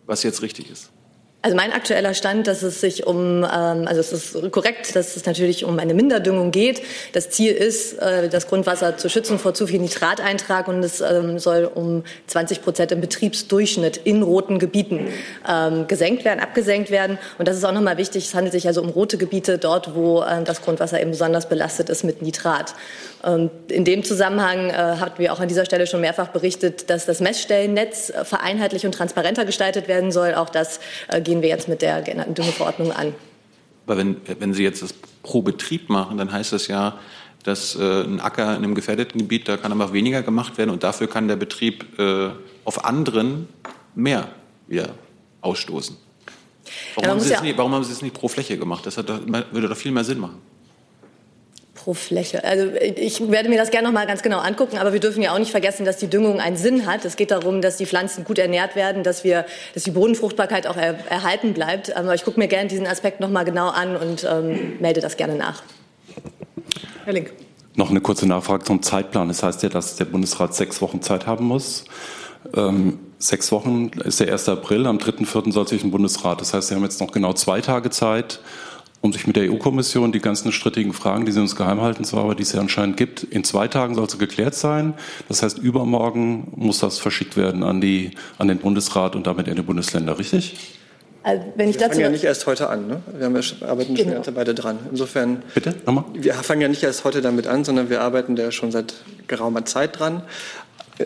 was 0.06 0.22
jetzt 0.22 0.42
richtig 0.42 0.70
ist? 0.70 0.90
Also 1.42 1.56
mein 1.56 1.72
aktueller 1.72 2.12
Stand, 2.12 2.46
dass 2.46 2.62
es 2.62 2.82
sich 2.82 3.06
um, 3.06 3.44
ähm, 3.44 3.86
also 3.86 4.00
es 4.00 4.12
ist 4.12 4.52
korrekt, 4.52 4.94
dass 4.94 5.16
es 5.16 5.24
natürlich 5.24 5.64
um 5.64 5.78
eine 5.78 5.94
Minderdüngung 5.94 6.50
geht. 6.50 6.82
Das 7.14 7.30
Ziel 7.30 7.52
ist, 7.52 7.94
äh, 7.94 8.28
das 8.28 8.46
Grundwasser 8.46 8.98
zu 8.98 9.08
schützen 9.08 9.38
vor 9.38 9.54
zu 9.54 9.66
viel 9.66 9.80
Nitrateintrag 9.80 10.68
und 10.68 10.82
es 10.84 11.00
ähm, 11.00 11.38
soll 11.38 11.70
um 11.74 12.04
20 12.26 12.62
Prozent 12.62 12.92
im 12.92 13.00
Betriebsdurchschnitt 13.00 13.96
in 14.04 14.22
roten 14.22 14.58
Gebieten 14.58 15.08
ähm, 15.48 15.86
gesenkt 15.86 16.26
werden, 16.26 16.40
abgesenkt 16.40 16.90
werden. 16.90 17.18
Und 17.38 17.48
das 17.48 17.56
ist 17.56 17.64
auch 17.64 17.72
nochmal 17.72 17.96
wichtig. 17.96 18.26
Es 18.26 18.34
handelt 18.34 18.52
sich 18.52 18.66
also 18.66 18.82
um 18.82 18.90
rote 18.90 19.16
Gebiete, 19.16 19.56
dort, 19.56 19.94
wo 19.94 20.22
das 20.44 20.60
Grundwasser 20.60 21.00
eben 21.00 21.10
besonders 21.10 21.48
belastet 21.48 21.88
ist 21.88 22.04
mit 22.04 22.20
Nitrat. 22.20 22.74
Und 23.22 23.50
in 23.70 23.84
dem 23.84 24.02
Zusammenhang 24.02 24.70
äh, 24.70 24.72
hatten 24.72 25.18
wir 25.18 25.32
auch 25.32 25.40
an 25.40 25.48
dieser 25.48 25.66
Stelle 25.66 25.86
schon 25.86 26.00
mehrfach 26.00 26.28
berichtet, 26.28 26.88
dass 26.88 27.04
das 27.04 27.20
Messstellennetz 27.20 28.10
äh, 28.10 28.24
vereinheitlich 28.24 28.86
und 28.86 28.92
transparenter 28.92 29.44
gestaltet 29.44 29.88
werden 29.88 30.10
soll. 30.10 30.34
Auch 30.34 30.48
das 30.48 30.80
äh, 31.08 31.20
gehen 31.30 31.42
wir 31.42 31.48
jetzt 31.48 31.68
mit 31.68 31.80
der 31.80 32.02
geänderten 32.02 32.34
Düngeverordnung 32.34 32.90
an. 32.90 33.14
Aber 33.86 33.96
wenn, 33.96 34.16
wenn 34.40 34.52
Sie 34.52 34.64
jetzt 34.64 34.82
das 34.82 34.92
pro 35.22 35.42
Betrieb 35.42 35.88
machen, 35.88 36.18
dann 36.18 36.32
heißt 36.32 36.52
das 36.52 36.66
ja, 36.66 36.98
dass 37.44 37.76
äh, 37.76 38.02
ein 38.02 38.20
Acker 38.20 38.50
in 38.56 38.64
einem 38.64 38.74
gefährdeten 38.74 39.18
Gebiet, 39.20 39.48
da 39.48 39.56
kann 39.56 39.70
einfach 39.72 39.92
weniger 39.92 40.22
gemacht 40.22 40.58
werden 40.58 40.70
und 40.70 40.82
dafür 40.82 41.06
kann 41.08 41.28
der 41.28 41.36
Betrieb 41.36 41.98
äh, 41.98 42.30
auf 42.64 42.84
anderen 42.84 43.48
mehr 43.94 44.28
wieder 44.66 44.90
ausstoßen. 45.40 45.96
Warum, 46.94 47.04
Ja, 47.04 47.10
haben 47.12 47.20
Sie 47.20 47.28
das 47.30 47.38
ja- 47.38 47.44
nicht, 47.44 47.56
warum 47.58 47.72
haben 47.74 47.84
Sie 47.84 47.90
das 47.90 48.02
nicht 48.02 48.14
pro 48.14 48.26
Fläche 48.28 48.58
gemacht? 48.58 48.84
Das 48.86 48.96
hat 48.98 49.08
würde 49.08 49.68
doch 49.68 49.76
viel 49.76 49.92
mehr 49.92 50.04
Sinn 50.04 50.18
machen. 50.18 50.38
Pro 51.82 51.94
Fläche. 51.94 52.44
Also 52.44 52.66
ich 52.96 53.30
werde 53.30 53.48
mir 53.48 53.56
das 53.56 53.70
gerne 53.70 53.88
noch 53.88 53.94
mal 53.94 54.06
ganz 54.06 54.22
genau 54.22 54.38
angucken, 54.38 54.76
aber 54.76 54.92
wir 54.92 55.00
dürfen 55.00 55.22
ja 55.22 55.32
auch 55.32 55.38
nicht 55.38 55.50
vergessen, 55.50 55.86
dass 55.86 55.96
die 55.96 56.08
Düngung 56.08 56.38
einen 56.38 56.56
Sinn 56.56 56.84
hat. 56.84 57.06
Es 57.06 57.16
geht 57.16 57.30
darum, 57.30 57.62
dass 57.62 57.78
die 57.78 57.86
Pflanzen 57.86 58.24
gut 58.24 58.38
ernährt 58.38 58.76
werden, 58.76 59.02
dass 59.02 59.24
wir, 59.24 59.46
dass 59.72 59.84
die 59.84 59.90
Bodenfruchtbarkeit 59.90 60.66
auch 60.66 60.76
er, 60.76 60.98
erhalten 61.08 61.54
bleibt. 61.54 61.96
Aber 61.96 62.14
ich 62.14 62.22
gucke 62.22 62.38
mir 62.38 62.48
gerne 62.48 62.68
diesen 62.68 62.86
Aspekt 62.86 63.20
noch 63.20 63.30
mal 63.30 63.44
genau 63.44 63.68
an 63.68 63.96
und 63.96 64.28
ähm, 64.30 64.78
melde 64.78 65.00
das 65.00 65.16
gerne 65.16 65.36
nach. 65.36 65.62
Herr 67.04 67.14
Link. 67.14 67.32
Noch 67.76 67.88
eine 67.88 68.02
kurze 68.02 68.26
Nachfrage 68.26 68.64
zum 68.64 68.82
Zeitplan. 68.82 69.28
Das 69.28 69.42
heißt 69.42 69.62
ja, 69.62 69.70
dass 69.70 69.96
der 69.96 70.04
Bundesrat 70.04 70.54
sechs 70.54 70.82
Wochen 70.82 71.00
Zeit 71.00 71.26
haben 71.26 71.46
muss. 71.46 71.84
Ähm, 72.54 72.98
sechs 73.18 73.52
Wochen 73.52 73.90
ist 74.04 74.20
der 74.20 74.30
1. 74.30 74.50
April, 74.50 74.86
am 74.86 74.98
3.4. 74.98 75.50
soll 75.52 75.66
sich 75.66 75.82
ein 75.82 75.90
Bundesrat. 75.90 76.42
Das 76.42 76.52
heißt, 76.52 76.68
Sie 76.68 76.74
haben 76.74 76.82
jetzt 76.82 77.00
noch 77.00 77.12
genau 77.12 77.32
zwei 77.32 77.62
Tage 77.62 77.88
Zeit, 77.88 78.40
um 79.02 79.12
sich 79.12 79.26
mit 79.26 79.36
der 79.36 79.50
EU-Kommission 79.50 80.12
die 80.12 80.20
ganzen 80.20 80.52
strittigen 80.52 80.92
Fragen, 80.92 81.24
die 81.24 81.32
Sie 81.32 81.40
uns 81.40 81.56
geheim 81.56 81.80
halten, 81.80 82.04
zwar, 82.04 82.24
aber 82.24 82.34
die 82.34 82.42
es 82.42 82.52
ja 82.52 82.60
anscheinend 82.60 82.96
gibt, 82.96 83.22
in 83.22 83.44
zwei 83.44 83.66
Tagen 83.66 83.94
soll 83.94 84.08
sie 84.10 84.18
geklärt 84.18 84.54
sein. 84.54 84.94
Das 85.28 85.42
heißt, 85.42 85.58
übermorgen 85.58 86.48
muss 86.54 86.80
das 86.80 86.98
verschickt 86.98 87.36
werden 87.36 87.62
an, 87.62 87.80
die, 87.80 88.10
an 88.38 88.48
den 88.48 88.58
Bundesrat 88.58 89.16
und 89.16 89.26
damit 89.26 89.48
in 89.48 89.56
die 89.56 89.62
Bundesländer, 89.62 90.18
richtig? 90.18 90.76
Also, 91.22 91.44
wenn 91.56 91.68
ich 91.68 91.76
Wir 91.76 91.80
dazu 91.80 91.92
fangen 91.92 92.04
ja 92.04 92.08
nicht 92.10 92.24
erst 92.24 92.46
heute 92.46 92.68
an. 92.70 92.86
Ne? 92.88 93.02
Wir 93.16 93.26
haben 93.26 93.36
ja, 93.36 93.42
schon- 93.42 93.62
arbeiten 93.62 93.94
schon 93.96 94.04
Genau. 94.04 94.14
ganze 94.16 94.32
beide 94.32 94.54
dran. 94.54 94.78
Insofern. 94.90 95.42
Bitte, 95.54 95.74
nochmal? 95.84 96.04
Wir 96.14 96.32
fangen 96.34 96.62
ja 96.62 96.68
nicht 96.68 96.82
erst 96.82 97.04
heute 97.04 97.20
damit 97.20 97.46
an, 97.46 97.64
sondern 97.64 97.90
wir 97.90 98.00
arbeiten 98.00 98.36
da 98.36 98.50
schon 98.50 98.70
seit 98.72 98.94
geraumer 99.28 99.64
Zeit 99.66 99.98
dran. 99.98 100.22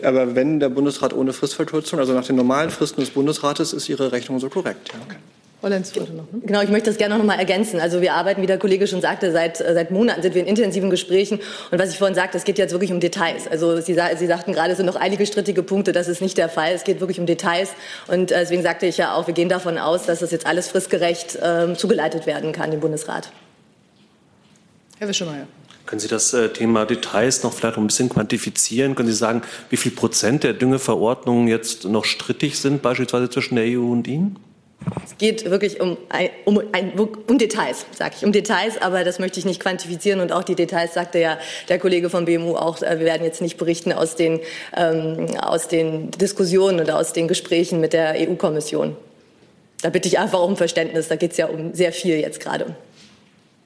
Aber 0.03 0.35
wenn 0.35 0.59
der 0.59 0.69
Bundesrat 0.69 1.13
ohne 1.13 1.31
Fristverkürzung, 1.33 1.99
also 1.99 2.13
nach 2.13 2.25
den 2.25 2.35
normalen 2.37 2.69
Fristen 2.69 3.01
des 3.01 3.09
Bundesrates, 3.11 3.71
ist 3.73 3.87
Ihre 3.89 4.11
Rechnung 4.13 4.39
so 4.39 4.49
korrekt. 4.49 4.89
Ja. 4.93 4.99
Frau 4.99 5.15
Lenz 5.61 5.95
wollte 5.95 6.13
noch. 6.13 6.31
Ne? 6.31 6.41
Genau, 6.43 6.61
ich 6.61 6.69
möchte 6.69 6.89
das 6.89 6.97
gerne 6.97 7.17
noch 7.17 7.23
mal 7.23 7.39
ergänzen. 7.39 7.79
Also 7.79 8.01
wir 8.01 8.13
arbeiten, 8.13 8.41
wie 8.41 8.45
der 8.45 8.59
Kollege 8.59 8.87
schon 8.87 9.01
sagte, 9.01 9.31
seit, 9.31 9.61
äh, 9.61 9.73
seit 9.73 9.91
Monaten 9.91 10.21
sind 10.21 10.35
wir 10.35 10.41
in 10.41 10.47
intensiven 10.47 10.89
Gesprächen. 10.89 11.39
Und 11.71 11.79
was 11.79 11.89
ich 11.89 11.97
vorhin 11.97 12.15
sagte, 12.15 12.37
es 12.37 12.43
geht 12.43 12.57
jetzt 12.57 12.71
wirklich 12.71 12.91
um 12.91 12.99
Details. 12.99 13.47
Also 13.47 13.79
Sie, 13.81 13.97
Sie 14.17 14.27
sagten 14.27 14.53
gerade, 14.53 14.71
es 14.71 14.77
sind 14.77 14.85
noch 14.85 14.95
einige 14.95 15.25
strittige 15.25 15.63
Punkte. 15.63 15.91
Das 15.91 16.07
ist 16.07 16.21
nicht 16.21 16.37
der 16.37 16.49
Fall. 16.49 16.73
Es 16.73 16.83
geht 16.83 16.99
wirklich 16.99 17.19
um 17.19 17.25
Details. 17.25 17.69
Und 18.07 18.31
äh, 18.31 18.39
deswegen 18.41 18.61
sagte 18.61 18.85
ich 18.85 18.97
ja 18.97 19.15
auch, 19.15 19.27
wir 19.27 19.33
gehen 19.33 19.49
davon 19.49 19.77
aus, 19.77 20.05
dass 20.05 20.19
das 20.19 20.31
jetzt 20.31 20.45
alles 20.45 20.67
fristgerecht 20.67 21.39
ähm, 21.41 21.75
zugeleitet 21.75 22.25
werden 22.27 22.51
kann 22.51 22.71
im 22.71 22.79
Bundesrat. 22.79 23.31
Herr 24.99 25.07
Wischemeyer. 25.07 25.47
Können 25.85 25.99
Sie 25.99 26.07
das 26.07 26.33
äh, 26.33 26.49
Thema 26.49 26.85
Details 26.85 27.43
noch 27.43 27.53
vielleicht 27.53 27.77
noch 27.77 27.83
ein 27.83 27.87
bisschen 27.87 28.09
quantifizieren? 28.09 28.95
Können 28.95 29.09
Sie 29.09 29.15
sagen, 29.15 29.43
wie 29.69 29.77
viel 29.77 29.91
Prozent 29.91 30.43
der 30.43 30.53
Düngeverordnungen 30.53 31.47
jetzt 31.47 31.85
noch 31.85 32.05
strittig 32.05 32.59
sind, 32.59 32.81
beispielsweise 32.81 33.29
zwischen 33.29 33.55
der 33.55 33.65
EU 33.65 33.91
und 33.91 34.07
Ihnen? 34.07 34.37
Es 35.03 35.17
geht 35.17 35.49
wirklich 35.49 35.81
um, 35.81 35.97
um, 36.45 36.61
um 37.27 37.37
Details, 37.37 37.85
sage 37.97 38.15
ich, 38.17 38.25
um 38.25 38.31
Details, 38.31 38.79
aber 38.79 39.03
das 39.03 39.17
möchte 39.17 39.39
ich 39.39 39.45
nicht 39.45 39.59
quantifizieren 39.59 40.19
und 40.19 40.31
auch 40.31 40.43
die 40.43 40.55
Details 40.55 40.93
sagte 40.93 41.19
ja 41.19 41.39
der 41.69 41.79
Kollege 41.79 42.09
vom 42.09 42.25
BMU 42.25 42.55
auch, 42.55 42.81
äh, 42.81 42.99
wir 42.99 43.05
werden 43.05 43.23
jetzt 43.23 43.41
nicht 43.41 43.57
berichten 43.57 43.93
aus 43.93 44.15
den, 44.15 44.39
ähm, 44.75 45.27
aus 45.39 45.67
den 45.67 46.11
Diskussionen 46.11 46.79
oder 46.79 46.99
aus 46.99 47.13
den 47.13 47.27
Gesprächen 47.27 47.79
mit 47.79 47.93
der 47.93 48.15
EU-Kommission. 48.15 48.95
Da 49.81 49.89
bitte 49.89 50.07
ich 50.07 50.19
einfach 50.19 50.41
um 50.41 50.55
Verständnis, 50.55 51.07
da 51.07 51.15
geht 51.15 51.31
es 51.31 51.37
ja 51.37 51.47
um 51.47 51.73
sehr 51.73 51.91
viel 51.91 52.19
jetzt 52.19 52.39
gerade. 52.39 52.75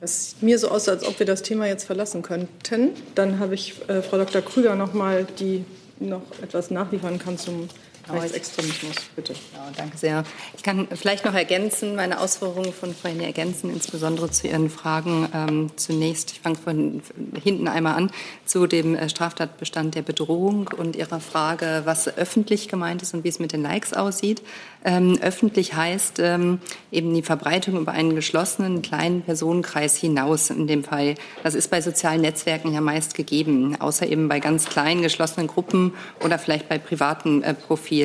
Es 0.01 0.31
sieht 0.31 0.43
mir 0.43 0.57
so 0.57 0.69
aus, 0.69 0.87
als 0.87 1.05
ob 1.05 1.19
wir 1.19 1.25
das 1.25 1.41
Thema 1.41 1.67
jetzt 1.67 1.83
verlassen 1.83 2.21
könnten. 2.21 2.91
Dann 3.15 3.39
habe 3.39 3.55
ich 3.55 3.73
äh, 3.89 4.01
Frau 4.01 4.17
Dr. 4.17 4.41
Krüger 4.41 4.75
noch 4.75 4.93
mal, 4.93 5.27
die 5.39 5.65
noch 5.99 6.21
etwas 6.41 6.71
nachliefern 6.71 7.19
kann 7.19 7.37
zum 7.37 7.67
Rechtsextremismus. 8.11 8.95
Bitte. 9.15 9.33
Ja, 9.53 9.71
danke 9.75 9.97
sehr. 9.97 10.23
Ich 10.55 10.63
kann 10.63 10.87
vielleicht 10.93 11.25
noch 11.25 11.33
ergänzen, 11.33 11.95
meine 11.95 12.19
Ausführungen 12.19 12.73
von 12.73 12.93
vorhin 12.93 13.21
ergänzen, 13.21 13.69
insbesondere 13.71 14.31
zu 14.31 14.47
Ihren 14.47 14.69
Fragen. 14.69 15.27
Ähm, 15.33 15.71
zunächst, 15.75 16.31
ich 16.31 16.39
fange 16.39 16.57
von 16.57 17.01
hinten 17.41 17.67
einmal 17.67 17.95
an, 17.95 18.11
zu 18.45 18.67
dem 18.67 18.95
äh, 18.95 19.09
Straftatbestand 19.09 19.95
der 19.95 20.01
Bedrohung 20.01 20.69
und 20.77 20.95
Ihrer 20.95 21.19
Frage, 21.19 21.81
was 21.85 22.07
öffentlich 22.17 22.67
gemeint 22.67 23.01
ist 23.01 23.13
und 23.13 23.23
wie 23.23 23.29
es 23.29 23.39
mit 23.39 23.53
den 23.53 23.61
Likes 23.61 23.93
aussieht. 23.93 24.41
Ähm, 24.83 25.19
öffentlich 25.21 25.73
heißt 25.73 26.19
ähm, 26.19 26.59
eben 26.91 27.13
die 27.13 27.21
Verbreitung 27.21 27.77
über 27.77 27.91
einen 27.91 28.15
geschlossenen 28.15 28.81
kleinen 28.81 29.21
Personenkreis 29.21 29.97
hinaus 29.97 30.49
in 30.49 30.67
dem 30.67 30.83
Fall. 30.83 31.15
Das 31.43 31.53
ist 31.53 31.69
bei 31.69 31.81
sozialen 31.81 32.21
Netzwerken 32.21 32.73
ja 32.73 32.81
meist 32.81 33.13
gegeben, 33.13 33.75
außer 33.79 34.07
eben 34.07 34.29
bei 34.29 34.39
ganz 34.39 34.65
kleinen 34.65 35.01
geschlossenen 35.01 35.47
Gruppen 35.47 35.93
oder 36.23 36.39
vielleicht 36.39 36.69
bei 36.69 36.77
privaten 36.77 37.43
äh, 37.43 37.53
Profilen. 37.53 37.98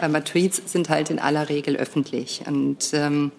Aber 0.00 0.24
Tweets 0.24 0.62
sind 0.66 0.88
halt 0.88 1.10
in 1.10 1.18
aller 1.18 1.48
Regel 1.48 1.76
öffentlich. 1.76 2.42
Und 2.46 2.90
ähm, 2.92 3.32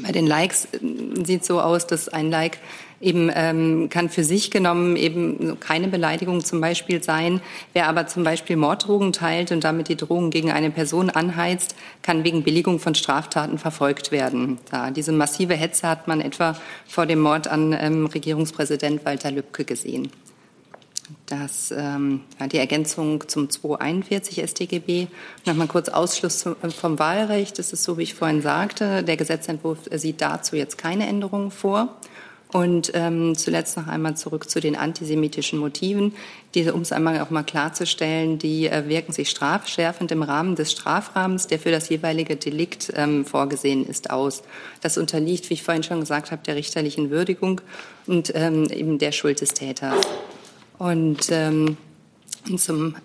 bei 0.00 0.12
den 0.12 0.26
Likes 0.26 0.66
äh, 0.66 0.78
sieht 1.24 1.44
so 1.44 1.60
aus, 1.60 1.86
dass 1.86 2.08
ein 2.08 2.30
Like 2.30 2.58
eben 3.00 3.30
ähm, 3.34 3.88
kann 3.90 4.08
für 4.08 4.22
sich 4.24 4.50
genommen 4.50 4.96
eben 4.96 5.58
keine 5.58 5.88
Beleidigung 5.88 6.44
zum 6.44 6.60
Beispiel 6.60 7.02
sein. 7.02 7.40
Wer 7.72 7.88
aber 7.88 8.06
zum 8.06 8.22
Beispiel 8.22 8.56
Morddrogen 8.56 9.12
teilt 9.12 9.50
und 9.50 9.64
damit 9.64 9.88
die 9.88 9.96
Drohung 9.96 10.30
gegen 10.30 10.52
eine 10.52 10.70
Person 10.70 11.10
anheizt, 11.10 11.74
kann 12.02 12.24
wegen 12.24 12.44
Billigung 12.44 12.78
von 12.78 12.94
Straftaten 12.94 13.58
verfolgt 13.58 14.12
werden. 14.12 14.58
Da, 14.70 14.90
diese 14.90 15.12
massive 15.12 15.54
Hetze 15.54 15.88
hat 15.88 16.06
man 16.06 16.20
etwa 16.20 16.56
vor 16.86 17.06
dem 17.06 17.20
Mord 17.20 17.48
an 17.48 17.76
ähm, 17.78 18.06
Regierungspräsident 18.06 19.04
Walter 19.04 19.32
Lübcke 19.32 19.64
gesehen. 19.64 20.10
Das, 21.26 21.72
ähm, 21.76 22.20
die 22.52 22.58
Ergänzung 22.58 23.28
zum 23.28 23.50
241 23.50 24.38
StGB. 24.42 25.06
Nochmal 25.46 25.66
kurz 25.66 25.88
Ausschluss 25.88 26.40
zum- 26.40 26.56
vom 26.56 26.98
Wahlrecht. 26.98 27.58
Das 27.58 27.72
ist 27.72 27.84
so, 27.84 27.98
wie 27.98 28.02
ich 28.02 28.14
vorhin 28.14 28.42
sagte. 28.42 29.02
Der 29.02 29.16
Gesetzentwurf 29.16 29.78
sieht 29.92 30.20
dazu 30.20 30.56
jetzt 30.56 30.78
keine 30.78 31.06
Änderungen 31.06 31.50
vor. 31.50 31.96
Und 32.52 32.90
ähm, 32.92 33.34
zuletzt 33.34 33.78
noch 33.78 33.86
einmal 33.86 34.14
zurück 34.14 34.50
zu 34.50 34.60
den 34.60 34.76
antisemitischen 34.76 35.58
Motiven. 35.58 36.12
Diese, 36.54 36.74
um 36.74 36.82
es 36.82 36.92
einmal 36.92 37.18
auch 37.22 37.30
mal 37.30 37.44
klarzustellen, 37.44 38.38
die 38.38 38.66
äh, 38.66 38.86
wirken 38.88 39.12
sich 39.12 39.30
strafschärfend 39.30 40.12
im 40.12 40.22
Rahmen 40.22 40.54
des 40.54 40.70
Strafrahmens, 40.70 41.46
der 41.46 41.58
für 41.58 41.70
das 41.70 41.88
jeweilige 41.88 42.36
Delikt 42.36 42.92
ähm, 42.94 43.24
vorgesehen 43.24 43.86
ist, 43.86 44.10
aus. 44.10 44.42
Das 44.82 44.98
unterliegt, 44.98 45.48
wie 45.48 45.54
ich 45.54 45.62
vorhin 45.62 45.82
schon 45.82 46.00
gesagt 46.00 46.30
habe, 46.30 46.42
der 46.44 46.56
richterlichen 46.56 47.08
Würdigung 47.08 47.62
und 48.06 48.32
ähm, 48.34 48.66
eben 48.66 48.98
der 48.98 49.12
Schuld 49.12 49.40
des 49.40 49.54
Täters. 49.54 49.96
Und 50.78 51.30
ähm, 51.30 51.76
zum 52.56 52.96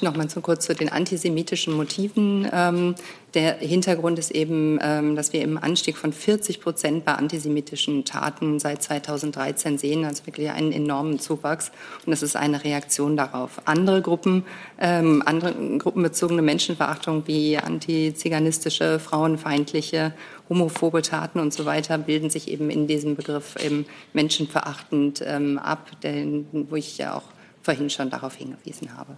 noch 0.00 0.16
mal 0.16 0.30
so 0.30 0.40
kurz 0.40 0.66
zu 0.66 0.74
den 0.74 0.88
antisemitischen 0.88 1.74
Motiven. 1.74 2.48
Ähm, 2.52 2.94
der 3.34 3.58
Hintergrund 3.58 4.18
ist 4.18 4.30
eben, 4.30 4.78
ähm, 4.80 5.14
dass 5.14 5.34
wir 5.34 5.42
im 5.42 5.58
Anstieg 5.58 5.98
von 5.98 6.12
40 6.14 6.60
Prozent 6.60 7.04
bei 7.04 7.12
antisemitischen 7.12 8.06
Taten 8.06 8.58
seit 8.58 8.82
2013 8.82 9.76
sehen, 9.76 10.06
also 10.06 10.26
wirklich 10.26 10.50
einen 10.50 10.72
enormen 10.72 11.18
Zuwachs. 11.18 11.70
Und 12.06 12.12
das 12.12 12.22
ist 12.22 12.36
eine 12.36 12.64
Reaktion 12.64 13.16
darauf. 13.16 13.60
Andere 13.66 14.00
Gruppen, 14.00 14.44
ähm, 14.80 15.22
andere 15.26 15.54
gruppenbezogene 15.78 16.40
Menschenverachtung 16.40 17.24
wie 17.26 17.58
antiziganistische, 17.58 18.98
frauenfeindliche, 18.98 20.14
homophobe 20.48 21.02
Taten 21.02 21.40
und 21.40 21.52
so 21.52 21.64
weiter 21.64 21.98
bilden 21.98 22.30
sich 22.30 22.48
eben 22.48 22.70
in 22.70 22.86
diesem 22.86 23.16
Begriff 23.16 23.56
eben 23.62 23.86
menschenverachtend 24.12 25.22
ähm, 25.24 25.58
ab, 25.58 25.90
den, 26.02 26.46
wo 26.70 26.76
ich 26.76 26.98
ja 26.98 27.14
auch 27.14 27.24
vorhin 27.62 27.90
schon 27.90 28.10
darauf 28.10 28.34
hingewiesen 28.34 28.96
habe. 28.96 29.16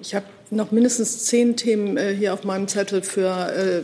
Ich 0.00 0.14
habe 0.14 0.26
noch 0.50 0.70
mindestens 0.70 1.24
zehn 1.24 1.56
Themen 1.56 1.96
äh, 1.96 2.14
hier 2.14 2.34
auf 2.34 2.44
meinem 2.44 2.68
Zettel 2.68 3.02
für 3.02 3.52
äh, 3.52 3.82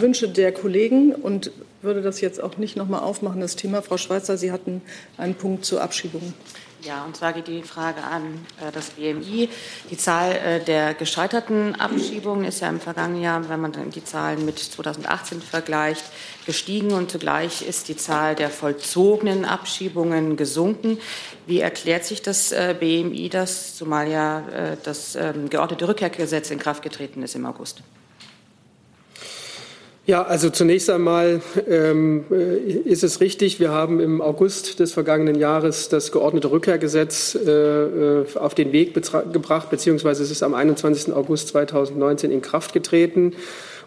Wünsche 0.00 0.28
der 0.28 0.52
Kollegen 0.52 1.12
und 1.12 1.52
würde 1.82 2.02
das 2.02 2.20
jetzt 2.20 2.42
auch 2.42 2.56
nicht 2.56 2.76
noch 2.76 2.88
mal 2.88 3.00
aufmachen, 3.00 3.40
das 3.40 3.56
Thema. 3.56 3.82
Frau 3.82 3.96
Schweizer, 3.96 4.36
Sie 4.36 4.52
hatten 4.52 4.82
einen 5.16 5.34
Punkt 5.34 5.64
zur 5.64 5.82
Abschiebung. 5.82 6.34
Ja, 6.82 7.04
und 7.04 7.14
zwar 7.14 7.34
geht 7.34 7.46
die 7.46 7.62
Frage 7.62 8.02
an 8.02 8.46
äh, 8.58 8.72
das 8.72 8.90
BMI. 8.90 9.50
Die 9.90 9.96
Zahl 9.98 10.32
äh, 10.32 10.60
der 10.60 10.94
gescheiterten 10.94 11.74
Abschiebungen 11.74 12.46
ist 12.46 12.60
ja 12.60 12.70
im 12.70 12.80
vergangenen 12.80 13.22
Jahr, 13.22 13.48
wenn 13.50 13.60
man 13.60 13.72
dann 13.72 13.90
die 13.90 14.02
Zahlen 14.02 14.46
mit 14.46 14.58
2018 14.58 15.42
vergleicht, 15.42 16.04
gestiegen 16.46 16.92
und 16.92 17.10
zugleich 17.10 17.60
ist 17.60 17.88
die 17.88 17.96
Zahl 17.96 18.34
der 18.34 18.48
vollzogenen 18.48 19.44
Abschiebungen 19.44 20.36
gesunken. 20.36 20.98
Wie 21.46 21.60
erklärt 21.60 22.06
sich 22.06 22.22
das 22.22 22.50
äh, 22.50 22.74
BMI 22.78 23.28
das, 23.28 23.76
zumal 23.76 24.08
ja 24.08 24.40
äh, 24.48 24.76
das 24.82 25.16
ähm, 25.16 25.50
geordnete 25.50 25.86
Rückkehrgesetz 25.86 26.50
in 26.50 26.58
Kraft 26.58 26.82
getreten 26.82 27.22
ist 27.22 27.34
im 27.34 27.44
August? 27.44 27.82
Ja, 30.10 30.22
also 30.24 30.50
zunächst 30.50 30.90
einmal 30.90 31.40
ähm, 31.68 32.24
äh, 32.32 32.56
ist 32.56 33.04
es 33.04 33.20
richtig, 33.20 33.60
wir 33.60 33.70
haben 33.70 34.00
im 34.00 34.20
August 34.20 34.80
des 34.80 34.92
vergangenen 34.92 35.36
Jahres 35.36 35.88
das 35.88 36.10
geordnete 36.10 36.50
Rückkehrgesetz 36.50 37.36
äh, 37.36 37.48
äh 37.48 38.26
auf 38.34 38.56
den 38.56 38.72
Weg 38.72 38.92
gebracht, 38.92 39.70
beziehungsweise 39.70 40.24
es 40.24 40.32
ist 40.32 40.42
am 40.42 40.52
21. 40.52 41.14
August 41.14 41.46
2019 41.50 42.32
in 42.32 42.42
Kraft 42.42 42.72
getreten. 42.72 43.34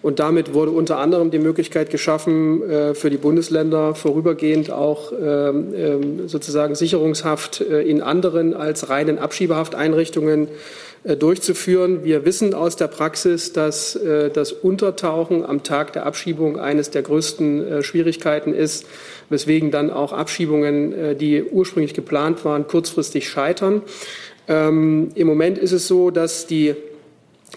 Und 0.01 0.19
damit 0.19 0.53
wurde 0.53 0.71
unter 0.71 0.97
anderem 0.97 1.29
die 1.29 1.39
Möglichkeit 1.39 1.89
geschaffen, 1.89 2.61
äh, 2.69 2.93
für 2.93 3.09
die 3.09 3.17
Bundesländer 3.17 3.93
vorübergehend 3.93 4.71
auch 4.71 5.11
ähm, 5.11 5.73
ähm, 5.75 6.29
sozusagen 6.29 6.75
Sicherungshaft 6.75 7.59
in 7.59 8.01
anderen 8.01 8.53
als 8.53 8.87
reinen 8.87 9.19
Abschiebehafteinrichtungen 9.19 10.47
durchzuführen. 11.03 12.03
Wir 12.03 12.25
wissen 12.25 12.53
aus 12.53 12.75
der 12.75 12.87
Praxis, 12.87 13.53
dass 13.53 13.95
äh, 13.95 14.29
das 14.29 14.51
Untertauchen 14.51 15.45
am 15.45 15.63
Tag 15.63 15.93
der 15.93 16.05
Abschiebung 16.05 16.59
eines 16.59 16.91
der 16.91 17.01
größten 17.01 17.67
äh, 17.67 17.83
Schwierigkeiten 17.83 18.53
ist, 18.53 18.85
weswegen 19.29 19.71
dann 19.71 19.89
auch 19.89 20.13
Abschiebungen, 20.13 21.17
die 21.17 21.43
ursprünglich 21.43 21.93
geplant 21.93 22.45
waren, 22.45 22.67
kurzfristig 22.67 23.29
scheitern. 23.29 23.81
Ähm, 24.47 25.11
Im 25.15 25.27
Moment 25.27 25.57
ist 25.57 25.71
es 25.71 25.87
so, 25.87 26.11
dass 26.11 26.45
die 26.45 26.75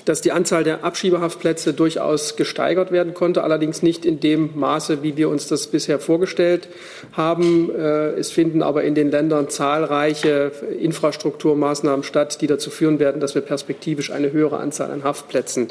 dass 0.07 0.21
die 0.21 0.33
Anzahl 0.33 0.65
der 0.65 0.85
Abschiebehaftplätze 0.85 1.75
durchaus 1.75 2.37
gesteigert 2.37 2.93
werden 2.93 3.13
konnte, 3.13 3.43
allerdings 3.43 3.83
nicht 3.83 4.07
in 4.07 4.21
dem 4.21 4.51
Maße, 4.55 5.03
wie 5.03 5.17
wir 5.17 5.29
uns 5.29 5.49
das 5.49 5.67
bisher 5.67 5.99
vorgestellt 5.99 6.69
haben. 7.13 7.71
Äh, 7.71 8.13
es 8.13 8.31
finden 8.31 8.63
aber 8.63 8.85
in 8.85 8.95
den 8.95 9.11
Ländern 9.11 9.51
zahlreiche 9.51 10.53
Infrastrukturmaßnahmen 10.81 12.05
statt, 12.05 12.41
die 12.41 12.47
dazu 12.47 12.71
führen 12.71 13.01
werden, 13.01 13.21
dass 13.21 13.35
wir 13.35 13.43
perspektivisch 13.43 14.11
eine 14.13 14.33
höhere 14.33 14.59
Anzahl 14.59 14.91
an 14.93 15.03
Haftplätzen 15.03 15.69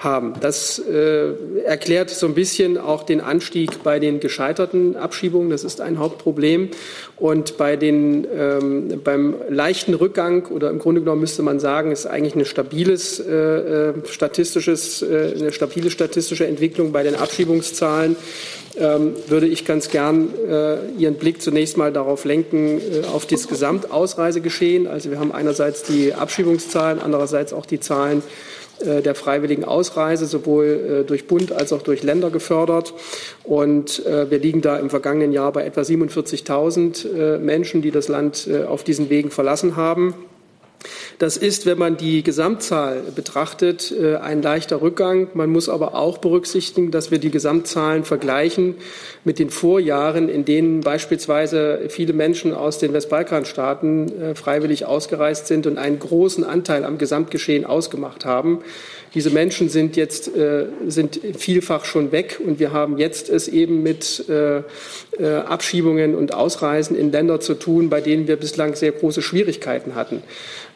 haben. 0.00 0.32
Das 0.40 0.78
äh, 0.78 1.32
erklärt 1.64 2.10
so 2.10 2.26
ein 2.26 2.34
bisschen 2.34 2.78
auch 2.78 3.02
den 3.02 3.20
Anstieg 3.20 3.82
bei 3.82 3.98
den 3.98 4.18
gescheiterten 4.18 4.96
Abschiebungen. 4.96 5.50
Das 5.50 5.62
ist 5.62 5.80
ein 5.80 5.98
Hauptproblem. 5.98 6.70
Und 7.16 7.58
bei 7.58 7.76
den, 7.76 8.26
ähm, 8.34 9.00
beim 9.04 9.34
leichten 9.50 9.92
Rückgang 9.92 10.46
oder 10.46 10.70
im 10.70 10.78
Grunde 10.78 11.02
genommen 11.02 11.20
müsste 11.20 11.42
man 11.42 11.60
sagen, 11.60 11.92
ist 11.92 12.06
eigentlich 12.06 12.34
eine 12.34 12.46
stabiles 12.46 13.20
äh, 13.20 13.30
äh 13.30 13.94
statistisches, 14.06 15.02
äh, 15.02 15.34
eine 15.38 15.52
stabile 15.52 15.90
statistische 15.90 16.46
Entwicklung 16.46 16.92
bei 16.92 17.02
den 17.02 17.14
Abschiebungszahlen. 17.14 18.16
Ähm, 18.78 19.14
würde 19.26 19.48
ich 19.48 19.66
ganz 19.66 19.90
gern 19.90 20.30
äh, 20.48 20.76
Ihren 20.96 21.16
Blick 21.16 21.42
zunächst 21.42 21.76
mal 21.76 21.92
darauf 21.92 22.24
lenken, 22.24 22.78
äh, 22.78 23.06
auf 23.12 23.26
das 23.26 23.48
Gesamtausreisegeschehen. 23.48 24.86
Also 24.86 25.10
wir 25.10 25.18
haben 25.18 25.32
einerseits 25.32 25.82
die 25.82 26.14
Abschiebungszahlen, 26.14 27.00
andererseits 27.00 27.52
auch 27.52 27.66
die 27.66 27.80
Zahlen 27.80 28.22
der 28.84 29.14
freiwilligen 29.14 29.64
Ausreise 29.64 30.26
sowohl 30.26 31.02
äh, 31.02 31.04
durch 31.04 31.26
Bund 31.26 31.52
als 31.52 31.72
auch 31.72 31.82
durch 31.82 32.02
Länder 32.02 32.30
gefördert. 32.30 32.94
Und 33.44 34.04
äh, 34.06 34.30
wir 34.30 34.38
liegen 34.38 34.60
da 34.60 34.78
im 34.78 34.90
vergangenen 34.90 35.32
Jahr 35.32 35.52
bei 35.52 35.64
etwa 35.64 35.82
47.000 35.82 37.38
Menschen, 37.38 37.82
die 37.82 37.90
das 37.90 38.08
Land 38.08 38.48
auf 38.68 38.84
diesen 38.84 39.10
Wegen 39.10 39.30
verlassen 39.30 39.76
haben. 39.76 40.14
Das 41.20 41.36
ist, 41.36 41.66
wenn 41.66 41.76
man 41.76 41.98
die 41.98 42.22
Gesamtzahl 42.22 43.02
betrachtet, 43.14 43.92
äh, 43.92 44.16
ein 44.16 44.40
leichter 44.40 44.80
Rückgang. 44.80 45.28
Man 45.34 45.50
muss 45.50 45.68
aber 45.68 45.94
auch 45.94 46.16
berücksichtigen, 46.16 46.90
dass 46.92 47.10
wir 47.10 47.18
die 47.18 47.30
Gesamtzahlen 47.30 48.04
vergleichen 48.04 48.76
mit 49.22 49.38
den 49.38 49.50
Vorjahren, 49.50 50.30
in 50.30 50.46
denen 50.46 50.80
beispielsweise 50.80 51.82
viele 51.90 52.14
Menschen 52.14 52.54
aus 52.54 52.78
den 52.78 52.94
Westbalkanstaaten 52.94 54.22
äh, 54.22 54.34
freiwillig 54.34 54.86
ausgereist 54.86 55.46
sind 55.46 55.66
und 55.66 55.76
einen 55.76 55.98
großen 55.98 56.42
Anteil 56.42 56.86
am 56.86 56.96
Gesamtgeschehen 56.96 57.66
ausgemacht 57.66 58.24
haben. 58.24 58.60
Diese 59.12 59.28
Menschen 59.28 59.68
sind 59.68 59.96
jetzt 59.96 60.34
äh, 60.34 60.68
sind 60.86 61.20
vielfach 61.36 61.84
schon 61.84 62.12
weg 62.12 62.40
und 62.42 62.60
wir 62.60 62.72
haben 62.72 62.96
jetzt 62.96 63.28
es 63.28 63.46
eben 63.46 63.82
mit 63.82 64.24
Abschiebungen 65.20 66.14
und 66.14 66.32
Ausreisen 66.32 66.96
in 66.96 67.12
Länder 67.12 67.40
zu 67.40 67.54
tun, 67.54 67.90
bei 67.90 68.00
denen 68.00 68.26
wir 68.26 68.36
bislang 68.36 68.74
sehr 68.74 68.92
große 68.92 69.20
Schwierigkeiten 69.20 69.94
hatten. 69.94 70.22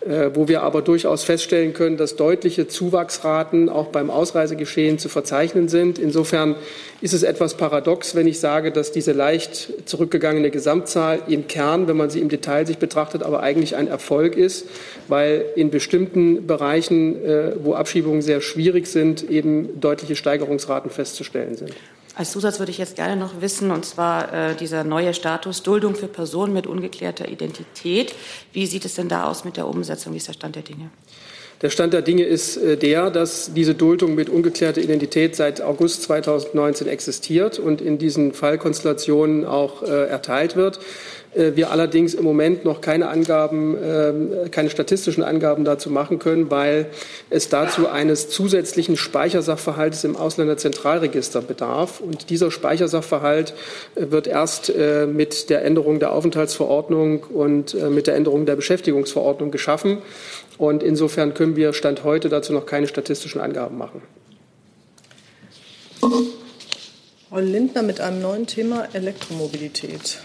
Äh, 0.07 0.35
wo 0.35 0.49
wir 0.49 0.63
aber 0.63 0.83
durchaus 0.83 1.25
feststellen 1.25 1.73
können, 1.73 1.97
dass 1.97 2.15
deutliche 2.17 2.69
Zuwachsraten 2.69 3.71
auch 3.71 3.87
beim 3.87 4.11
Ausreisegeschehen 4.11 4.99
zu 4.99 5.09
verzeichnen 5.09 5.69
sind. 5.69 5.99
Insofern 5.99 6.57
ist 7.01 7.15
es 7.15 7.23
etwas 7.23 7.57
paradox, 7.57 8.15
wenn 8.15 8.27
ich 8.27 8.39
sage, 8.39 8.71
dass 8.71 8.93
diese 8.93 9.13
leicht 9.13 9.73
zurückgegangene 9.87 10.51
Gesamtzahl 10.51 11.23
im 11.27 11.47
Kern, 11.47 11.89
wenn 11.89 11.97
man 11.97 12.11
sie 12.11 12.21
im 12.21 12.29
Detail 12.29 12.67
sich 12.67 12.77
betrachtet, 12.77 13.23
aber 13.23 13.43
eigentlich 13.43 13.77
ein 13.77 13.89
Erfolg 13.89 14.37
ist, 14.37 14.67
weil 15.09 15.47
in 15.57 15.71
bestimmten 15.71 16.47
Bereichen, 16.47 17.25
äh, 17.25 17.53
wo 17.65 17.73
Abschiebungen 17.73 18.21
sehr 18.21 18.43
schwierig 18.43 18.89
sind, 18.89 19.31
eben 19.31 19.81
deutliche 19.81 20.17
Steigerungsraten 20.17 20.91
festzustellen 20.91 21.57
sind. 21.57 21.73
Als 22.17 22.31
Zusatz 22.31 22.61
würde 22.61 22.71
ich 22.71 22.79
jetzt 22.79 22.95
gerne 22.95 23.17
noch 23.17 23.41
wissen, 23.41 23.73
und 23.73 23.85
zwar 23.85 24.33
äh, 24.33 24.55
dieser 24.55 24.85
neue 24.85 25.15
Status 25.15 25.65
Duldung 25.65 25.97
für 25.97 26.07
Personen 26.07 26.53
mit 26.53 26.67
ungeklärter 26.67 27.29
Identität. 27.29 28.15
Wie 28.53 28.67
sieht 28.67 28.85
es 28.85 28.95
denn 28.95 29.09
da 29.09 29.25
aus 29.25 29.45
mit 29.45 29.57
der 29.57 29.67
Umsetzung? 29.67 30.13
Wie 30.13 30.19
ist 30.19 30.29
der 30.29 30.35
Stand 30.35 30.55
der 30.55 30.63
Dinge? 30.63 30.91
Der 31.63 31.71
Stand 31.71 31.95
der 31.95 32.03
Dinge 32.03 32.25
ist 32.25 32.57
äh, 32.57 32.77
der, 32.77 33.11
dass 33.11 33.55
diese 33.55 33.75
Duldung 33.75 34.15
mit 34.15 34.29
ungeklärter 34.29 34.81
Identität 34.81 35.37
seit 35.37 35.63
August 35.63 36.03
2019 36.03 36.89
existiert 36.89 37.59
und 37.59 37.81
in 37.81 37.99
diesen 37.99 38.33
Fallkonstellationen 38.33 39.45
auch 39.45 39.83
äh, 39.83 40.09
erteilt 40.09 40.57
wird. 40.57 40.81
Äh, 41.35 41.57
wir 41.57 41.71
allerdings 41.71 42.15
im 42.15 42.25
Moment 42.25 42.65
noch 42.65 42.81
keine 42.81 43.09
Angaben, 43.09 43.77
ähm, 43.83 44.51
keine 44.51 44.71
statistischen 44.71 45.23
Angaben 45.23 45.65
dazu 45.65 45.91
machen 45.91 46.19
können, 46.19 46.51
weil 46.51 46.87
es 47.31 47.49
dazu 47.49 47.89
eines 47.89 48.29
zusätzlichen 48.29 48.97
Speichersachverhaltes 48.97 50.05
im 50.05 50.17
Ausländerzentralregister 50.17 51.43
bedarf. 51.43 52.01
Und 52.01 52.31
dieser 52.31 52.51
Speichersachverhalt 52.51 53.55
äh, 53.95 54.11
wird 54.11 54.27
erst 54.27 54.71
äh, 54.71 55.07
mit 55.07 55.51
der 55.51 55.65
Änderung 55.65 55.99
der 55.99 56.13
Aufenthaltsverordnung 56.13 57.25
und 57.25 57.75
mit 57.91 58.07
der 58.07 58.15
Änderung 58.15 58.47
der 58.47 58.57
Beschäftigungsverordnung 58.57 59.51
geschaffen. 59.51 59.99
Und 60.59 60.83
insofern 60.83 61.35
können 61.35 61.57
wir 61.57 61.73
Stand 61.73 62.05
heute 62.05 62.29
dazu 62.29 62.53
noch 62.53 62.67
keine 62.67 62.87
statistischen 62.87 63.41
Angaben 63.41 63.77
machen. 63.77 64.03
Frau 67.29 67.41
Lindner 67.41 67.83
mit 67.83 68.01
einem 68.01 68.21
neuen 68.23 68.47
Thema 68.47 68.87
Elektromobilität. 68.93 70.21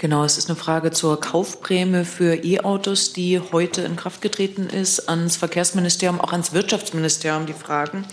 Genau, 0.00 0.22
es 0.22 0.38
ist 0.38 0.48
eine 0.48 0.54
Frage 0.54 0.92
zur 0.92 1.20
Kaufprämie 1.20 2.04
für 2.04 2.44
E-Autos, 2.44 3.12
die 3.12 3.40
heute 3.40 3.82
in 3.82 3.96
Kraft 3.96 4.22
getreten 4.22 4.68
ist, 4.68 5.08
ans 5.08 5.36
Verkehrsministerium, 5.36 6.20
auch 6.20 6.30
ans 6.30 6.52
Wirtschaftsministerium 6.52 7.46
die 7.46 7.52
Fragen. 7.52 8.04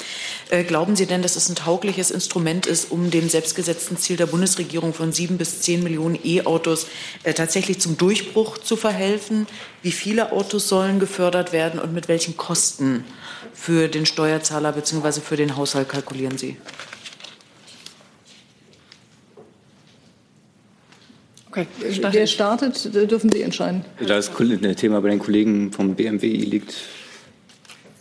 Äh, 0.49 0.63
glauben 0.63 0.95
Sie 0.95 1.05
denn, 1.05 1.21
dass 1.21 1.35
es 1.35 1.47
ein 1.47 1.55
taugliches 1.55 2.09
Instrument 2.09 2.65
ist, 2.65 2.89
um 2.89 3.11
dem 3.11 3.29
selbstgesetzten 3.29 3.97
Ziel 3.97 4.17
der 4.17 4.25
Bundesregierung 4.25 4.95
von 4.95 5.11
sieben 5.11 5.37
bis 5.37 5.61
zehn 5.61 5.83
Millionen 5.83 6.17
E-Autos 6.23 6.87
äh, 7.21 7.35
tatsächlich 7.35 7.79
zum 7.79 7.97
Durchbruch 7.97 8.57
zu 8.57 8.77
verhelfen? 8.77 9.45
Wie 9.83 9.91
viele 9.91 10.31
Autos 10.31 10.67
sollen 10.67 10.99
gefördert 10.99 11.53
werden 11.53 11.79
und 11.79 11.93
mit 11.93 12.07
welchen 12.07 12.35
Kosten 12.35 13.03
für 13.53 13.89
den 13.89 14.07
Steuerzahler 14.07 14.71
bzw. 14.71 15.21
für 15.21 15.37
den 15.37 15.55
Haushalt 15.55 15.89
kalkulieren 15.89 16.39
Sie? 16.39 16.57
Okay, 21.55 21.67
wer 22.11 22.27
startet, 22.27 22.93
dürfen 22.93 23.31
Sie 23.31 23.41
entscheiden. 23.41 23.85
Da 23.99 24.15
das 24.15 24.29
Thema 24.75 25.01
bei 25.01 25.09
den 25.09 25.19
Kollegen 25.19 25.71
vom 25.71 25.95
BMWI 25.95 26.37
liegt. 26.37 26.75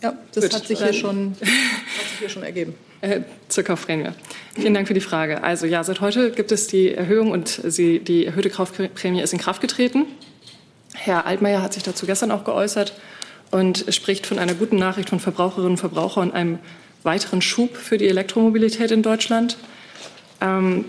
Ja, 0.03 0.17
das 0.33 0.43
Gut, 0.43 0.53
hat, 0.53 0.67
sich 0.67 0.77
hier 0.77 0.91
schon, 0.91 1.35
hat 1.41 2.09
sich 2.09 2.19
hier 2.19 2.29
schon 2.29 2.43
ergeben. 2.43 2.75
Äh, 2.99 3.21
zur 3.47 3.63
Kaufprämie. 3.63 4.09
Vielen 4.55 4.73
Dank 4.73 4.87
für 4.87 4.93
die 4.93 4.99
Frage. 4.99 5.41
Also 5.41 5.67
ja, 5.67 5.83
seit 5.85 6.01
heute 6.01 6.31
gibt 6.31 6.51
es 6.51 6.67
die 6.67 6.93
Erhöhung 6.93 7.31
und 7.31 7.47
sie, 7.47 7.99
die 7.99 8.25
erhöhte 8.25 8.49
Kaufprämie 8.49 9.21
ist 9.21 9.31
in 9.31 9.39
Kraft 9.39 9.61
getreten. 9.61 10.05
Herr 10.93 11.25
Altmaier 11.25 11.61
hat 11.61 11.73
sich 11.73 11.83
dazu 11.83 12.05
gestern 12.05 12.31
auch 12.31 12.43
geäußert 12.43 12.93
und 13.51 13.85
spricht 13.89 14.27
von 14.27 14.37
einer 14.37 14.53
guten 14.53 14.75
Nachricht 14.75 15.09
von 15.09 15.21
Verbraucherinnen 15.21 15.71
und 15.71 15.77
Verbrauchern 15.77 16.29
und 16.29 16.35
einem 16.35 16.59
weiteren 17.03 17.41
Schub 17.41 17.77
für 17.77 17.97
die 17.97 18.07
Elektromobilität 18.09 18.91
in 18.91 19.01
Deutschland. 19.01 19.57
Ähm, 20.41 20.85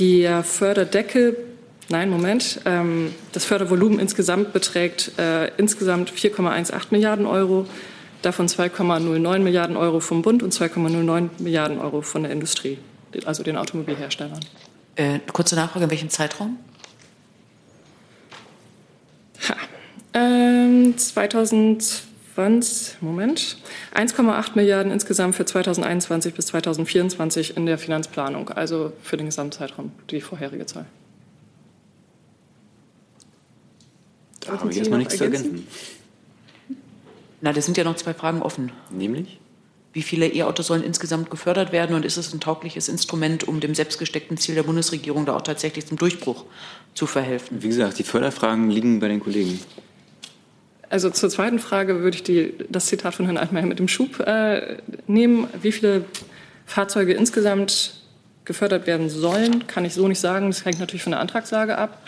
der 0.00 0.42
Förderdeckel 0.42 1.36
Nein, 1.88 2.10
Moment. 2.10 2.60
Ähm, 2.64 3.14
das 3.32 3.44
Fördervolumen 3.44 3.98
insgesamt 3.98 4.52
beträgt 4.52 5.18
äh, 5.18 5.48
insgesamt 5.56 6.12
4,18 6.12 6.86
Milliarden 6.90 7.26
Euro, 7.26 7.66
davon 8.22 8.46
2,09 8.46 9.38
Milliarden 9.40 9.76
Euro 9.76 10.00
vom 10.00 10.22
Bund 10.22 10.42
und 10.42 10.54
2,09 10.54 11.30
Milliarden 11.38 11.78
Euro 11.78 12.02
von 12.02 12.22
der 12.22 12.32
Industrie, 12.32 12.78
also 13.24 13.42
den 13.42 13.56
Automobilherstellern. 13.56 14.40
Äh, 14.96 15.20
kurze 15.32 15.56
Nachfrage, 15.56 15.84
in 15.84 15.90
welchem 15.90 16.10
Zeitraum? 16.10 16.58
Ha. 19.48 19.56
Ähm, 20.14 20.96
2020, 20.96 23.00
Moment, 23.00 23.56
1,8 23.94 24.50
Milliarden 24.54 24.92
insgesamt 24.92 25.34
für 25.34 25.44
2021 25.44 26.34
bis 26.34 26.46
2024 26.46 27.56
in 27.56 27.66
der 27.66 27.78
Finanzplanung, 27.78 28.50
also 28.50 28.92
für 29.02 29.16
den 29.16 29.26
Gesamtzeitraum, 29.26 29.90
die 30.10 30.20
vorherige 30.20 30.66
Zahl. 30.66 30.86
Da 34.46 34.58
habe 34.58 34.70
ich 34.70 34.78
erstmal 34.78 34.98
nichts 34.98 35.16
zu 35.16 35.24
ergänzen. 35.24 35.66
Na, 37.40 37.52
das 37.52 37.64
sind 37.64 37.76
ja 37.76 37.84
noch 37.84 37.96
zwei 37.96 38.14
Fragen 38.14 38.42
offen. 38.42 38.72
Nämlich? 38.90 39.38
Wie 39.92 40.02
viele 40.02 40.26
E-Autos 40.26 40.68
sollen 40.68 40.82
insgesamt 40.82 41.30
gefördert 41.30 41.70
werden 41.72 41.94
und 41.94 42.04
ist 42.04 42.16
es 42.16 42.32
ein 42.32 42.40
taugliches 42.40 42.88
Instrument, 42.88 43.46
um 43.46 43.60
dem 43.60 43.74
selbstgesteckten 43.74 44.38
Ziel 44.38 44.54
der 44.54 44.62
Bundesregierung 44.62 45.26
da 45.26 45.36
auch 45.36 45.42
tatsächlich 45.42 45.86
zum 45.86 45.98
Durchbruch 45.98 46.44
zu 46.94 47.06
verhelfen? 47.06 47.62
Wie 47.62 47.68
gesagt, 47.68 47.98
die 47.98 48.04
Förderfragen 48.04 48.70
liegen 48.70 49.00
bei 49.00 49.08
den 49.08 49.20
Kollegen. 49.20 49.60
Also 50.88 51.10
zur 51.10 51.28
zweiten 51.30 51.58
Frage 51.58 52.00
würde 52.00 52.16
ich 52.16 52.22
die, 52.22 52.54
das 52.68 52.86
Zitat 52.86 53.14
von 53.14 53.26
Herrn 53.26 53.36
Altmaier 53.38 53.66
mit 53.66 53.78
dem 53.78 53.88
Schub 53.88 54.20
äh, 54.20 54.78
nehmen. 55.06 55.48
Wie 55.60 55.72
viele 55.72 56.04
Fahrzeuge 56.64 57.12
insgesamt 57.12 57.94
gefördert 58.44 58.86
werden 58.86 59.08
sollen, 59.08 59.66
kann 59.66 59.84
ich 59.84 59.94
so 59.94 60.08
nicht 60.08 60.20
sagen. 60.20 60.48
Das 60.48 60.64
hängt 60.64 60.80
natürlich 60.80 61.02
von 61.02 61.12
der 61.12 61.20
Antragslage 61.20 61.76
ab. 61.76 62.02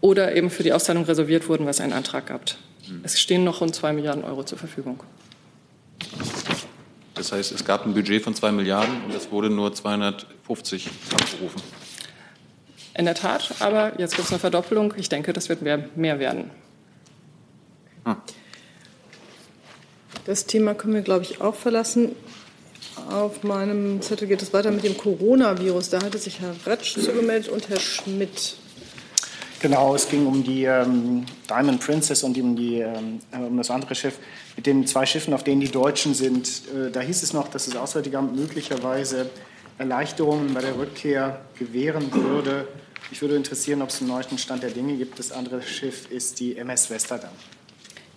oder 0.00 0.34
eben 0.34 0.50
für 0.50 0.64
die 0.64 0.72
Auszahlung 0.72 1.04
reserviert 1.04 1.48
wurden, 1.48 1.66
was 1.66 1.80
einen 1.80 1.92
Antrag 1.92 2.26
gab. 2.26 2.56
Es 3.02 3.20
stehen 3.20 3.44
noch 3.44 3.60
rund 3.60 3.74
2 3.74 3.92
Milliarden 3.92 4.24
Euro 4.24 4.44
zur 4.44 4.58
Verfügung. 4.58 5.02
Das 7.14 7.32
heißt, 7.32 7.52
es 7.52 7.64
gab 7.64 7.86
ein 7.86 7.94
Budget 7.94 8.22
von 8.22 8.34
2 8.34 8.52
Milliarden 8.52 9.04
und 9.04 9.14
es 9.14 9.30
wurde 9.30 9.48
nur 9.48 9.74
250 9.74 10.90
abgerufen. 11.12 11.62
In 12.94 13.04
der 13.04 13.14
Tat, 13.14 13.54
aber 13.60 13.98
jetzt 13.98 14.16
gibt 14.16 14.26
es 14.26 14.32
eine 14.32 14.38
Verdoppelung. 14.38 14.94
Ich 14.96 15.08
denke, 15.08 15.32
das 15.32 15.48
wird 15.48 15.62
mehr, 15.62 15.88
mehr 15.96 16.18
werden. 16.18 16.50
Hm. 18.04 18.16
Das 20.24 20.46
Thema 20.46 20.74
können 20.74 20.94
wir, 20.94 21.02
glaube 21.02 21.24
ich, 21.24 21.40
auch 21.40 21.54
verlassen. 21.54 22.12
Auf 23.10 23.42
meinem 23.42 24.02
Zettel 24.02 24.28
geht 24.28 24.42
es 24.42 24.52
weiter 24.52 24.70
mit 24.70 24.84
dem 24.84 24.96
Coronavirus. 24.96 25.90
Da 25.90 26.02
hatte 26.02 26.18
sich 26.18 26.40
Herr 26.40 26.54
Ratsch 26.64 26.94
zugemeldet 26.94 27.50
und 27.50 27.68
Herr 27.68 27.78
Schmidt. 27.78 28.56
Genau, 29.60 29.94
es 29.94 30.08
ging 30.08 30.26
um 30.26 30.44
die 30.44 30.64
ähm, 30.64 31.24
Diamond 31.48 31.80
Princess 31.80 32.22
und 32.22 32.38
um, 32.38 32.56
die, 32.56 32.80
ähm, 32.80 33.20
äh, 33.32 33.38
um 33.38 33.56
das 33.56 33.70
andere 33.70 33.94
Schiff. 33.94 34.18
Mit 34.54 34.66
den 34.66 34.86
zwei 34.86 35.06
Schiffen, 35.06 35.32
auf 35.32 35.44
denen 35.44 35.60
die 35.60 35.70
Deutschen 35.70 36.14
sind, 36.14 36.62
äh, 36.74 36.90
da 36.90 37.00
hieß 37.00 37.22
es 37.22 37.32
noch, 37.32 37.48
dass 37.48 37.64
das 37.64 37.76
Auswärtige 37.76 38.18
Amt 38.18 38.36
möglicherweise 38.36 39.30
Erleichterungen 39.78 40.52
bei 40.52 40.60
der 40.60 40.78
Rückkehr 40.78 41.40
gewähren 41.58 42.12
würde. 42.12 42.68
Ich 43.10 43.22
würde 43.22 43.36
interessieren, 43.36 43.82
ob 43.82 43.88
es 43.88 44.00
einen 44.00 44.08
neuesten 44.08 44.36
Stand 44.36 44.62
der 44.62 44.70
Dinge 44.70 44.96
gibt. 44.96 45.18
Das 45.18 45.32
andere 45.32 45.62
Schiff 45.62 46.10
ist 46.10 46.38
die 46.40 46.56
MS 46.56 46.90
Westerdam. 46.90 47.30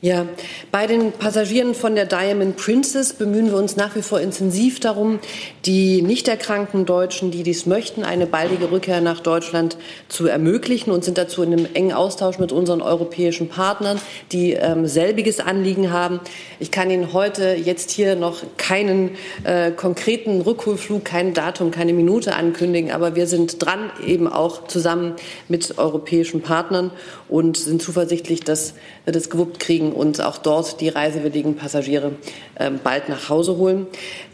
Ja, 0.02 0.28
bei 0.72 0.88
den 0.88 1.12
Passagieren 1.12 1.76
von 1.76 1.94
der 1.94 2.06
Diamond 2.06 2.56
Princess 2.56 3.12
bemühen 3.12 3.48
wir 3.48 3.58
uns 3.58 3.76
nach 3.76 3.98
wie 3.98 4.02
vor 4.02 4.22
intensiv 4.22 4.80
darum, 4.80 5.20
die 5.66 6.02
nicht 6.02 6.30
erkrankten 6.30 6.86
Deutschen, 6.86 7.32
die 7.32 7.44
dies 7.44 7.66
möchten, 7.66 8.06
eine 8.06 8.26
baldige 8.26 8.72
Rückkehr 8.72 9.02
nach 9.02 9.20
Deutschland 9.20 9.76
zu 10.08 10.28
ermöglichen 10.28 10.92
und 10.92 11.04
sind 11.04 11.18
dazu 11.18 11.44
in 11.44 11.52
einem 11.52 11.68
engen 11.74 11.92
Austausch 11.92 12.40
mit 12.40 12.54
unseren 12.54 12.82
europäischen 12.82 13.50
Partnern, 13.50 14.00
die 14.32 14.54
ähm, 14.54 14.88
selbiges 14.88 15.42
Anliegen 15.42 15.92
haben. 15.92 16.22
Ich 16.62 16.72
kann 16.72 16.90
Ihnen 16.90 17.12
heute 17.12 17.56
jetzt 17.62 17.92
hier 17.92 18.16
noch 18.16 18.44
keinen 18.56 19.18
äh, 19.44 19.72
konkreten 19.72 20.40
Rückholflug, 20.40 21.04
kein 21.04 21.34
Datum, 21.34 21.72
keine 21.72 21.92
Minute 21.92 22.38
ankündigen, 22.38 22.92
aber 22.92 23.18
wir 23.18 23.28
sind 23.28 23.62
dran, 23.66 23.92
eben 24.08 24.30
auch 24.30 24.66
zusammen 24.68 25.16
mit 25.50 25.78
europäischen 25.78 26.42
Partnern 26.42 26.92
und 27.28 27.58
sind 27.58 27.82
zuversichtlich, 27.82 28.46
dass 28.46 28.76
wir 29.04 29.12
das 29.12 29.30
gewuppt 29.30 29.60
kriegen 29.60 29.89
und 29.92 30.22
auch 30.22 30.38
dort 30.38 30.82
die 30.82 30.90
reisewilligen 30.90 31.56
Passagiere 31.56 32.14
ähm, 32.60 32.80
bald 32.84 33.10
nach 33.10 33.30
Hause 33.30 33.58
holen. 33.58 33.88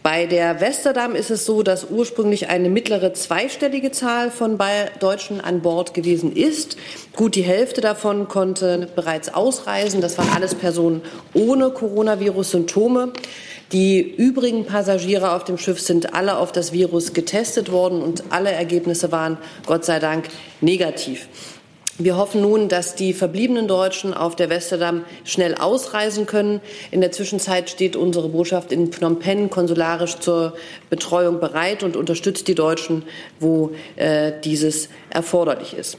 Bei 0.04 0.26
der 0.26 0.62
Westerdam 0.62 1.16
ist 1.16 1.32
es 1.32 1.46
so, 1.46 1.64
dass 1.64 1.88
ursprünglich 1.90 2.50
eine 2.50 2.70
mittlere 2.70 3.14
zweistellige 3.14 3.92
Zahl 3.92 4.32
von 4.32 4.58
Deutschen 5.00 5.42
an 5.42 5.62
Bord 5.62 5.94
gewesen 5.94 6.36
ist. 6.36 6.78
Gut 7.16 7.36
die 7.36 7.44
Hälfte 7.44 7.82
davon 7.82 8.28
konnte 8.28 8.88
bereits 8.96 9.34
ausreisen. 9.34 10.02
Das 10.02 10.18
waren 10.18 10.30
alles 10.36 10.56
Personen 10.56 11.02
ohne 11.34 11.72
Coronavirus-Symptome. 11.72 13.14
Die 13.72 14.00
übrigen 14.00 14.66
Passagiere 14.66 15.32
auf 15.32 15.44
dem 15.44 15.58
Schiff 15.58 15.82
sind 15.82 16.14
alle 16.14 16.38
auf 16.38 16.52
das 16.52 16.72
Virus 16.72 17.14
getestet 17.14 17.72
worden 17.72 18.02
und 18.02 18.26
alle 18.30 18.52
Ergebnisse 18.52 19.12
waren 19.12 19.38
Gott 19.66 19.86
sei 19.86 20.00
Dank 20.00 20.30
negativ. 20.62 21.28
Wir 21.98 22.18
hoffen 22.18 22.42
nun, 22.42 22.68
dass 22.68 22.96
die 22.96 23.14
verbliebenen 23.14 23.70
Deutschen 23.70 24.14
auf 24.14 24.36
der 24.36 24.50
Westerdam 24.50 25.06
schnell 25.24 25.56
ausreisen 25.56 26.26
können. 26.26 26.60
In 26.92 27.00
der 27.00 27.14
Zwischenzeit 27.14 27.70
steht 27.70 27.96
unsere 27.96 28.28
Botschaft 28.28 28.74
in 28.74 28.92
Phnom 28.92 29.20
Penh 29.20 29.50
konsularisch 29.50 30.20
zur 30.20 30.56
Betreuung 30.90 31.40
bereit 31.40 31.84
und 31.84 31.96
unterstützt 31.96 32.50
die 32.50 32.56
Deutschen, 32.56 33.04
wo 33.40 33.72
äh, 33.96 34.34
dieses 34.44 34.90
erforderlich 35.10 35.74
ist. 35.74 35.98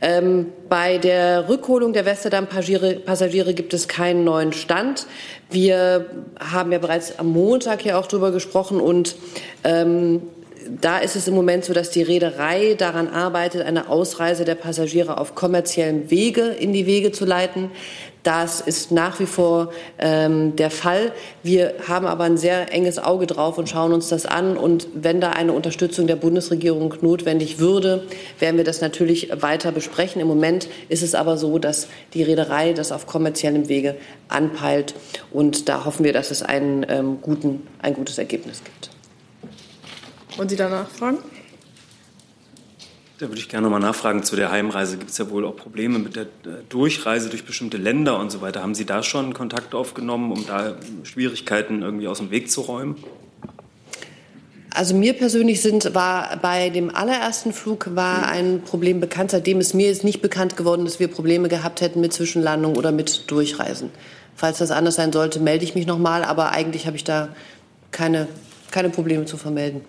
Ähm, 0.00 0.46
bei 0.70 0.96
der 0.96 1.50
Rückholung 1.50 1.92
der 1.92 2.06
Westerdam-Passagiere 2.06 3.52
gibt 3.52 3.74
es 3.74 3.88
keinen 3.88 4.24
neuen 4.24 4.54
Stand. 4.54 5.06
Wir 5.50 6.06
haben 6.38 6.72
ja 6.72 6.78
bereits 6.78 7.18
am 7.18 7.26
Montag 7.26 7.82
hier 7.82 7.98
auch 7.98 8.06
drüber 8.06 8.30
gesprochen 8.30 8.80
und 8.80 9.16
ähm, 9.64 10.22
da 10.68 10.98
ist 10.98 11.16
es 11.16 11.26
im 11.28 11.34
Moment 11.34 11.64
so, 11.64 11.72
dass 11.72 11.90
die 11.90 12.02
Reederei 12.02 12.74
daran 12.74 13.08
arbeitet, 13.08 13.62
eine 13.62 13.88
Ausreise 13.88 14.44
der 14.44 14.54
Passagiere 14.54 15.18
auf 15.18 15.34
kommerziellem 15.34 16.10
Wege 16.10 16.42
in 16.42 16.72
die 16.72 16.86
Wege 16.86 17.12
zu 17.12 17.24
leiten. 17.24 17.70
Das 18.22 18.60
ist 18.60 18.92
nach 18.92 19.18
wie 19.18 19.26
vor 19.26 19.72
ähm, 19.98 20.54
der 20.56 20.70
Fall. 20.70 21.12
Wir 21.42 21.74
haben 21.88 22.06
aber 22.06 22.24
ein 22.24 22.36
sehr 22.36 22.72
enges 22.72 22.98
Auge 22.98 23.26
drauf 23.26 23.56
und 23.56 23.68
schauen 23.68 23.94
uns 23.94 24.08
das 24.08 24.26
an. 24.26 24.58
Und 24.58 24.88
wenn 24.94 25.22
da 25.22 25.30
eine 25.30 25.54
Unterstützung 25.54 26.06
der 26.06 26.16
Bundesregierung 26.16 26.94
notwendig 27.00 27.60
würde, 27.60 28.06
werden 28.38 28.58
wir 28.58 28.64
das 28.64 28.82
natürlich 28.82 29.30
weiter 29.40 29.72
besprechen. 29.72 30.20
Im 30.20 30.28
Moment 30.28 30.68
ist 30.90 31.02
es 31.02 31.14
aber 31.14 31.38
so, 31.38 31.58
dass 31.58 31.88
die 32.12 32.22
Reederei 32.22 32.74
das 32.74 32.92
auf 32.92 33.06
kommerziellem 33.06 33.70
Wege 33.70 33.96
anpeilt. 34.28 34.94
Und 35.30 35.70
da 35.70 35.86
hoffen 35.86 36.04
wir, 36.04 36.12
dass 36.12 36.30
es 36.30 36.42
einen, 36.42 36.84
ähm, 36.90 37.18
guten, 37.22 37.66
ein 37.80 37.94
gutes 37.94 38.18
Ergebnis 38.18 38.62
gibt. 38.62 38.89
Wollen 40.40 40.48
Sie 40.48 40.56
danach 40.56 40.88
fragen? 40.88 41.18
Da 43.18 43.28
würde 43.28 43.38
ich 43.38 43.50
gerne 43.50 43.64
noch 43.64 43.70
mal 43.70 43.78
nachfragen 43.78 44.22
zu 44.22 44.36
der 44.36 44.50
Heimreise. 44.50 44.96
Gibt 44.96 45.10
es 45.10 45.18
ja 45.18 45.28
wohl 45.28 45.44
auch 45.44 45.54
Probleme 45.54 45.98
mit 45.98 46.16
der 46.16 46.28
Durchreise 46.70 47.28
durch 47.28 47.44
bestimmte 47.44 47.76
Länder 47.76 48.18
und 48.18 48.30
so 48.30 48.40
weiter. 48.40 48.62
Haben 48.62 48.74
Sie 48.74 48.86
da 48.86 49.02
schon 49.02 49.34
Kontakt 49.34 49.74
aufgenommen, 49.74 50.32
um 50.32 50.46
da 50.46 50.76
Schwierigkeiten 51.02 51.82
irgendwie 51.82 52.08
aus 52.08 52.20
dem 52.20 52.30
Weg 52.30 52.50
zu 52.50 52.62
räumen? 52.62 52.96
Also 54.70 54.94
mir 54.94 55.12
persönlich 55.12 55.60
sind, 55.60 55.94
war 55.94 56.38
bei 56.38 56.70
dem 56.70 56.88
allerersten 56.88 57.52
Flug 57.52 57.94
war 57.94 58.26
ein 58.30 58.62
Problem 58.62 58.98
bekannt. 58.98 59.32
Seitdem 59.32 59.60
ist 59.60 59.74
mir 59.74 59.90
ist 59.90 60.04
nicht 60.04 60.22
bekannt 60.22 60.56
geworden, 60.56 60.86
dass 60.86 60.98
wir 60.98 61.08
Probleme 61.08 61.50
gehabt 61.50 61.82
hätten 61.82 62.00
mit 62.00 62.14
Zwischenlandung 62.14 62.78
oder 62.78 62.92
mit 62.92 63.30
Durchreisen. 63.30 63.90
Falls 64.36 64.56
das 64.56 64.70
anders 64.70 64.94
sein 64.94 65.12
sollte, 65.12 65.38
melde 65.38 65.64
ich 65.64 65.74
mich 65.74 65.86
noch 65.86 65.98
mal. 65.98 66.24
Aber 66.24 66.52
eigentlich 66.52 66.86
habe 66.86 66.96
ich 66.96 67.04
da 67.04 67.28
keine, 67.90 68.26
keine 68.70 68.88
Probleme 68.88 69.26
zu 69.26 69.36
vermelden. 69.36 69.82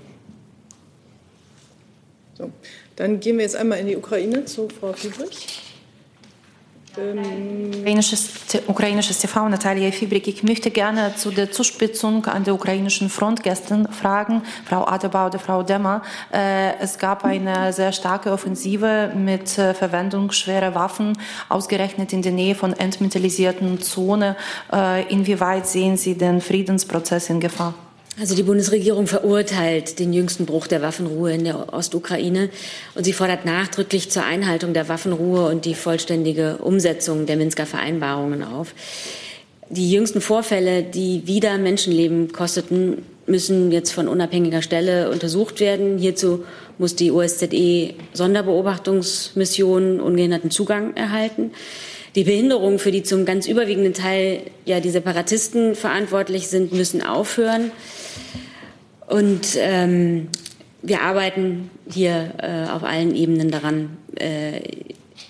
So. 2.41 2.51
Dann 2.95 3.19
gehen 3.19 3.37
wir 3.37 3.43
jetzt 3.43 3.55
einmal 3.55 3.79
in 3.79 3.87
die 3.87 3.95
Ukraine 3.95 4.45
zu 4.45 4.67
Frau 4.67 4.93
Friedrich. 4.93 5.61
Ukrainisches, 6.93 8.29
ukrainisches 8.67 9.19
TV, 9.19 9.47
Natalia 9.47 9.91
Fibrik. 9.91 10.27
Ich 10.27 10.43
möchte 10.43 10.71
gerne 10.71 11.15
zu 11.15 11.31
der 11.31 11.49
Zuspitzung 11.49 12.25
an 12.25 12.43
der 12.43 12.53
ukrainischen 12.53 13.09
Front 13.09 13.43
gestern 13.43 13.87
fragen, 13.93 14.41
Frau 14.65 14.85
Adebar 14.85 15.27
oder 15.27 15.39
Frau 15.39 15.63
Demmer. 15.63 16.01
Äh, 16.33 16.77
es 16.79 16.97
gab 16.97 17.23
eine 17.23 17.71
sehr 17.71 17.93
starke 17.93 18.31
Offensive 18.31 19.13
mit 19.15 19.57
äh, 19.57 19.73
Verwendung 19.73 20.31
schwerer 20.31 20.75
Waffen, 20.75 21.17
ausgerechnet 21.47 22.11
in 22.11 22.23
der 22.23 22.33
Nähe 22.33 22.55
von 22.55 22.73
entmilitarisierten 22.73 23.79
Zonen. 23.79 24.35
Äh, 24.73 25.07
inwieweit 25.07 25.67
sehen 25.67 25.95
Sie 25.95 26.17
den 26.17 26.41
Friedensprozess 26.41 27.29
in 27.29 27.39
Gefahr? 27.39 27.73
Also 28.21 28.35
die 28.35 28.43
Bundesregierung 28.43 29.07
verurteilt 29.07 29.97
den 29.97 30.13
jüngsten 30.13 30.45
Bruch 30.45 30.67
der 30.67 30.83
Waffenruhe 30.83 31.33
in 31.33 31.43
der 31.43 31.73
Ostukraine 31.73 32.51
und 32.93 33.03
sie 33.03 33.13
fordert 33.13 33.45
nachdrücklich 33.45 34.11
zur 34.11 34.23
Einhaltung 34.23 34.75
der 34.75 34.87
Waffenruhe 34.87 35.47
und 35.47 35.65
die 35.65 35.73
vollständige 35.73 36.57
Umsetzung 36.57 37.25
der 37.25 37.35
Minsker 37.35 37.65
Vereinbarungen 37.65 38.43
auf. 38.43 38.75
Die 39.71 39.91
jüngsten 39.91 40.21
Vorfälle, 40.21 40.83
die 40.83 41.25
wieder 41.25 41.57
Menschenleben 41.57 42.31
kosteten, 42.31 42.99
müssen 43.25 43.71
jetzt 43.71 43.91
von 43.91 44.07
unabhängiger 44.07 44.61
Stelle 44.61 45.09
untersucht 45.09 45.59
werden. 45.59 45.97
Hierzu 45.97 46.43
muss 46.77 46.95
die 46.95 47.09
OSZE 47.09 47.95
Sonderbeobachtungsmission 48.13 49.99
ungehinderten 49.99 50.51
Zugang 50.51 50.95
erhalten. 50.95 51.49
Die 52.13 52.25
Behinderungen, 52.25 52.77
für 52.77 52.91
die 52.91 53.01
zum 53.01 53.25
ganz 53.25 53.47
überwiegenden 53.47 53.93
Teil 53.93 54.41
ja 54.65 54.79
die 54.79 54.91
Separatisten 54.91 55.73
verantwortlich 55.73 56.49
sind, 56.49 56.71
müssen 56.71 57.01
aufhören. 57.01 57.71
Und 59.07 59.55
ähm, 59.57 60.29
wir 60.81 61.01
arbeiten 61.01 61.69
hier 61.89 62.33
äh, 62.37 62.69
auf 62.69 62.83
allen 62.83 63.13
Ebenen 63.15 63.51
daran, 63.51 63.97
äh, 64.15 64.61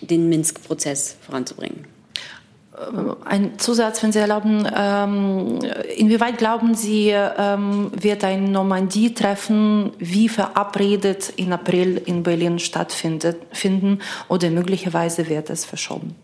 den 0.01 0.29
Minsk-Prozess 0.29 1.17
voranzubringen. 1.21 1.85
Ein 3.25 3.59
Zusatz, 3.59 4.01
wenn 4.01 4.11
Sie 4.11 4.19
erlauben. 4.19 4.67
Ähm, 4.75 5.59
inwieweit 5.97 6.37
glauben 6.37 6.73
Sie, 6.73 7.09
ähm, 7.09 7.91
wird 7.93 8.23
ein 8.23 8.51
Normandie-Treffen 8.51 9.91
wie 9.99 10.29
verabredet 10.29 11.33
in 11.35 11.53
April 11.53 12.01
in 12.05 12.23
Berlin 12.23 12.59
stattfinden 12.59 13.99
oder 14.29 14.49
möglicherweise 14.49 15.29
wird 15.29 15.49
es 15.49 15.65
verschoben? 15.65 16.15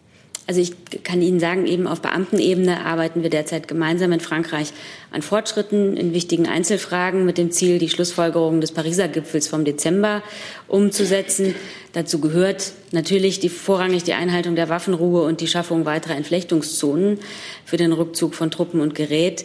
Also 0.47 0.61
ich 0.61 0.71
kann 1.03 1.21
Ihnen 1.21 1.41
sagen, 1.41 1.67
eben 1.67 1.87
auf 1.87 2.01
Beamtenebene 2.01 2.85
arbeiten 2.85 3.21
wir 3.21 3.29
derzeit 3.29 3.67
gemeinsam 3.67 4.13
in 4.13 4.21
Frankreich 4.21 4.71
an 5.11 5.21
Fortschritten 5.21 5.97
in 5.97 6.13
wichtigen 6.13 6.47
Einzelfragen 6.47 7.25
mit 7.25 7.37
dem 7.37 7.51
Ziel, 7.51 7.79
die 7.79 7.89
Schlussfolgerungen 7.89 8.61
des 8.61 8.71
Pariser 8.71 9.09
Gipfels 9.09 9.49
vom 9.49 9.65
Dezember 9.65 10.23
umzusetzen. 10.69 11.53
Dazu 11.91 12.21
gehört 12.21 12.71
natürlich 12.93 13.41
die, 13.41 13.49
vorrangig 13.49 14.03
die 14.03 14.13
Einhaltung 14.13 14.55
der 14.55 14.69
Waffenruhe 14.69 15.23
und 15.23 15.41
die 15.41 15.47
Schaffung 15.47 15.83
weiterer 15.83 16.15
Entflechtungszonen 16.15 17.19
für 17.65 17.75
den 17.75 17.91
Rückzug 17.91 18.33
von 18.33 18.49
Truppen 18.49 18.79
und 18.79 18.95
Gerät. 18.95 19.43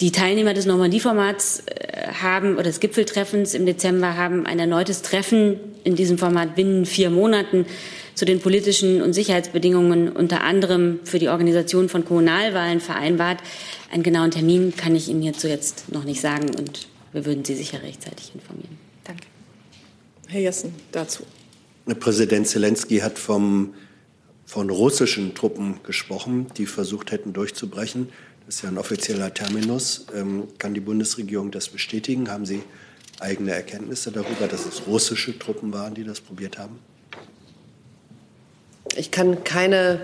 Die 0.00 0.12
Teilnehmer 0.12 0.54
des 0.54 0.64
Normandie-Formats 0.64 1.64
äh, 1.66 2.12
haben 2.22 2.54
oder 2.54 2.64
des 2.64 2.78
Gipfeltreffens 2.78 3.54
im 3.54 3.66
Dezember 3.66 4.16
haben 4.16 4.46
ein 4.46 4.60
erneutes 4.60 5.02
Treffen 5.02 5.58
in 5.82 5.96
diesem 5.96 6.18
Format 6.18 6.54
binnen 6.54 6.86
vier 6.86 7.10
Monaten 7.10 7.66
zu 8.14 8.24
den 8.24 8.40
politischen 8.40 9.02
und 9.02 9.12
Sicherheitsbedingungen 9.12 10.10
unter 10.10 10.42
anderem 10.42 11.00
für 11.04 11.18
die 11.18 11.28
Organisation 11.28 11.88
von 11.88 12.04
Kommunalwahlen 12.04 12.80
vereinbart. 12.80 13.42
Einen 13.90 14.02
genauen 14.02 14.30
Termin 14.30 14.74
kann 14.76 14.94
ich 14.94 15.08
Ihnen 15.08 15.22
hierzu 15.22 15.48
jetzt 15.48 15.90
noch 15.92 16.04
nicht 16.04 16.20
sagen 16.20 16.50
und 16.58 16.88
wir 17.12 17.24
würden 17.24 17.44
Sie 17.44 17.54
sicher 17.54 17.82
rechtzeitig 17.82 18.32
informieren. 18.34 18.78
Danke. 19.04 19.26
Herr 20.28 20.40
Jessen, 20.40 20.74
dazu. 20.92 21.24
Präsident 21.98 22.46
Zelensky 22.46 22.98
hat 22.98 23.18
vom, 23.18 23.74
von 24.46 24.70
russischen 24.70 25.34
Truppen 25.34 25.80
gesprochen, 25.82 26.46
die 26.56 26.66
versucht 26.66 27.10
hätten 27.10 27.32
durchzubrechen. 27.32 28.08
Das 28.46 28.56
ist 28.56 28.62
ja 28.62 28.68
ein 28.68 28.78
offizieller 28.78 29.32
Terminus. 29.34 30.06
Ähm, 30.14 30.44
kann 30.58 30.74
die 30.74 30.80
Bundesregierung 30.80 31.50
das 31.50 31.68
bestätigen? 31.68 32.30
Haben 32.30 32.46
Sie 32.46 32.62
eigene 33.18 33.52
Erkenntnisse 33.52 34.12
darüber, 34.12 34.46
dass 34.48 34.66
es 34.66 34.86
russische 34.86 35.38
Truppen 35.38 35.72
waren, 35.72 35.94
die 35.94 36.04
das 36.04 36.20
probiert 36.20 36.58
haben? 36.58 36.78
Ich 38.96 39.10
kann 39.10 39.44
keine 39.44 40.00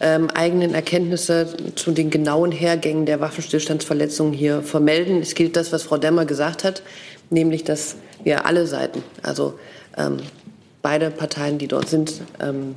ähm, 0.00 0.28
eigenen 0.30 0.74
Erkenntnisse 0.74 1.54
zu 1.76 1.92
den 1.92 2.10
genauen 2.10 2.52
Hergängen 2.52 3.06
der 3.06 3.20
Waffenstillstandsverletzungen 3.20 4.32
hier 4.32 4.62
vermelden. 4.62 5.20
Es 5.20 5.34
gilt 5.34 5.56
das, 5.56 5.72
was 5.72 5.84
Frau 5.84 5.98
Demmer 5.98 6.24
gesagt 6.24 6.64
hat, 6.64 6.82
nämlich, 7.30 7.64
dass 7.64 7.96
wir 8.22 8.46
alle 8.46 8.66
Seiten, 8.66 9.02
also 9.22 9.58
ähm, 9.96 10.18
beide 10.82 11.10
Parteien, 11.10 11.58
die 11.58 11.68
dort 11.68 11.88
sind, 11.88 12.22
ähm, 12.40 12.74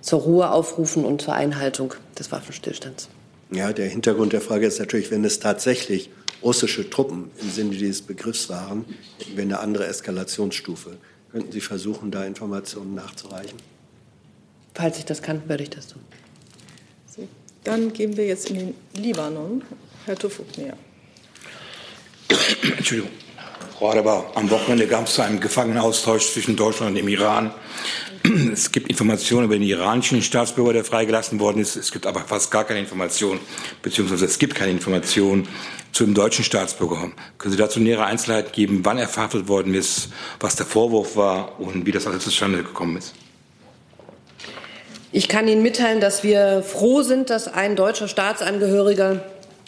zur 0.00 0.20
Ruhe 0.20 0.50
aufrufen 0.50 1.04
und 1.04 1.22
zur 1.22 1.34
Einhaltung 1.34 1.94
des 2.18 2.30
Waffenstillstands. 2.30 3.08
Ja, 3.50 3.72
der 3.72 3.88
Hintergrund 3.88 4.32
der 4.32 4.40
Frage 4.40 4.66
ist 4.66 4.78
natürlich, 4.78 5.10
wenn 5.10 5.24
es 5.24 5.40
tatsächlich 5.40 6.10
russische 6.42 6.88
Truppen 6.88 7.30
im 7.40 7.50
Sinne 7.50 7.70
dieses 7.70 8.02
Begriffs 8.02 8.48
waren, 8.48 8.84
wir 9.34 9.42
eine 9.42 9.58
andere 9.60 9.86
Eskalationsstufe. 9.86 10.98
Könnten 11.32 11.50
Sie 11.52 11.60
versuchen, 11.60 12.10
da 12.10 12.24
Informationen 12.24 12.94
nachzureichen? 12.94 13.58
Falls 14.78 14.96
ich 14.96 15.04
das 15.04 15.22
kann, 15.22 15.42
werde 15.48 15.64
ich 15.64 15.70
das 15.70 15.88
tun. 15.88 16.00
So, 17.04 17.26
dann 17.64 17.92
gehen 17.92 18.16
wir 18.16 18.24
jetzt 18.26 18.48
in 18.48 18.58
den 18.58 18.74
Libanon. 18.94 19.64
Herr 20.06 20.16
Tufuk 20.16 20.56
näher. 20.56 20.76
Entschuldigung. 22.76 23.10
Frau 23.76 23.90
Adebar, 23.90 24.30
am 24.36 24.48
Wochenende 24.50 24.86
gab 24.86 25.08
es 25.08 25.18
einen 25.18 25.40
Gefangenenaustausch 25.40 26.32
zwischen 26.32 26.54
Deutschland 26.54 26.90
und 26.90 26.94
dem 26.94 27.08
Iran. 27.08 27.52
Es 28.52 28.70
gibt 28.70 28.88
Informationen 28.88 29.46
über 29.46 29.54
den 29.54 29.64
iranischen 29.64 30.22
Staatsbürger, 30.22 30.74
der 30.74 30.84
freigelassen 30.84 31.40
worden 31.40 31.60
ist. 31.60 31.74
Es 31.74 31.90
gibt 31.90 32.06
aber 32.06 32.20
fast 32.20 32.52
gar 32.52 32.62
keine 32.62 32.78
Informationen, 32.78 33.40
beziehungsweise 33.82 34.26
es 34.26 34.38
gibt 34.38 34.54
keine 34.54 34.70
Informationen 34.70 35.48
zum 35.90 36.14
deutschen 36.14 36.44
Staatsbürger. 36.44 37.10
Können 37.38 37.50
Sie 37.50 37.58
dazu 37.58 37.80
nähere 37.80 38.04
Einzelheiten 38.04 38.52
geben, 38.52 38.84
wann 38.84 38.98
er 38.98 39.08
verhaftet 39.08 39.48
worden 39.48 39.74
ist, 39.74 40.10
was 40.38 40.54
der 40.54 40.66
Vorwurf 40.66 41.16
war 41.16 41.58
und 41.60 41.84
wie 41.84 41.90
das 41.90 42.06
alles 42.06 42.22
zustande 42.22 42.62
gekommen 42.62 42.96
ist? 42.96 43.14
Ich 45.10 45.28
kann 45.28 45.48
Ihnen 45.48 45.62
mitteilen, 45.62 46.00
dass 46.00 46.22
wir 46.22 46.62
froh 46.62 47.02
sind, 47.02 47.30
dass 47.30 47.48
ein 47.48 47.76
deutscher 47.76 48.08
Staatsangehöriger 48.08 49.22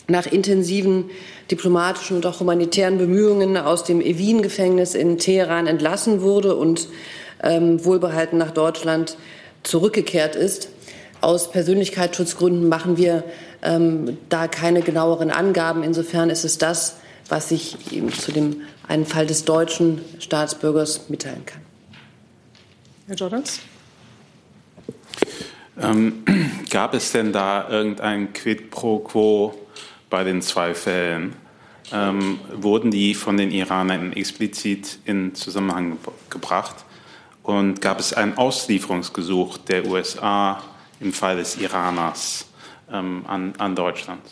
nach 0.07 0.27
intensiven 0.27 1.11
diplomatischen 1.51 2.17
und 2.17 2.27
auch 2.27 2.41
humanitären 2.41 2.99
Bemühungen 2.99 3.57
aus 3.57 3.85
dem 3.85 4.03
Evin-Gefängnis 4.03 4.95
in 4.95 5.17
Teheran 5.19 5.67
entlassen 5.67 6.21
wurde 6.21 6.57
und 6.57 6.89
ähm, 7.43 7.83
wohlbehalten 7.85 8.37
nach 8.37 8.51
Deutschland 8.51 9.17
zurückgekehrt 9.63 10.37
ist. 10.37 10.69
Aus 11.23 11.51
Persönlichkeitsschutzgründen 11.51 12.69
machen 12.69 12.99
wir 12.99 13.25
ähm, 13.63 14.19
da 14.29 14.47
keine 14.47 14.83
genaueren 14.83 15.31
Angaben. 15.31 15.83
Insofern 15.83 16.29
ist 16.29 16.45
es 16.45 16.59
das, 16.59 16.97
was 17.29 17.51
ich 17.51 17.77
zu 18.19 18.33
dem 18.33 18.63
einen 18.87 19.07
Fall 19.07 19.27
des 19.27 19.45
deutschen 19.45 20.03
Staatsbürgers 20.19 21.09
mitteilen 21.09 21.47
kann. 21.47 21.63
Herr 23.07 23.17
Jordans? 23.17 23.61
Ähm, 25.81 26.25
gab 26.71 26.95
es 26.95 27.13
denn 27.13 27.33
da 27.33 27.69
irgendein 27.69 28.33
Quid 28.33 28.71
pro 28.71 28.99
quo 28.99 29.55
bei 30.09 30.25
den 30.25 30.43
zwei 30.43 30.75
Fällen? 30.75 31.35
Ähm, 31.93 32.39
wurden 32.53 32.91
die 32.91 33.15
von 33.15 33.37
den 33.37 33.51
Iranern 33.51 34.13
explizit 34.13 34.99
in 35.05 35.35
Zusammenhang 35.35 35.99
gebracht? 36.29 36.85
Und 37.43 37.81
gab 37.81 37.99
es 37.99 38.13
einen 38.13 38.37
Auslieferungsgesuch 38.37 39.59
der 39.59 39.87
USA 39.87 40.63
im 41.01 41.13
Fall 41.13 41.37
des 41.37 41.57
Iraners 41.57 42.47
ähm, 42.93 43.25
an, 43.27 43.55
an 43.59 43.75
Deutschland? 43.75 44.23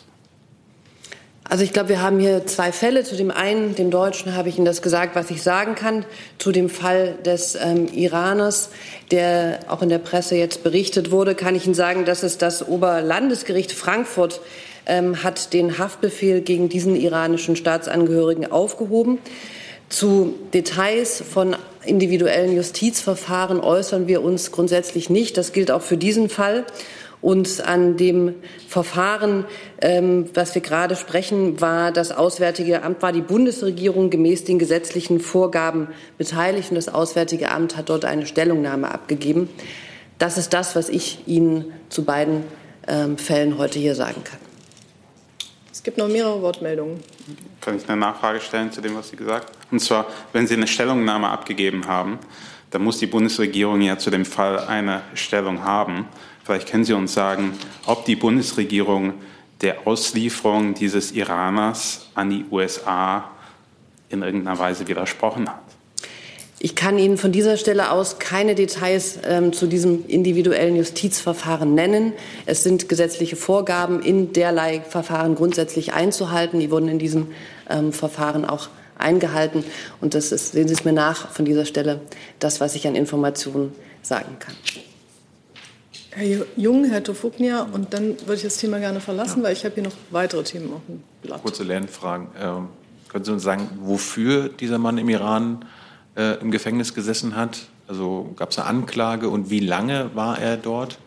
Also 1.51 1.63
ich 1.63 1.73
glaube, 1.73 1.89
wir 1.89 2.01
haben 2.03 2.19
hier 2.19 2.45
zwei 2.45 2.71
Fälle. 2.71 3.03
Zu 3.03 3.15
dem 3.15 3.31
einen, 3.31 3.73
dem 3.73 3.89
Deutschen, 3.89 4.35
habe 4.35 4.49
ich 4.49 4.57
Ihnen 4.57 4.65
das 4.65 4.83
gesagt, 4.83 5.15
was 5.15 5.31
ich 5.31 5.41
sagen 5.41 5.73
kann. 5.73 6.05
Zu 6.37 6.51
dem 6.51 6.69
Fall 6.69 7.15
des 7.25 7.55
ähm, 7.55 7.87
Iraners, 7.91 8.69
der 9.09 9.61
auch 9.67 9.81
in 9.81 9.89
der 9.89 9.97
Presse 9.97 10.35
jetzt 10.35 10.61
berichtet 10.61 11.09
wurde, 11.09 11.33
kann 11.33 11.55
ich 11.55 11.65
Ihnen 11.65 11.73
sagen, 11.73 12.05
dass 12.05 12.21
es 12.21 12.37
das 12.37 12.67
Oberlandesgericht 12.67 13.71
Frankfurt 13.71 14.41
ähm, 14.85 15.23
hat 15.23 15.51
den 15.53 15.79
Haftbefehl 15.79 16.41
gegen 16.41 16.69
diesen 16.69 16.95
iranischen 16.95 17.55
Staatsangehörigen 17.55 18.51
aufgehoben. 18.51 19.17
Zu 19.89 20.35
Details 20.53 21.23
von 21.27 21.55
individuellen 21.83 22.55
Justizverfahren 22.55 23.59
äußern 23.59 24.07
wir 24.07 24.21
uns 24.21 24.51
grundsätzlich 24.51 25.09
nicht. 25.09 25.35
Das 25.35 25.51
gilt 25.51 25.71
auch 25.71 25.81
für 25.81 25.97
diesen 25.97 26.29
Fall. 26.29 26.65
Und 27.21 27.65
an 27.65 27.97
dem 27.97 28.35
Verfahren, 28.67 29.45
ähm, 29.81 30.29
was 30.33 30.55
wir 30.55 30.61
gerade 30.61 30.95
sprechen, 30.95 31.59
war 31.59 31.91
das 31.91 32.11
Auswärtige 32.11 32.81
Amt, 32.83 33.01
war 33.01 33.11
die 33.11 33.21
Bundesregierung 33.21 34.09
gemäß 34.09 34.45
den 34.45 34.57
gesetzlichen 34.57 35.19
Vorgaben 35.19 35.89
beteiligt 36.17 36.69
und 36.69 36.75
das 36.75 36.87
Auswärtige 36.87 37.51
Amt 37.51 37.75
hat 37.75 37.89
dort 37.89 38.05
eine 38.05 38.25
Stellungnahme 38.25 38.89
abgegeben. 38.91 39.49
Das 40.17 40.37
ist 40.37 40.53
das, 40.53 40.75
was 40.75 40.87
ich 40.87 41.27
Ihnen 41.27 41.73
zu 41.89 42.05
beiden 42.05 42.43
ähm, 42.87 43.17
Fällen 43.17 43.57
heute 43.57 43.79
hier 43.79 43.95
sagen 43.95 44.23
kann. 44.23 44.39
Es 45.71 45.83
gibt 45.83 45.97
noch 45.97 46.09
mehrere 46.09 46.41
Wortmeldungen. 46.41 46.99
Kann 47.61 47.77
ich 47.77 47.87
eine 47.87 47.97
Nachfrage 47.97 48.41
stellen 48.41 48.71
zu 48.71 48.81
dem, 48.81 48.95
was 48.95 49.09
Sie 49.09 49.15
gesagt 49.15 49.49
haben? 49.49 49.57
Und 49.71 49.79
zwar, 49.79 50.07
wenn 50.33 50.47
Sie 50.47 50.55
eine 50.55 50.67
Stellungnahme 50.67 51.29
abgegeben 51.29 51.87
haben, 51.87 52.19
dann 52.71 52.83
muss 52.83 52.97
die 52.97 53.07
Bundesregierung 53.07 53.81
ja 53.81 53.97
zu 53.97 54.09
dem 54.09 54.25
Fall 54.25 54.59
eine 54.59 55.01
Stellung 55.13 55.63
haben. 55.63 56.07
Vielleicht 56.49 56.71
können 56.71 56.83
Sie 56.83 56.93
uns 56.93 57.13
sagen, 57.13 57.53
ob 57.85 58.05
die 58.05 58.15
Bundesregierung 58.15 59.13
der 59.61 59.85
Auslieferung 59.85 60.73
dieses 60.73 61.11
Iraners 61.11 62.07
an 62.15 62.31
die 62.31 62.43
USA 62.49 63.29
in 64.09 64.23
irgendeiner 64.23 64.57
Weise 64.57 64.87
widersprochen 64.87 65.47
hat. 65.47 65.61
Ich 66.57 66.73
kann 66.75 66.97
Ihnen 66.97 67.19
von 67.19 67.31
dieser 67.31 67.55
Stelle 67.55 67.91
aus 67.91 68.17
keine 68.17 68.55
Details 68.55 69.19
ähm, 69.27 69.53
zu 69.53 69.67
diesem 69.67 70.07
individuellen 70.07 70.75
Justizverfahren 70.75 71.75
nennen. 71.75 72.13
Es 72.47 72.63
sind 72.63 72.89
gesetzliche 72.89 73.35
Vorgaben 73.35 74.01
in 74.01 74.33
derlei 74.33 74.81
Verfahren 74.81 75.35
grundsätzlich 75.35 75.93
einzuhalten. 75.93 76.59
Die 76.59 76.71
wurden 76.71 76.87
in 76.87 76.97
diesem 76.97 77.27
ähm, 77.69 77.93
Verfahren 77.93 78.43
auch 78.43 78.69
eingehalten. 78.97 79.63
Und 80.01 80.15
das 80.15 80.31
ist, 80.31 80.53
sehen 80.53 80.67
Sie 80.67 80.73
es 80.73 80.83
mir 80.83 80.93
nach, 80.93 81.29
von 81.29 81.45
dieser 81.45 81.65
Stelle 81.65 82.01
das, 82.39 82.59
was 82.59 82.73
ich 82.73 82.87
an 82.87 82.95
Informationen 82.95 83.71
sagen 84.01 84.37
kann. 84.39 84.55
Herr 86.11 86.45
Jung, 86.55 86.85
Herr 86.85 87.03
Tofugnia, 87.03 87.67
und 87.71 87.93
dann 87.93 88.19
würde 88.21 88.35
ich 88.35 88.43
das 88.43 88.57
Thema 88.57 88.79
gerne 88.79 88.99
verlassen, 88.99 89.39
ja. 89.39 89.45
weil 89.45 89.53
ich 89.53 89.63
habe 89.63 89.75
hier 89.75 89.83
noch 89.83 89.93
weitere 90.09 90.43
Themen 90.43 90.73
auf 90.73 90.81
dem 90.87 91.03
Blatt. 91.21 91.43
Kurze 91.43 91.63
Lernfragen. 91.63 92.27
Ähm, 92.39 92.67
können 93.09 93.25
Sie 93.25 93.31
uns 93.31 93.43
sagen, 93.43 93.69
wofür 93.81 94.49
dieser 94.49 94.79
Mann 94.79 94.97
im 94.97 95.09
Iran 95.09 95.65
äh, 96.15 96.39
im 96.41 96.51
Gefängnis 96.51 96.93
gesessen 96.93 97.35
hat? 97.35 97.67
Also 97.87 98.33
gab 98.35 98.51
es 98.51 98.59
eine 98.59 98.67
Anklage 98.67 99.29
und 99.29 99.49
wie 99.49 99.59
lange 99.59 100.11
war 100.15 100.39
er 100.39 100.57
dort? 100.57 100.97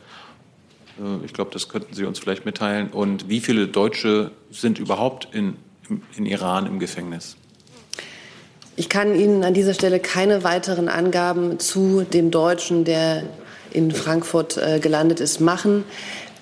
Äh, 0.98 1.24
ich 1.24 1.32
glaube, 1.32 1.50
das 1.52 1.68
könnten 1.68 1.94
Sie 1.94 2.04
uns 2.04 2.18
vielleicht 2.18 2.44
mitteilen. 2.44 2.88
Und 2.90 3.28
wie 3.28 3.40
viele 3.40 3.66
Deutsche 3.68 4.30
sind 4.50 4.78
überhaupt 4.78 5.28
in, 5.32 5.56
in, 5.88 6.02
in 6.16 6.26
Iran 6.26 6.66
im 6.66 6.78
Gefängnis? 6.78 7.36
Ich 8.74 8.88
kann 8.88 9.14
Ihnen 9.14 9.44
an 9.44 9.52
dieser 9.52 9.74
Stelle 9.74 10.00
keine 10.00 10.44
weiteren 10.44 10.88
Angaben 10.88 11.58
zu 11.58 12.02
dem 12.02 12.30
Deutschen, 12.30 12.84
der 12.84 13.24
in 13.74 13.90
Frankfurt 13.90 14.56
äh, 14.56 14.78
gelandet 14.78 15.20
ist, 15.20 15.40
machen. 15.40 15.84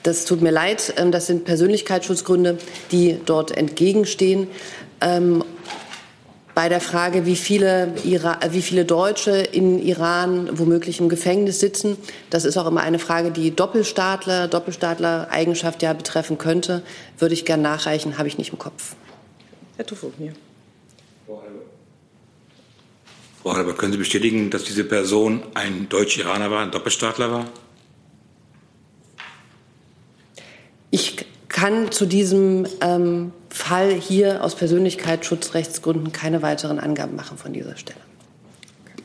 Das 0.03 0.24
tut 0.24 0.41
mir 0.41 0.51
leid. 0.51 0.95
Ähm, 0.97 1.12
das 1.12 1.26
sind 1.26 1.45
Persönlichkeitsschutzgründe, 1.45 2.59
die 2.91 3.18
dort 3.24 3.57
entgegenstehen. 3.57 4.49
Ähm, 5.01 5.45
bei 6.55 6.68
der 6.68 6.81
Frage, 6.81 7.26
wie 7.26 7.37
viele, 7.37 7.95
Ira 8.05 8.39
wie 8.51 8.62
viele 8.62 8.85
Deutsche 8.85 9.31
in 9.31 9.78
Iran 9.78 10.51
womöglich 10.59 11.01
im 11.01 11.09
Gefängnis 11.09 11.61
sitzen, 11.61 11.97
das 12.28 12.45
ist 12.45 12.57
auch 12.57 12.66
immer 12.66 12.83
eine 12.83 12.99
Frage, 12.99 13.31
die 13.31 13.55
Doppelstaatler, 13.55 14.49
Doppelstaatler-Eigenschaft 14.49 15.83
ja 15.83 15.93
betreffen 15.93 16.39
könnte, 16.39 16.83
würde 17.18 17.35
ich 17.35 17.45
gern 17.45 17.62
nachreichen, 17.62 18.18
habe 18.18 18.28
ich 18.28 18.37
nicht 18.37 18.53
im 18.53 18.59
Kopf. 18.59 18.95
Herr 19.76 19.87
Tufognier. 19.87 20.33
Frau 23.43 23.55
Halber, 23.57 23.72
können 23.72 23.93
Sie 23.93 23.99
bestätigen, 23.99 24.51
dass 24.51 24.64
diese 24.64 24.84
Person 24.84 25.43
ein 25.55 25.88
Deutsch-Iraner 25.88 26.51
war, 26.51 26.61
ein 26.61 26.70
Doppelstaatler 26.70 27.32
war? 27.32 27.47
Ich 30.91 31.24
kann 31.49 31.91
zu 31.91 32.05
diesem 32.05 32.66
ähm, 32.82 33.32
Fall 33.49 33.93
hier 33.93 34.45
aus 34.45 34.57
Persönlichkeitsschutzrechtsgründen 34.57 36.12
keine 36.12 36.43
weiteren 36.43 36.78
Angaben 36.78 37.16
machen 37.16 37.38
von 37.38 37.53
dieser 37.53 37.76
Stelle. 37.76 38.01
Okay. 38.84 39.03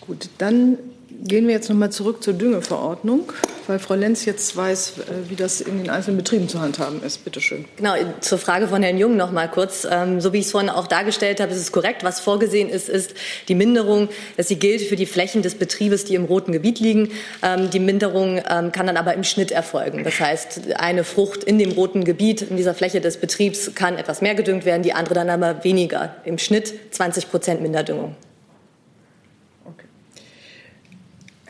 Gut, 0.00 0.30
dann 0.38 0.78
gehen 1.24 1.46
wir 1.46 1.54
jetzt 1.54 1.68
noch 1.68 1.76
mal 1.76 1.90
zurück 1.90 2.22
zur 2.22 2.34
Düngeverordnung 2.34 3.32
weil 3.68 3.78
Frau 3.78 3.94
Lenz 3.94 4.24
jetzt 4.24 4.56
weiß, 4.56 4.94
äh, 4.98 5.30
wie 5.30 5.36
das 5.36 5.60
in 5.60 5.78
den 5.78 5.90
einzelnen 5.90 6.16
Betrieben 6.16 6.48
zu 6.48 6.60
handhaben 6.60 7.02
ist. 7.02 7.24
Bitte 7.24 7.40
schön. 7.40 7.66
Genau, 7.76 7.94
zur 8.20 8.38
Frage 8.38 8.68
von 8.68 8.82
Herrn 8.82 8.98
Jung 8.98 9.16
noch 9.16 9.30
mal 9.30 9.48
kurz. 9.48 9.86
Ähm, 9.90 10.20
so 10.20 10.32
wie 10.32 10.38
ich 10.38 10.46
es 10.46 10.52
vorhin 10.52 10.70
auch 10.70 10.86
dargestellt 10.86 11.40
habe, 11.40 11.52
ist 11.52 11.58
es 11.58 11.72
korrekt. 11.72 12.04
Was 12.04 12.20
vorgesehen 12.20 12.68
ist, 12.68 12.88
ist 12.88 13.14
die 13.48 13.54
Minderung, 13.54 14.08
dass 14.36 14.48
sie 14.48 14.56
gilt 14.56 14.82
für 14.82 14.96
die 14.96 15.06
Flächen 15.06 15.42
des 15.42 15.54
Betriebes, 15.54 16.04
die 16.04 16.14
im 16.14 16.24
roten 16.24 16.52
Gebiet 16.52 16.80
liegen. 16.80 17.10
Ähm, 17.42 17.70
die 17.70 17.80
Minderung 17.80 18.40
ähm, 18.48 18.72
kann 18.72 18.86
dann 18.86 18.96
aber 18.96 19.14
im 19.14 19.24
Schnitt 19.24 19.50
erfolgen. 19.50 20.04
Das 20.04 20.18
heißt, 20.18 20.74
eine 20.76 21.04
Frucht 21.04 21.44
in 21.44 21.58
dem 21.58 21.72
roten 21.72 22.04
Gebiet, 22.04 22.42
in 22.42 22.56
dieser 22.56 22.74
Fläche 22.74 23.00
des 23.00 23.18
Betriebs, 23.18 23.74
kann 23.74 23.98
etwas 23.98 24.22
mehr 24.22 24.34
gedüngt 24.34 24.64
werden, 24.64 24.82
die 24.82 24.92
andere 24.92 25.14
dann 25.14 25.30
aber 25.30 25.64
weniger. 25.64 26.16
Im 26.24 26.38
Schnitt 26.38 26.72
20 26.92 27.30
Prozent 27.30 27.60
Minderdüngung. 27.60 28.16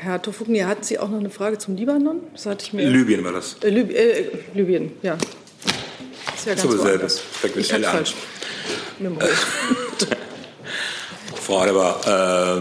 Herr 0.00 0.22
Tofugni, 0.22 0.60
hatten 0.60 0.84
Sie 0.84 0.96
auch 0.96 1.08
noch 1.08 1.18
eine 1.18 1.28
Frage 1.28 1.58
zum 1.58 1.74
Libanon? 1.74 2.20
Das 2.32 2.46
hatte 2.46 2.64
ich 2.64 2.72
mir 2.72 2.88
Libyen 2.88 3.24
war 3.24 3.32
das. 3.32 3.56
Äh, 3.64 3.70
Lib 3.70 3.90
äh, 3.90 4.26
Libyen, 4.54 4.92
ja. 5.02 5.16
Das 5.16 6.34
ist 6.36 6.46
ja 6.46 6.54
ganz 6.54 6.62
so 6.62 6.78
woanders. 6.78 7.20
Ich 7.56 7.72
habe 7.72 7.82
falsch. 7.82 8.14
Frau 11.42 11.58
Adebar, 11.58 12.60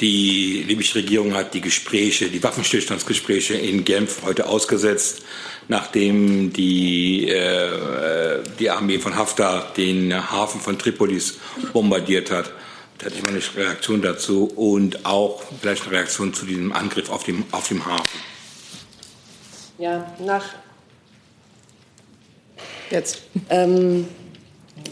die 0.00 0.64
libysche 0.68 0.96
Regierung 0.96 1.32
hat 1.32 1.54
die 1.54 1.62
Gespräche, 1.62 2.28
die 2.28 2.42
Waffenstillstandsgespräche 2.42 3.54
in 3.54 3.84
Genf 3.84 4.18
heute 4.26 4.46
ausgesetzt, 4.46 5.22
nachdem 5.68 6.52
die, 6.52 7.30
äh, 7.30 8.42
die 8.58 8.68
Armee 8.68 8.98
von 8.98 9.16
Haftar 9.16 9.72
den 9.74 10.12
Hafen 10.30 10.60
von 10.60 10.78
Tripolis 10.78 11.38
bombardiert 11.72 12.30
hat. 12.30 12.52
Da 12.98 13.06
hätte 13.06 13.16
ich 13.16 13.22
mal 13.22 13.30
eine 13.30 13.66
Reaktion 13.66 14.02
dazu 14.02 14.44
und 14.44 15.04
auch 15.04 15.42
vielleicht 15.60 15.82
eine 15.82 15.92
Reaktion 15.92 16.32
zu 16.32 16.46
diesem 16.46 16.72
Angriff 16.72 17.10
auf 17.10 17.24
dem, 17.24 17.44
auf 17.52 17.68
dem 17.68 17.84
Hafen. 17.84 18.20
Ja, 19.78 20.10
nach. 20.18 20.44
Jetzt. 22.90 23.22
Ähm, 23.50 24.08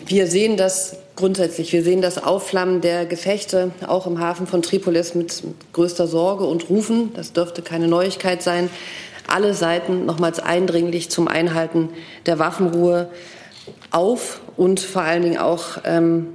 wir 0.07 0.27
sehen 0.27 0.57
das 0.57 0.97
grundsätzlich, 1.17 1.73
wir 1.73 1.83
sehen 1.83 2.03
das 2.03 2.23
Aufflammen 2.23 2.81
der 2.81 3.07
Gefechte 3.07 3.71
auch 3.87 4.07
im 4.07 4.19
Hafen 4.19 4.47
von 4.47 4.63
Tripolis 4.63 5.15
mit 5.15 5.43
größter 5.73 6.07
Sorge 6.07 6.45
und 6.45 6.69
rufen, 6.69 7.13
das 7.15 7.33
dürfte 7.33 7.63
keine 7.63 7.89
Neuigkeit 7.89 8.43
sein, 8.43 8.69
alle 9.27 9.55
Seiten 9.55 10.05
nochmals 10.05 10.41
eindringlich 10.41 11.11
zum 11.11 11.29
Einhalten 11.29 11.91
der 12.27 12.39
Waffenruhe 12.39 13.09
auf 13.91 14.41
und 14.57 14.81
vor 14.81 15.03
allen 15.03 15.23
Dingen 15.23 15.39
auch 15.39 15.79
ähm, 15.85 16.29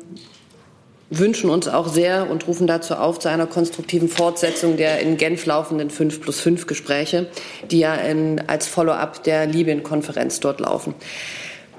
wünschen 1.09 1.49
uns 1.49 1.67
auch 1.67 1.87
sehr 1.87 2.29
und 2.29 2.47
rufen 2.47 2.67
dazu 2.67 2.95
auf 2.95 3.19
zu 3.19 3.29
einer 3.29 3.47
konstruktiven 3.47 4.09
Fortsetzung 4.09 4.77
der 4.77 4.99
in 4.99 5.17
Genf 5.17 5.45
laufenden 5.45 5.89
5 5.89 6.21
plus 6.21 6.39
5 6.39 6.67
Gespräche, 6.67 7.27
die 7.71 7.79
ja 7.79 7.95
in, 7.95 8.41
als 8.47 8.67
Follow-up 8.67 9.23
der 9.23 9.47
Libyen-Konferenz 9.47 10.39
dort 10.39 10.59
laufen. 10.59 10.93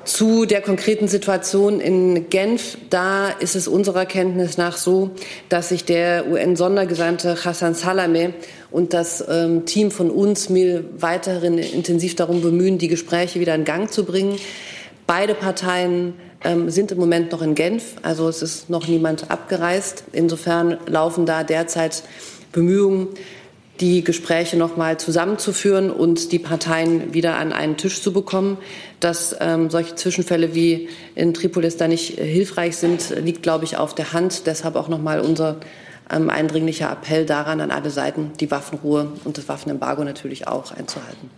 Zu 0.05 0.47
der 0.47 0.63
konkreten 0.63 1.09
Situation 1.09 1.79
in 1.79 2.31
Genf, 2.31 2.79
da 2.89 3.29
ist 3.29 3.55
es 3.55 3.69
unserer 3.69 4.07
Kenntnis 4.07 4.57
nach 4.57 4.79
so, 4.79 5.11
dass 5.51 5.69
sich 5.69 5.85
der 5.85 6.27
UN-Sondergesandte 6.27 7.45
Hassan 7.45 7.75
Salameh 7.75 8.31
und 8.71 8.95
das 8.95 9.23
ähm, 9.29 9.67
Team 9.67 9.91
von 9.91 10.11
uns 10.11 10.49
will 10.53 10.87
weiterhin 10.97 11.59
intensiv 11.59 12.17
darum 12.17 12.41
bemühen, 12.41 12.79
die 12.79 12.89
Gespräche 12.89 13.41
wieder 13.41 13.55
in 13.55 13.65
Gang 13.65 13.93
zu 13.93 14.05
bringen. 14.05 14.39
Beide 15.07 15.35
Parteien 15.35 16.15
ähm, 16.43 16.71
sind 16.71 16.93
im 16.93 16.99
Moment 16.99 17.33
noch 17.33 17.43
in 17.43 17.55
Genf. 17.55 17.97
Also 18.03 18.29
es 18.29 18.43
ist 18.43 18.71
noch 18.71 18.89
niemand 18.89 19.31
abgereist. 19.31 20.05
Insofern 20.13 20.79
laufen 20.87 21.27
da 21.27 21.45
derzeit 21.45 22.03
Bemühungen, 22.53 23.09
die 23.81 24.05
Gespräche 24.05 24.59
noch 24.59 24.77
mal 24.77 24.99
zusammenzuführen 24.99 25.91
und 25.91 26.33
die 26.33 26.39
Parteien 26.39 27.15
wieder 27.15 27.37
an 27.37 27.53
einen 27.53 27.77
Tisch 27.77 28.03
zu 28.03 28.13
bekommen. 28.13 28.59
Dass 29.01 29.35
ähm, 29.41 29.71
solche 29.71 29.95
Zwischenfälle 29.95 30.55
wie 30.55 30.89
in 31.15 31.33
Tripolis 31.33 31.77
da 31.77 31.89
nicht 31.89 32.19
hilfreich 32.19 32.77
sind, 32.77 33.11
liegt, 33.11 33.43
glaube 33.43 33.65
ich, 33.65 33.77
auf 33.77 33.95
der 33.95 34.13
Hand. 34.13 34.47
Deshalb 34.47 34.77
auch 34.77 34.89
noch 34.89 35.01
mal 35.01 35.21
unser 35.21 35.57
ähm, 36.11 36.29
eindringlicher 36.29 36.91
Appell 36.91 37.25
daran 37.25 37.61
an 37.61 37.71
alle 37.71 37.91
Seiten, 37.91 38.33
die 38.41 38.51
Waffenruhe 38.51 39.13
und 39.25 39.39
das 39.39 39.49
Waffenembargo 39.49 40.05
natürlich 40.05 40.47
auch 40.47 40.73
einzuhalten. 40.73 41.31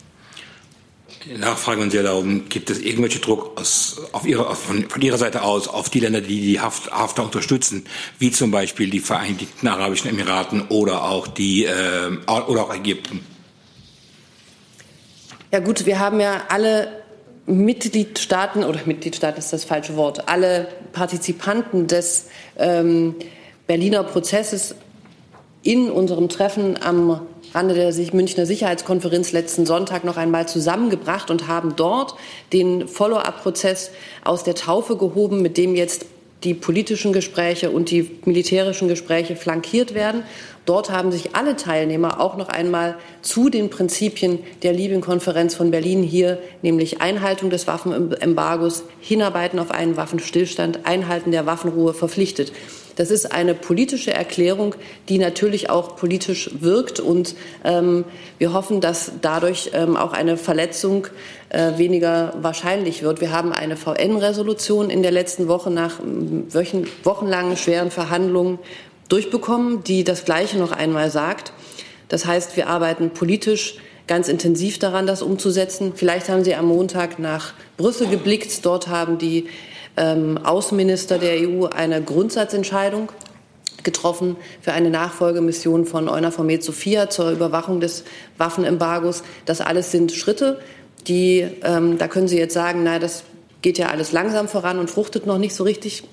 Nachfrage, 1.26 1.80
wenn 1.80 1.90
Sie 1.90 1.96
erlauben, 1.96 2.48
gibt 2.48 2.70
es 2.70 2.80
irgendwelche 2.80 3.18
Druck 3.18 3.58
aus, 3.58 4.00
auf 4.12 4.26
Ihre, 4.26 4.54
von, 4.54 4.88
von, 4.88 5.02
Ihrer 5.02 5.18
Seite 5.18 5.42
aus 5.42 5.68
auf 5.68 5.88
die 5.88 6.00
Länder, 6.00 6.20
die 6.20 6.40
die 6.40 6.60
Haft, 6.60 6.90
Haftar 6.90 7.24
unterstützen, 7.24 7.84
wie 8.18 8.30
zum 8.30 8.50
Beispiel 8.50 8.90
die 8.90 9.00
Vereinigten 9.00 9.68
Arabischen 9.68 10.10
Emiraten 10.10 10.66
oder 10.68 11.04
auch, 11.04 11.26
die, 11.26 11.64
äh, 11.64 12.10
oder 12.26 12.64
auch 12.64 12.74
Ägypten? 12.74 13.24
Ja 15.52 15.60
gut, 15.60 15.86
wir 15.86 15.98
haben 15.98 16.18
ja 16.20 16.42
alle 16.48 17.02
Mitgliedstaaten, 17.46 18.64
oder 18.64 18.80
Mitgliedstaaten 18.84 19.38
ist 19.38 19.52
das 19.52 19.64
falsche 19.64 19.96
Wort, 19.96 20.28
alle 20.28 20.68
Partizipanten 20.92 21.86
des 21.86 22.28
ähm, 22.56 23.16
Berliner 23.66 24.04
Prozesses 24.04 24.74
in 25.62 25.90
unserem 25.90 26.28
Treffen 26.28 26.82
am 26.82 27.20
Rande 27.54 27.74
der 27.74 27.92
Münchner 28.14 28.46
Sicherheitskonferenz 28.46 29.32
letzten 29.32 29.66
Sonntag 29.66 30.04
noch 30.04 30.16
einmal 30.16 30.48
zusammengebracht 30.48 31.30
und 31.30 31.48
haben 31.48 31.76
dort 31.76 32.14
den 32.52 32.88
Follow-up-Prozess 32.88 33.90
aus 34.24 34.44
der 34.44 34.54
Taufe 34.54 34.96
gehoben, 34.96 35.42
mit 35.42 35.58
dem 35.58 35.74
jetzt 35.74 36.06
die 36.44 36.54
politischen 36.54 37.12
Gespräche 37.12 37.70
und 37.70 37.90
die 37.90 38.10
militärischen 38.24 38.88
Gespräche 38.88 39.36
flankiert 39.36 39.94
werden. 39.94 40.24
Dort 40.64 40.90
haben 40.90 41.12
sich 41.12 41.34
alle 41.34 41.56
Teilnehmer 41.56 42.20
auch 42.20 42.36
noch 42.36 42.48
einmal 42.48 42.96
zu 43.20 43.48
den 43.48 43.70
Prinzipien 43.70 44.40
der 44.62 44.72
Libyen-Konferenz 44.72 45.54
von 45.54 45.70
Berlin 45.70 46.02
hier, 46.02 46.38
nämlich 46.62 47.00
Einhaltung 47.00 47.50
des 47.50 47.66
Waffenembargos, 47.66 48.84
Hinarbeiten 49.00 49.58
auf 49.58 49.70
einen 49.70 49.96
Waffenstillstand, 49.96 50.80
Einhalten 50.84 51.30
der 51.30 51.46
Waffenruhe 51.46 51.94
verpflichtet. 51.94 52.52
Das 52.96 53.10
ist 53.10 53.32
eine 53.32 53.54
politische 53.54 54.12
Erklärung, 54.12 54.74
die 55.08 55.18
natürlich 55.18 55.70
auch 55.70 55.96
politisch 55.96 56.50
wirkt. 56.60 57.00
Und 57.00 57.34
ähm, 57.64 58.04
wir 58.38 58.52
hoffen, 58.52 58.80
dass 58.80 59.12
dadurch 59.20 59.70
ähm, 59.72 59.96
auch 59.96 60.12
eine 60.12 60.36
Verletzung 60.36 61.06
äh, 61.48 61.78
weniger 61.78 62.34
wahrscheinlich 62.40 63.02
wird. 63.02 63.20
Wir 63.20 63.32
haben 63.32 63.52
eine 63.52 63.76
VN-Resolution 63.76 64.90
in 64.90 65.02
der 65.02 65.12
letzten 65.12 65.48
Woche 65.48 65.70
nach 65.70 66.00
ähm, 66.00 66.52
Wochen, 66.52 66.86
wochenlangen 67.04 67.56
schweren 67.56 67.90
Verhandlungen 67.90 68.58
durchbekommen, 69.08 69.84
die 69.84 70.04
das 70.04 70.24
Gleiche 70.24 70.58
noch 70.58 70.72
einmal 70.72 71.10
sagt. 71.10 71.52
Das 72.08 72.26
heißt, 72.26 72.56
wir 72.56 72.68
arbeiten 72.68 73.10
politisch 73.10 73.78
ganz 74.06 74.28
intensiv 74.28 74.78
daran, 74.78 75.06
das 75.06 75.22
umzusetzen. 75.22 75.92
Vielleicht 75.94 76.28
haben 76.28 76.44
Sie 76.44 76.54
am 76.54 76.66
Montag 76.66 77.18
nach 77.18 77.54
Brüssel 77.76 78.08
geblickt. 78.08 78.64
Dort 78.66 78.88
haben 78.88 79.18
die 79.18 79.46
ähm, 79.96 80.38
Außenminister 80.38 81.18
der 81.18 81.48
EU 81.48 81.66
eine 81.66 82.02
Grundsatzentscheidung 82.02 83.10
getroffen 83.82 84.36
für 84.60 84.72
eine 84.72 84.90
Nachfolgemission 84.90 85.86
von 85.86 86.08
EUNAVFOR 86.08 86.44
Med 86.44 86.62
Sophia 86.62 87.10
zur 87.10 87.30
Überwachung 87.30 87.80
des 87.80 88.04
Waffenembargos. 88.38 89.22
Das 89.44 89.60
alles 89.60 89.90
sind 89.90 90.12
Schritte, 90.12 90.60
die, 91.08 91.46
ähm, 91.64 91.98
da 91.98 92.08
können 92.08 92.28
Sie 92.28 92.38
jetzt 92.38 92.54
sagen, 92.54 92.82
na, 92.84 92.98
das 92.98 93.24
geht 93.60 93.78
ja 93.78 93.88
alles 93.88 94.12
langsam 94.12 94.48
voran 94.48 94.78
und 94.78 94.90
fruchtet 94.90 95.26
noch 95.26 95.38
nicht 95.38 95.54
so 95.54 95.64
richtig. 95.64 96.04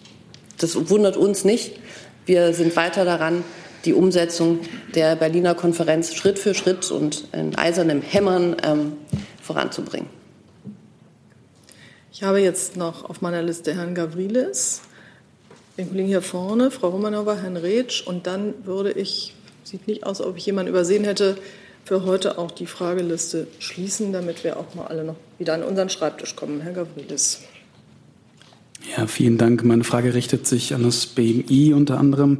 Das 0.57 0.89
wundert 0.89 1.17
uns 1.17 1.45
nicht. 1.45 1.79
Wir 2.25 2.53
sind 2.53 2.75
weiter 2.75 3.05
daran, 3.05 3.43
die 3.85 3.93
Umsetzung 3.93 4.59
der 4.93 5.15
Berliner 5.15 5.55
Konferenz 5.55 6.13
Schritt 6.13 6.37
für 6.37 6.53
Schritt 6.53 6.91
und 6.91 7.27
in 7.31 7.55
eisernem 7.55 8.01
Hämmern 8.01 8.57
ähm, 8.63 8.93
voranzubringen. 9.41 10.18
Ich 12.19 12.25
habe 12.25 12.41
jetzt 12.41 12.75
noch 12.75 13.09
auf 13.09 13.21
meiner 13.21 13.41
Liste 13.41 13.73
Herrn 13.73 13.95
Gavrilis, 13.95 14.81
den 15.77 15.87
Kollegen 15.87 16.09
hier 16.09 16.21
vorne, 16.21 16.69
Frau 16.69 16.89
Romanova, 16.89 17.37
Herrn 17.37 17.55
Retsch 17.55 18.05
und 18.05 18.27
dann 18.27 18.65
würde 18.65 18.91
ich, 18.91 19.33
sieht 19.63 19.87
nicht 19.87 20.05
aus, 20.05 20.19
ob 20.19 20.35
ich 20.35 20.45
jemanden 20.45 20.69
übersehen 20.69 21.05
hätte, 21.05 21.37
für 21.85 22.03
heute 22.03 22.37
auch 22.37 22.51
die 22.51 22.65
Frageliste 22.65 23.47
schließen, 23.59 24.11
damit 24.11 24.43
wir 24.43 24.57
auch 24.57 24.75
mal 24.75 24.87
alle 24.87 25.05
noch 25.05 25.15
wieder 25.37 25.53
an 25.53 25.63
unseren 25.63 25.89
Schreibtisch 25.89 26.35
kommen. 26.35 26.59
Herr 26.59 26.73
Gavrilis. 26.73 27.39
Ja, 28.97 29.07
vielen 29.07 29.37
Dank. 29.37 29.63
Meine 29.63 29.83
Frage 29.83 30.13
richtet 30.13 30.47
sich 30.47 30.73
an 30.73 30.83
das 30.83 31.05
BMI 31.05 31.73
unter 31.73 31.99
anderem. 31.99 32.39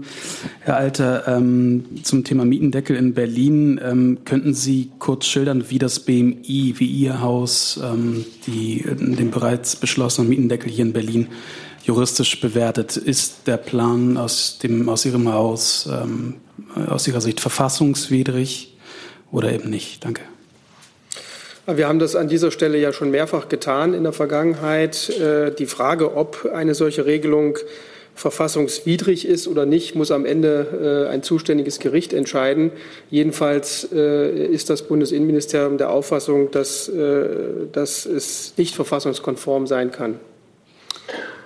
Herr 0.61 0.77
Alter, 0.77 1.27
ähm, 1.27 1.83
zum 2.03 2.23
Thema 2.23 2.45
Mietendeckel 2.45 2.95
in 2.95 3.13
Berlin. 3.13 3.79
Ähm, 3.83 4.19
könnten 4.25 4.53
Sie 4.53 4.89
kurz 4.99 5.25
schildern, 5.25 5.69
wie 5.69 5.79
das 5.79 5.99
BMI, 5.99 6.75
wie 6.77 6.87
Ihr 6.87 7.21
Haus 7.21 7.79
ähm, 7.83 8.25
die, 8.47 8.83
den 8.83 9.31
bereits 9.31 9.75
beschlossenen 9.75 10.29
Mietendeckel 10.29 10.71
hier 10.71 10.85
in 10.85 10.93
Berlin 10.93 11.27
juristisch 11.83 12.39
bewertet? 12.39 12.97
Ist 12.97 13.45
der 13.45 13.57
Plan 13.57 14.17
aus, 14.17 14.59
dem, 14.59 14.89
aus 14.89 15.05
Ihrem 15.05 15.31
Haus 15.31 15.89
ähm, 15.91 16.35
aus 16.87 17.07
Ihrer 17.07 17.21
Sicht 17.21 17.39
verfassungswidrig 17.39 18.77
oder 19.31 19.51
eben 19.51 19.69
nicht? 19.69 20.03
Danke. 20.05 20.21
Wir 21.75 21.87
haben 21.87 21.99
das 21.99 22.15
an 22.15 22.27
dieser 22.27 22.51
Stelle 22.51 22.79
ja 22.79 22.93
schon 22.93 23.11
mehrfach 23.11 23.47
getan 23.47 23.93
in 23.93 24.03
der 24.03 24.13
Vergangenheit. 24.13 25.09
Äh, 25.09 25.51
die 25.51 25.67
Frage, 25.67 26.15
ob 26.15 26.49
eine 26.51 26.73
solche 26.73 27.05
Regelung 27.05 27.57
verfassungswidrig 28.15 29.27
ist 29.27 29.47
oder 29.47 29.65
nicht, 29.65 29.95
muss 29.95 30.09
am 30.11 30.25
Ende 30.25 31.05
äh, 31.07 31.13
ein 31.13 31.21
zuständiges 31.21 31.79
Gericht 31.79 32.11
entscheiden. 32.11 32.71
Jedenfalls 33.11 33.87
äh, 33.93 34.47
ist 34.47 34.69
das 34.69 34.81
Bundesinnenministerium 34.87 35.77
der 35.77 35.91
Auffassung, 35.91 36.51
dass, 36.51 36.91
dass 37.71 38.05
es 38.05 38.53
nicht 38.57 38.75
verfassungskonform 38.75 39.67
sein 39.67 39.91
kann. 39.91 40.19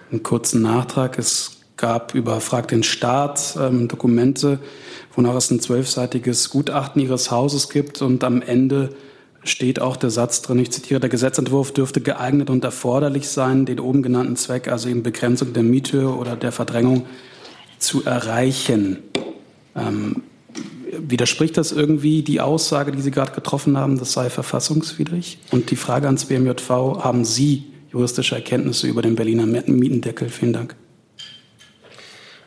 Einen 0.09 0.23
kurzen 0.23 0.61
Nachtrag. 0.61 1.19
Es 1.19 1.57
gab 1.75 2.15
über 2.15 2.39
Frag 2.39 2.69
den 2.69 2.83
Staat 2.83 3.55
ähm, 3.59 3.87
Dokumente, 3.87 4.59
wonach 5.15 5.35
es 5.35 5.51
ein 5.51 5.59
zwölfseitiges 5.59 6.49
Gutachten 6.49 7.01
Ihres 7.01 7.29
Hauses 7.29 7.69
gibt 7.69 8.01
und 8.01 8.23
am 8.23 8.41
Ende 8.41 8.89
steht 9.43 9.81
auch 9.81 9.97
der 9.97 10.09
Satz 10.09 10.41
drin, 10.41 10.59
ich 10.59 10.71
zitiere, 10.71 10.99
der 10.99 11.09
Gesetzentwurf 11.09 11.73
dürfte 11.73 12.01
geeignet 12.01 12.49
und 12.49 12.63
erforderlich 12.63 13.27
sein, 13.27 13.65
den 13.65 13.79
oben 13.79 14.03
genannten 14.03 14.35
Zweck, 14.35 14.67
also 14.67 14.89
eben 14.89 15.03
Begrenzung 15.03 15.53
der 15.53 15.63
Miethöhe 15.63 16.09
oder 16.09 16.35
der 16.35 16.51
Verdrängung, 16.51 17.05
zu 17.79 18.05
erreichen. 18.05 18.99
Ähm, 19.75 20.23
widerspricht 20.97 21.57
das 21.57 21.71
irgendwie 21.71 22.21
die 22.21 22.39
Aussage, 22.39 22.91
die 22.91 23.01
Sie 23.01 23.11
gerade 23.11 23.33
getroffen 23.33 23.77
haben, 23.77 23.97
das 23.97 24.13
sei 24.13 24.29
verfassungswidrig? 24.29 25.39
Und 25.51 25.71
die 25.71 25.75
Frage 25.75 26.05
ans 26.07 26.25
BMJV, 26.25 26.69
haben 26.69 27.25
Sie 27.25 27.65
juristische 27.91 28.35
Erkenntnisse 28.35 28.87
über 28.87 29.01
den 29.01 29.15
Berliner 29.15 29.45
Mietendeckel? 29.45 30.29
Vielen 30.29 30.53
Dank. 30.53 30.75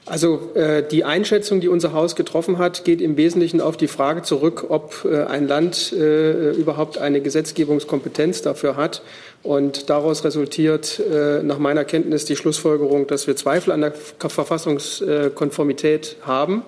Also 0.08 0.54
äh, 0.54 0.84
die 0.88 1.02
Einschätzung, 1.02 1.60
die 1.60 1.66
unser 1.66 1.92
Haus 1.92 2.14
getroffen 2.14 2.58
hat, 2.58 2.84
geht 2.84 3.00
im 3.00 3.16
Wesentlichen 3.16 3.60
auf 3.60 3.76
die 3.76 3.88
Frage 3.88 4.22
zurück, 4.22 4.66
ob 4.68 5.04
äh, 5.04 5.24
ein 5.24 5.48
Land 5.48 5.92
äh, 5.92 6.52
überhaupt 6.52 6.98
eine 6.98 7.20
Gesetzgebungskompetenz 7.20 8.40
dafür 8.40 8.76
hat. 8.76 9.02
Und 9.42 9.90
daraus 9.90 10.22
resultiert 10.22 11.00
äh, 11.00 11.42
nach 11.42 11.58
meiner 11.58 11.84
Kenntnis 11.84 12.24
die 12.24 12.36
Schlussfolgerung, 12.36 13.08
dass 13.08 13.26
wir 13.26 13.34
Zweifel 13.34 13.72
an 13.72 13.80
der 13.80 13.94
Verfassungskonformität 13.94 16.18
haben. 16.22 16.62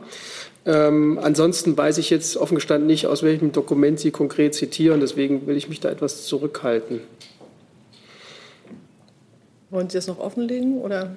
Ähm, 0.66 1.20
ansonsten 1.22 1.78
weiß 1.78 1.99
ich 1.99 2.11
jetzt 2.11 2.36
offen 2.36 2.57
gestanden 2.57 2.89
nicht, 2.89 3.07
aus 3.07 3.22
welchem 3.22 3.53
Dokument 3.53 4.01
Sie 4.01 4.11
konkret 4.11 4.55
zitieren. 4.55 4.99
Deswegen 4.99 5.47
will 5.47 5.57
ich 5.57 5.68
mich 5.68 5.78
da 5.78 5.91
etwas 5.91 6.26
zurückhalten. 6.26 7.03
Wollen 9.70 9.89
Sie 9.89 9.97
das 9.97 10.09
noch 10.09 10.18
offenlegen 10.18 10.80
oder? 10.80 11.14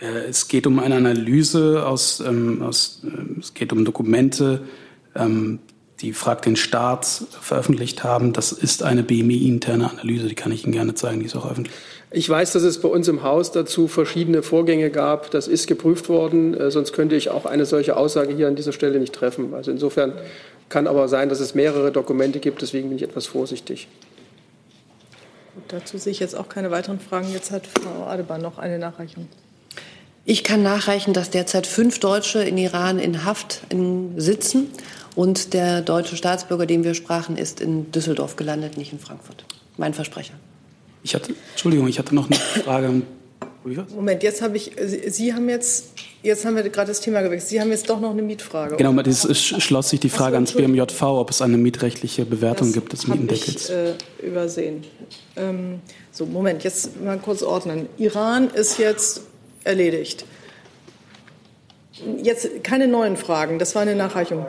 Äh, 0.00 0.28
es 0.28 0.48
geht 0.48 0.66
um 0.66 0.78
eine 0.78 0.96
Analyse 0.96 1.86
aus, 1.86 2.20
ähm, 2.20 2.62
aus 2.62 3.02
äh, 3.04 3.40
es 3.40 3.54
geht 3.54 3.72
um 3.72 3.84
Dokumente, 3.84 4.62
ähm, 5.14 5.60
die 6.00 6.12
Frag 6.12 6.42
den 6.42 6.56
Staat 6.56 7.06
veröffentlicht 7.06 8.04
haben. 8.04 8.32
Das 8.32 8.52
ist 8.52 8.82
eine 8.82 9.02
BMI-interne 9.02 9.90
Analyse, 9.90 10.28
die 10.28 10.34
kann 10.34 10.50
ich 10.50 10.64
Ihnen 10.64 10.72
gerne 10.72 10.94
zeigen, 10.94 11.20
die 11.20 11.26
ist 11.26 11.36
auch 11.36 11.50
öffentlich. 11.50 11.74
Ich 12.10 12.28
weiß, 12.28 12.52
dass 12.52 12.62
es 12.62 12.80
bei 12.80 12.88
uns 12.88 13.06
im 13.06 13.22
Haus 13.22 13.52
dazu 13.52 13.86
verschiedene 13.86 14.42
Vorgänge 14.42 14.90
gab. 14.90 15.30
Das 15.30 15.46
ist 15.46 15.66
geprüft 15.66 16.08
worden, 16.08 16.54
äh, 16.54 16.70
sonst 16.70 16.92
könnte 16.92 17.16
ich 17.16 17.30
auch 17.30 17.44
eine 17.44 17.66
solche 17.66 17.96
Aussage 17.96 18.34
hier 18.34 18.48
an 18.48 18.56
dieser 18.56 18.72
Stelle 18.72 18.98
nicht 18.98 19.12
treffen. 19.12 19.54
Also 19.54 19.70
insofern 19.70 20.14
kann 20.68 20.86
aber 20.86 21.08
sein, 21.08 21.28
dass 21.28 21.40
es 21.40 21.54
mehrere 21.54 21.92
Dokumente 21.92 22.40
gibt, 22.40 22.62
deswegen 22.62 22.88
bin 22.88 22.96
ich 22.96 23.04
etwas 23.04 23.26
vorsichtig. 23.26 23.88
Gut, 25.54 25.64
dazu 25.68 25.98
sehe 25.98 26.12
ich 26.12 26.20
jetzt 26.20 26.36
auch 26.36 26.48
keine 26.48 26.70
weiteren 26.70 26.98
Fragen. 26.98 27.28
Jetzt 27.32 27.50
hat 27.50 27.66
Frau 27.66 28.04
Adebar 28.04 28.38
noch 28.38 28.58
eine 28.58 28.78
Nachreichung. 28.78 29.28
Ich 30.24 30.44
kann 30.44 30.62
nachreichen, 30.62 31.12
dass 31.12 31.30
derzeit 31.30 31.66
fünf 31.66 31.98
Deutsche 31.98 32.42
in 32.42 32.58
Iran 32.58 32.98
in 32.98 33.24
Haft 33.24 33.62
sitzen 34.16 34.68
und 35.16 35.54
der 35.54 35.80
deutsche 35.80 36.16
Staatsbürger, 36.16 36.66
den 36.66 36.84
wir 36.84 36.94
sprachen, 36.94 37.36
ist 37.36 37.60
in 37.60 37.90
Düsseldorf 37.90 38.36
gelandet, 38.36 38.76
nicht 38.76 38.92
in 38.92 38.98
Frankfurt. 38.98 39.44
Mein 39.76 39.94
Versprecher. 39.94 40.34
Ich 41.02 41.14
hatte, 41.14 41.34
Entschuldigung, 41.52 41.88
ich 41.88 41.98
hatte 41.98 42.14
noch 42.14 42.26
eine 42.26 42.36
Frage 42.36 43.02
Moment, 43.94 44.22
jetzt 44.22 44.40
habe 44.40 44.56
ich, 44.56 44.72
Sie 45.08 45.34
haben 45.34 45.48
jetzt, 45.50 45.92
jetzt 46.22 46.46
haben 46.46 46.56
wir 46.56 46.62
gerade 46.70 46.88
das 46.88 47.00
Thema 47.02 47.20
gewechselt. 47.20 47.50
Sie 47.50 47.60
haben 47.60 47.70
jetzt 47.70 47.90
doch 47.90 48.00
noch 48.00 48.12
eine 48.12 48.22
Mietfrage. 48.22 48.76
Genau, 48.76 48.98
es 49.02 49.38
schloss 49.38 49.90
sich 49.90 50.00
die 50.00 50.08
Frage 50.08 50.36
ans 50.36 50.52
BMJV, 50.52 51.02
ob 51.02 51.28
es 51.30 51.42
eine 51.42 51.58
mietrechtliche 51.58 52.24
Bewertung 52.24 52.68
das 52.68 52.74
gibt 52.74 52.92
des 52.94 53.06
Mietendeckels. 53.06 53.68
Ich, 53.68 53.70
äh, 53.70 54.26
übersehen. 54.26 54.84
Ähm, 55.36 55.80
so, 56.10 56.24
Moment, 56.24 56.64
jetzt 56.64 57.02
mal 57.02 57.18
kurz 57.18 57.42
ordnen. 57.42 57.86
Iran 57.98 58.48
ist 58.48 58.78
jetzt 58.78 59.22
erledigt. 59.64 60.24
Jetzt 62.22 62.64
keine 62.64 62.88
neuen 62.88 63.16
Fragen, 63.16 63.58
das 63.58 63.74
war 63.74 63.82
eine 63.82 63.94
Nachreichung. 63.94 64.46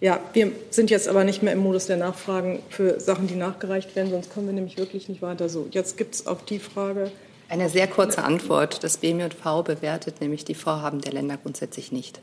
Ja, 0.00 0.20
wir 0.34 0.52
sind 0.70 0.90
jetzt 0.90 1.08
aber 1.08 1.24
nicht 1.24 1.42
mehr 1.42 1.52
im 1.52 1.60
Modus 1.60 1.86
der 1.86 1.96
Nachfragen 1.96 2.62
für 2.68 3.00
Sachen, 3.00 3.28
die 3.28 3.34
nachgereicht 3.34 3.96
werden, 3.96 4.10
sonst 4.10 4.32
kommen 4.32 4.46
wir 4.46 4.52
nämlich 4.52 4.76
wirklich 4.76 5.08
nicht 5.08 5.22
weiter 5.22 5.48
so. 5.48 5.68
Jetzt 5.70 5.96
gibt 5.96 6.14
es 6.14 6.26
auf 6.26 6.44
die 6.44 6.58
Frage. 6.58 7.10
Eine 7.48 7.68
sehr 7.68 7.86
kurze 7.86 8.24
Antwort. 8.24 8.82
Das 8.82 8.98
BMJV 8.98 9.62
bewertet 9.64 10.20
nämlich 10.20 10.44
die 10.44 10.54
Vorhaben 10.54 11.00
der 11.00 11.12
Länder 11.12 11.36
grundsätzlich 11.36 11.92
nicht. 11.92 12.20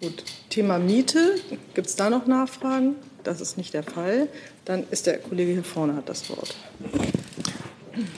Gut. 0.00 0.24
Thema 0.48 0.78
Miete. 0.78 1.36
Gibt 1.74 1.86
es 1.86 1.96
da 1.96 2.10
noch 2.10 2.26
Nachfragen? 2.26 2.96
Das 3.22 3.40
ist 3.40 3.56
nicht 3.56 3.72
der 3.72 3.82
Fall. 3.82 4.28
Dann 4.64 4.84
ist 4.90 5.06
der 5.06 5.18
Kollege 5.18 5.52
hier 5.52 5.64
vorne 5.64 5.94
hat 5.94 6.08
das 6.08 6.28
Wort. 6.30 6.56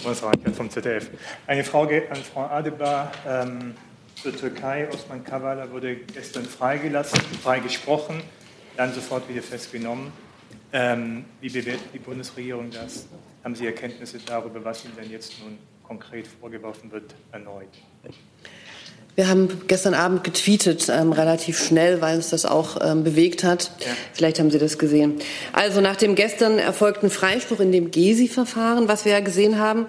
Reichert 0.05 0.57
vom 0.57 0.71
ZDF. 0.71 1.11
Eine 1.47 1.65
Frage 1.65 2.11
an 2.11 2.17
Frau 2.17 2.43
Adebar. 2.43 3.13
Ähm, 3.27 3.75
zur 4.23 4.37
Türkei. 4.37 4.89
Osman 4.93 5.25
Kavala 5.25 5.71
wurde 5.73 5.97
gestern 5.97 6.45
freigelassen, 6.45 7.19
freigesprochen, 7.43 8.23
dann 8.77 8.93
sofort 8.95 9.29
wieder 9.29 9.43
festgenommen. 9.43 10.13
Ähm, 10.73 11.25
wie 11.41 11.51
bewertet 11.51 11.89
die 11.93 11.99
Bundesregierung 11.99 12.71
das? 12.71 13.09
Haben 13.43 13.57
Sie 13.57 13.67
Erkenntnisse 13.67 14.19
darüber, 14.25 14.65
was 14.65 14.85
ihm 14.85 14.93
denn 14.97 15.11
jetzt 15.11 15.41
nun 15.41 15.59
konkret 15.83 16.27
vorgeworfen 16.27 16.93
wird, 16.93 17.15
erneut? 17.33 17.69
Wir 19.15 19.29
haben 19.29 19.49
gestern 19.69 19.93
Abend 19.93 20.25
getweetet, 20.25 20.89
ähm, 20.89 21.13
relativ 21.13 21.63
schnell, 21.63 22.01
weil 22.01 22.17
uns 22.17 22.31
das 22.31 22.47
auch 22.47 22.79
ähm, 22.83 23.05
bewegt 23.05 23.45
hat. 23.45 23.71
Ja. 23.81 23.87
Vielleicht 24.15 24.39
haben 24.39 24.51
Sie 24.51 24.59
das 24.59 24.79
gesehen. 24.79 25.17
Also 25.53 25.83
nach 25.83 25.97
dem 25.97 26.15
gestern 26.15 26.59
erfolgten 26.59 27.11
Freispruch 27.11 27.61
in 27.61 27.73
dem 27.73 27.91
Gesi-Verfahren, 27.91 28.89
was 28.89 29.05
wir 29.05 29.13
ja 29.13 29.21
gesehen 29.21 29.59
haben, 29.59 29.87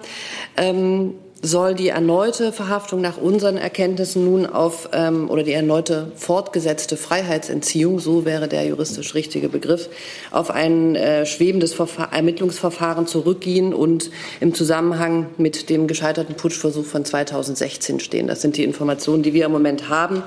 ähm, 0.58 1.14
soll 1.44 1.74
die 1.74 1.88
erneute 1.88 2.52
Verhaftung 2.52 3.02
nach 3.02 3.18
unseren 3.18 3.58
Erkenntnissen 3.58 4.24
nun 4.24 4.46
auf 4.46 4.88
ähm, 4.92 5.28
oder 5.28 5.42
die 5.42 5.52
erneute 5.52 6.10
fortgesetzte 6.16 6.96
Freiheitsentziehung, 6.96 8.00
so 8.00 8.24
wäre 8.24 8.48
der 8.48 8.64
juristisch 8.64 9.14
richtige 9.14 9.50
Begriff, 9.50 9.90
auf 10.30 10.50
ein 10.50 10.96
äh, 10.96 11.26
schwebendes 11.26 11.74
Verfahr 11.74 12.12
Ermittlungsverfahren 12.12 13.06
zurückgehen 13.06 13.74
und 13.74 14.10
im 14.40 14.54
Zusammenhang 14.54 15.26
mit 15.36 15.68
dem 15.68 15.86
gescheiterten 15.86 16.34
Putschversuch 16.34 16.86
von 16.86 17.04
2016 17.04 18.00
stehen. 18.00 18.26
Das 18.26 18.40
sind 18.40 18.56
die 18.56 18.64
Informationen, 18.64 19.22
die 19.22 19.34
wir 19.34 19.44
im 19.44 19.52
Moment 19.52 19.90
haben. 19.90 20.22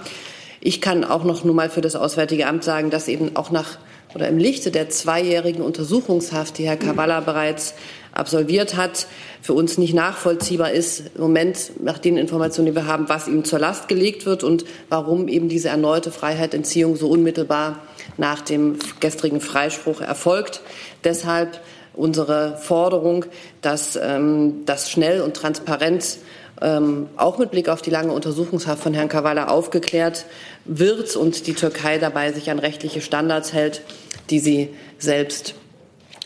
Ich 0.61 0.81
kann 0.81 1.03
auch 1.03 1.23
noch 1.23 1.44
nur 1.44 1.56
mal 1.56 1.69
für 1.69 1.81
das 1.81 1.95
Auswärtige 1.95 2.45
Amt 2.45 2.64
sagen, 2.64 2.91
dass 2.91 3.07
eben 3.07 3.35
auch 3.35 3.49
nach 3.49 3.77
oder 4.15 4.27
im 4.30 4.38
Lichte 4.38 4.72
der 4.72 4.89
zweijährigen 4.89 5.61
Untersuchungshaft, 5.61 6.57
die 6.57 6.65
Herr 6.65 6.77
Kavala 6.77 7.19
bereits 7.19 7.73
absolviert 8.18 8.76
hat, 8.76 9.07
für 9.41 9.53
uns 9.53 9.77
nicht 9.77 9.94
nachvollziehbar 9.94 10.72
ist, 10.72 11.03
im 11.15 11.22
Moment 11.22 11.72
nach 11.81 11.99
den 11.99 12.18
Informationen, 12.18 12.68
die 12.68 12.76
wir 12.76 12.88
haben, 12.88 13.07
was 13.10 13.27
ihm 13.27 13.44
zur 13.45 13.60
Last 13.60 13.88
gelegt 13.88 14.26
wird 14.26 14.44
und 14.44 14.65
warum 14.89 15.27
eben 15.27 15.49
diese 15.49 15.69
erneute 15.69 16.11
Freiheitsentziehung 16.11 16.95
so 16.95 17.07
unmittelbar 17.10 17.80
nach 18.18 18.41
dem 18.41 18.77
gestrigen 18.99 19.41
Freispruch 19.41 20.02
erfolgt. 20.02 20.61
Deshalb 21.03 21.61
unsere 21.94 22.57
Forderung, 22.57 23.26
dass 23.61 23.98
ähm, 24.02 24.64
das 24.65 24.89
schnell 24.89 25.22
und 25.22 25.35
transparent 25.35 26.18
ähm, 26.61 27.07
auch 27.18 27.38
mit 27.38 27.52
Blick 27.52 27.69
auf 27.69 27.81
die 27.81 27.89
lange 27.89 28.11
Untersuchungshaft 28.11 28.81
von 28.81 28.94
Herrn 28.94 29.10
Kavala 29.10 29.48
aufgeklärt 29.48 30.26
wird 30.65 31.15
und 31.15 31.48
die 31.48 31.53
Türkei 31.53 31.98
dabei 31.98 32.31
sich 32.31 32.49
an 32.49 32.60
rechtliche 32.60 33.02
Standards 33.02 33.53
hält, 33.53 33.81
die 34.30 34.39
sie 34.39 34.69
selbst 34.98 35.56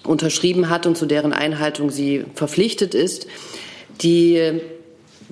unterschrieben 0.04 0.70
hat 0.70 0.86
und 0.86 0.98
zu 0.98 1.06
deren 1.06 1.34
Einhaltung 1.34 1.90
sie 1.90 2.26
verpflichtet 2.36 2.94
ist. 2.96 3.28
Die 4.02 4.62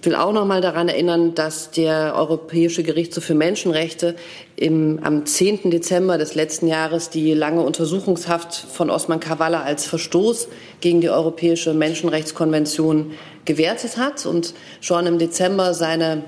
will 0.05 0.15
auch 0.15 0.31
noch 0.31 0.45
mal 0.45 0.61
daran 0.61 0.87
erinnern, 0.87 1.35
dass 1.35 1.71
der 1.71 2.15
Europäische 2.15 2.83
Gerichtshof 2.83 3.23
für 3.23 3.35
Menschenrechte 3.35 4.15
im, 4.55 4.99
am 5.03 5.25
10. 5.25 5.71
Dezember 5.71 6.17
des 6.17 6.35
letzten 6.35 6.67
Jahres 6.67 7.09
die 7.09 7.33
lange 7.33 7.61
Untersuchungshaft 7.61 8.53
von 8.55 8.89
Osman 8.89 9.19
Kavala 9.19 9.63
als 9.63 9.85
Verstoß 9.85 10.47
gegen 10.81 11.01
die 11.01 11.09
Europäische 11.09 11.73
Menschenrechtskonvention 11.73 13.11
gewertet 13.45 13.97
hat 13.97 14.25
und 14.25 14.53
schon 14.81 15.05
im 15.05 15.17
Dezember 15.17 15.73
seine 15.73 16.23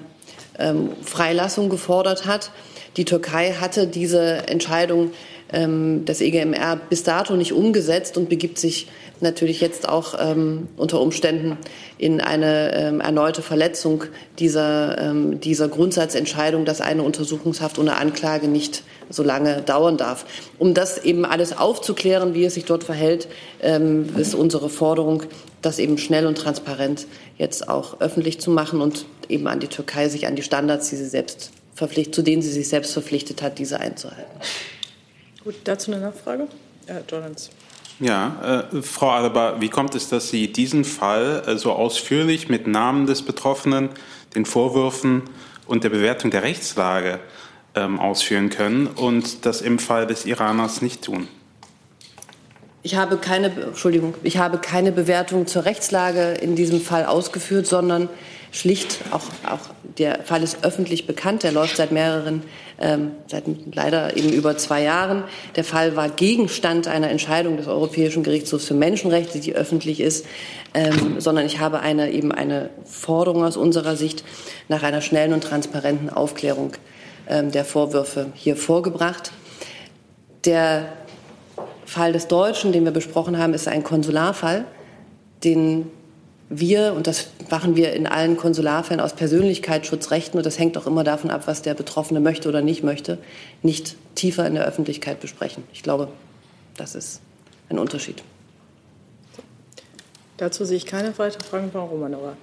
ähm, 0.60 0.90
Freilassung 1.04 1.70
gefordert 1.70 2.26
hat. 2.26 2.52
Die 2.98 3.06
Türkei 3.06 3.54
hatte 3.54 3.88
diese 3.88 4.48
Entscheidung 4.48 5.12
ähm, 5.54 6.06
des 6.06 6.22
EGMR 6.22 6.80
bis 6.90 7.04
dato 7.04 7.36
nicht 7.36 7.54
umgesetzt 7.54 8.18
und 8.18 8.30
begibt 8.30 8.58
sich 8.58 8.88
natürlich 9.22 9.62
jetzt 9.62 9.88
auch 9.88 10.16
ähm, 10.20 10.68
unter 10.78 11.00
Umständen 11.00 11.58
in 11.98 12.22
eine 12.22 12.74
ähm, 12.76 13.02
erneute 13.02 13.42
Verletzung 13.42 14.06
dieser, 14.40 14.98
ähm, 14.98 15.40
dieser 15.40 15.68
Grundsatzentscheidung, 15.68 16.66
dass 16.66 16.82
eine 16.82 17.04
Untersuchungshaft 17.04 17.78
ohne 17.80 17.98
Anklage 17.98 18.48
nicht 18.48 18.84
so 19.10 19.24
lange 19.24 19.62
dauern 19.62 19.98
darf. 19.98 20.26
Um 20.58 20.74
das 20.74 21.04
eben 21.04 21.26
alles 21.26 21.58
aufzuklären, 21.58 22.34
wie 22.34 22.46
es 22.46 22.56
sich 22.56 22.66
dort 22.66 22.84
verhält, 22.84 23.28
ähm, 23.62 24.10
ist 24.18 24.34
unsere 24.34 24.70
Forderung, 24.70 25.24
das 25.62 25.78
eben 25.78 25.98
schnell 25.98 26.26
und 26.26 26.38
transparent 26.38 27.06
jetzt 27.38 27.70
auch 27.70 28.02
öffentlich 28.02 28.40
zu 28.40 28.50
machen 28.50 28.82
und 28.82 29.06
eben 29.30 29.48
an 29.48 29.60
die 29.60 29.68
Türkei 29.68 30.10
sich 30.10 30.28
an 30.28 30.36
die 30.36 30.44
Standards, 30.44 30.90
die 30.90 30.96
sie 30.96 31.06
selbst 31.06 31.52
verpflichtet, 31.76 32.16
zu 32.16 32.22
denen 32.22 32.42
sie 32.42 32.52
sich 32.52 32.68
selbst 32.68 32.94
verpflichtet 32.94 33.42
hat, 33.42 33.60
diese 33.60 33.80
einzuhalten. 33.80 34.40
Gut, 35.44 35.56
dazu 35.64 35.92
eine 35.92 36.02
Nachfrage? 36.02 36.48
Herr 36.86 37.02
Jorans. 37.10 37.50
Ja, 38.00 38.68
äh, 38.74 38.82
Frau 38.82 39.10
Alaba, 39.10 39.60
wie 39.60 39.70
kommt 39.70 39.96
es, 39.96 40.08
dass 40.08 40.30
Sie 40.30 40.52
diesen 40.52 40.86
Fall 40.86 41.44
äh, 41.48 41.58
so 41.58 41.72
ausführlich 41.72 42.48
mit 42.48 42.68
Namen 42.68 43.08
des 43.08 43.24
Betroffenen, 43.24 43.90
den 44.36 44.46
Vorwürfen 44.46 45.24
und 45.66 45.84
der 45.84 45.90
Bewertung 45.90 46.32
der 46.32 46.44
Rechtslage 46.44 47.20
ähm, 47.76 48.00
ausführen 48.00 48.50
können 48.50 48.88
und 48.88 49.46
das 49.46 49.62
im 49.62 49.80
Fall 49.80 50.06
des 50.06 50.26
Iraners 50.26 50.82
nicht 50.82 51.04
tun? 51.04 51.28
Ich 52.84 52.96
habe 52.96 53.18
keine, 53.18 53.48
Entschuldigung, 53.48 54.16
ich 54.24 54.38
habe 54.38 54.58
keine 54.58 54.92
Bewertung 54.92 55.46
zur 55.46 55.66
Rechtslage 55.66 56.34
in 56.34 56.56
diesem 56.56 56.82
Fall 56.82 57.06
ausgeführt, 57.06 57.68
sondern 57.68 58.10
schlicht, 58.52 59.00
auch, 59.12 59.24
auch 59.48 59.70
der 59.98 60.24
Fall 60.24 60.42
ist 60.44 60.64
öffentlich 60.64 61.06
bekannt, 61.06 61.44
der 61.44 61.52
läuft 61.52 61.78
seit 61.78 61.92
mehreren, 61.92 62.44
ähm, 62.82 63.12
seit 63.28 63.44
leider 63.74 64.18
eben 64.18 64.30
über 64.30 64.58
zwei 64.58 64.84
Jahren. 64.84 65.24
Der 65.56 65.64
Fall 65.64 65.96
war 65.96 66.10
Gegenstand 66.10 66.88
einer 66.88 67.10
Entscheidung 67.10 67.58
des 67.58 67.68
Europäischen 67.68 68.24
Gerichtshofs 68.24 68.66
für 68.66 68.74
Menschenrechte, 68.74 69.40
die 69.40 69.56
öffentlich 69.56 70.00
ist, 70.00 70.26
ähm, 70.74 71.20
sondern 71.20 71.46
ich 71.46 71.60
habe 71.60 71.80
eine, 71.80 72.12
eben 72.12 72.32
eine 72.32 72.70
Forderung 72.86 73.44
aus 73.44 73.58
unserer 73.58 73.96
Sicht 73.96 74.24
nach 74.68 74.84
einer 74.84 75.02
schnellen 75.02 75.34
und 75.34 75.44
transparenten 75.44 76.10
Aufklärung 76.10 76.74
ähm, 77.28 77.52
der 77.52 77.66
Vorwürfe 77.66 78.28
hier 78.34 78.56
vorgebracht. 78.56 79.32
Der 80.46 80.94
Fall 81.86 82.14
des 82.14 82.28
Deutschen, 82.28 82.72
den 82.72 82.86
wir 82.86 82.92
besprochen 82.92 83.38
haben, 83.38 83.54
ist 83.54 83.68
ein 83.68 83.84
Konsularfall, 83.84 84.66
den 85.44 85.88
wir, 86.52 86.94
und 86.94 87.08
das 87.08 87.30
machen 87.50 87.76
wir 87.78 87.94
in 87.94 88.06
allen 88.06 88.36
Konsularfällen 88.36 89.00
aus 89.00 89.14
Persönlichkeitsschutzrechten, 89.16 90.38
und 90.38 90.46
das 90.46 90.60
hängt 90.60 90.78
auch 90.78 90.86
immer 90.86 91.04
davon 91.04 91.32
ab, 91.32 91.48
was 91.48 91.62
der 91.62 91.74
Betroffene 91.74 92.20
möchte 92.20 92.50
oder 92.50 92.62
nicht 92.62 92.84
möchte, 92.84 93.18
nicht 93.64 93.96
tiefer 94.16 94.46
in 94.46 94.56
der 94.56 94.66
Öffentlichkeit 94.66 95.22
besprechen. 95.22 95.64
Ich 95.72 95.82
glaube, 95.82 96.10
das 96.76 96.94
ist 96.94 97.22
ein 97.70 97.80
Unterschied. 97.80 98.22
Dazu 100.38 100.66
sehe 100.66 100.78
ich 100.78 100.86
keine 100.86 101.18
weiteren 101.18 101.44
Fragen. 101.44 101.72
Frau 101.72 101.86
Romanova. 101.86 102.36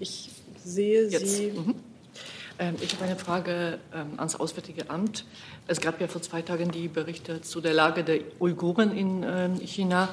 Ich 0.00 0.30
sehe 0.64 1.08
Jetzt. 1.08 1.36
Sie. 1.36 1.50
Mhm. 1.50 1.74
Ähm, 2.60 2.76
ich 2.80 2.92
habe 2.94 3.04
eine 3.04 3.16
Frage 3.16 3.78
ähm, 3.94 4.18
ans 4.18 4.36
Auswärtige 4.36 4.88
Amt. 4.88 5.24
Es 5.70 5.82
gab 5.82 6.00
ja 6.00 6.08
vor 6.08 6.22
zwei 6.22 6.40
Tagen 6.40 6.70
die 6.70 6.88
Berichte 6.88 7.42
zu 7.42 7.60
der 7.60 7.74
Lage 7.74 8.02
der 8.02 8.20
Uiguren 8.40 8.96
in 8.96 9.22
ähm, 9.22 9.60
China. 9.60 10.08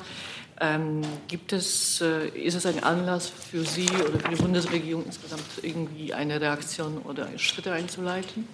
gibt 1.30 1.53
es, 1.53 2.02
äh, 2.02 2.27
ist 2.27 2.56
es 2.56 2.65
ein 2.65 2.84
Anlass 2.84 3.30
für 3.30 3.64
Sie 3.64 3.88
oder 3.90 4.19
für 4.19 4.30
die 4.30 4.36
Bundesregierung 4.36 5.06
insgesamt 5.06 5.45
irgendwie 5.61 6.14
eine 6.14 6.41
Reaktion 6.41 6.98
oder 6.99 7.27
Schritte 7.38 7.72
einzuleiten? 7.72 8.45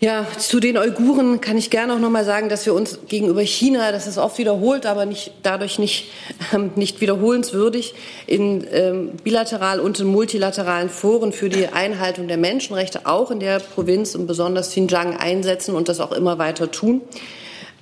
Ja, 0.00 0.28
zu 0.38 0.60
den 0.60 0.78
Uiguren 0.78 1.40
kann 1.40 1.56
ich 1.56 1.70
gerne 1.70 1.92
auch 1.92 1.98
noch 1.98 2.10
mal 2.10 2.24
sagen, 2.24 2.48
dass 2.48 2.64
wir 2.66 2.72
uns 2.72 3.00
gegenüber 3.08 3.40
China, 3.40 3.90
das 3.90 4.06
ist 4.06 4.16
oft 4.16 4.38
wiederholt, 4.38 4.86
aber 4.86 5.06
nicht, 5.06 5.32
dadurch 5.42 5.80
nicht, 5.80 6.12
ähm, 6.54 6.70
nicht 6.76 7.00
wiederholenswürdig, 7.00 7.94
in 8.28 8.64
ähm, 8.70 9.10
bilateral 9.24 9.80
und 9.80 9.98
in 9.98 10.06
multilateralen 10.06 10.88
Foren 10.88 11.32
für 11.32 11.48
die 11.48 11.66
Einhaltung 11.66 12.28
der 12.28 12.36
Menschenrechte 12.36 13.06
auch 13.06 13.32
in 13.32 13.40
der 13.40 13.58
Provinz 13.58 14.14
und 14.14 14.28
besonders 14.28 14.68
Xinjiang 14.68 15.16
einsetzen 15.16 15.74
und 15.74 15.88
das 15.88 15.98
auch 15.98 16.12
immer 16.12 16.38
weiter 16.38 16.70
tun. 16.70 17.00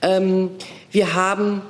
Ähm, 0.00 0.52
wir 0.90 1.12
haben 1.12 1.60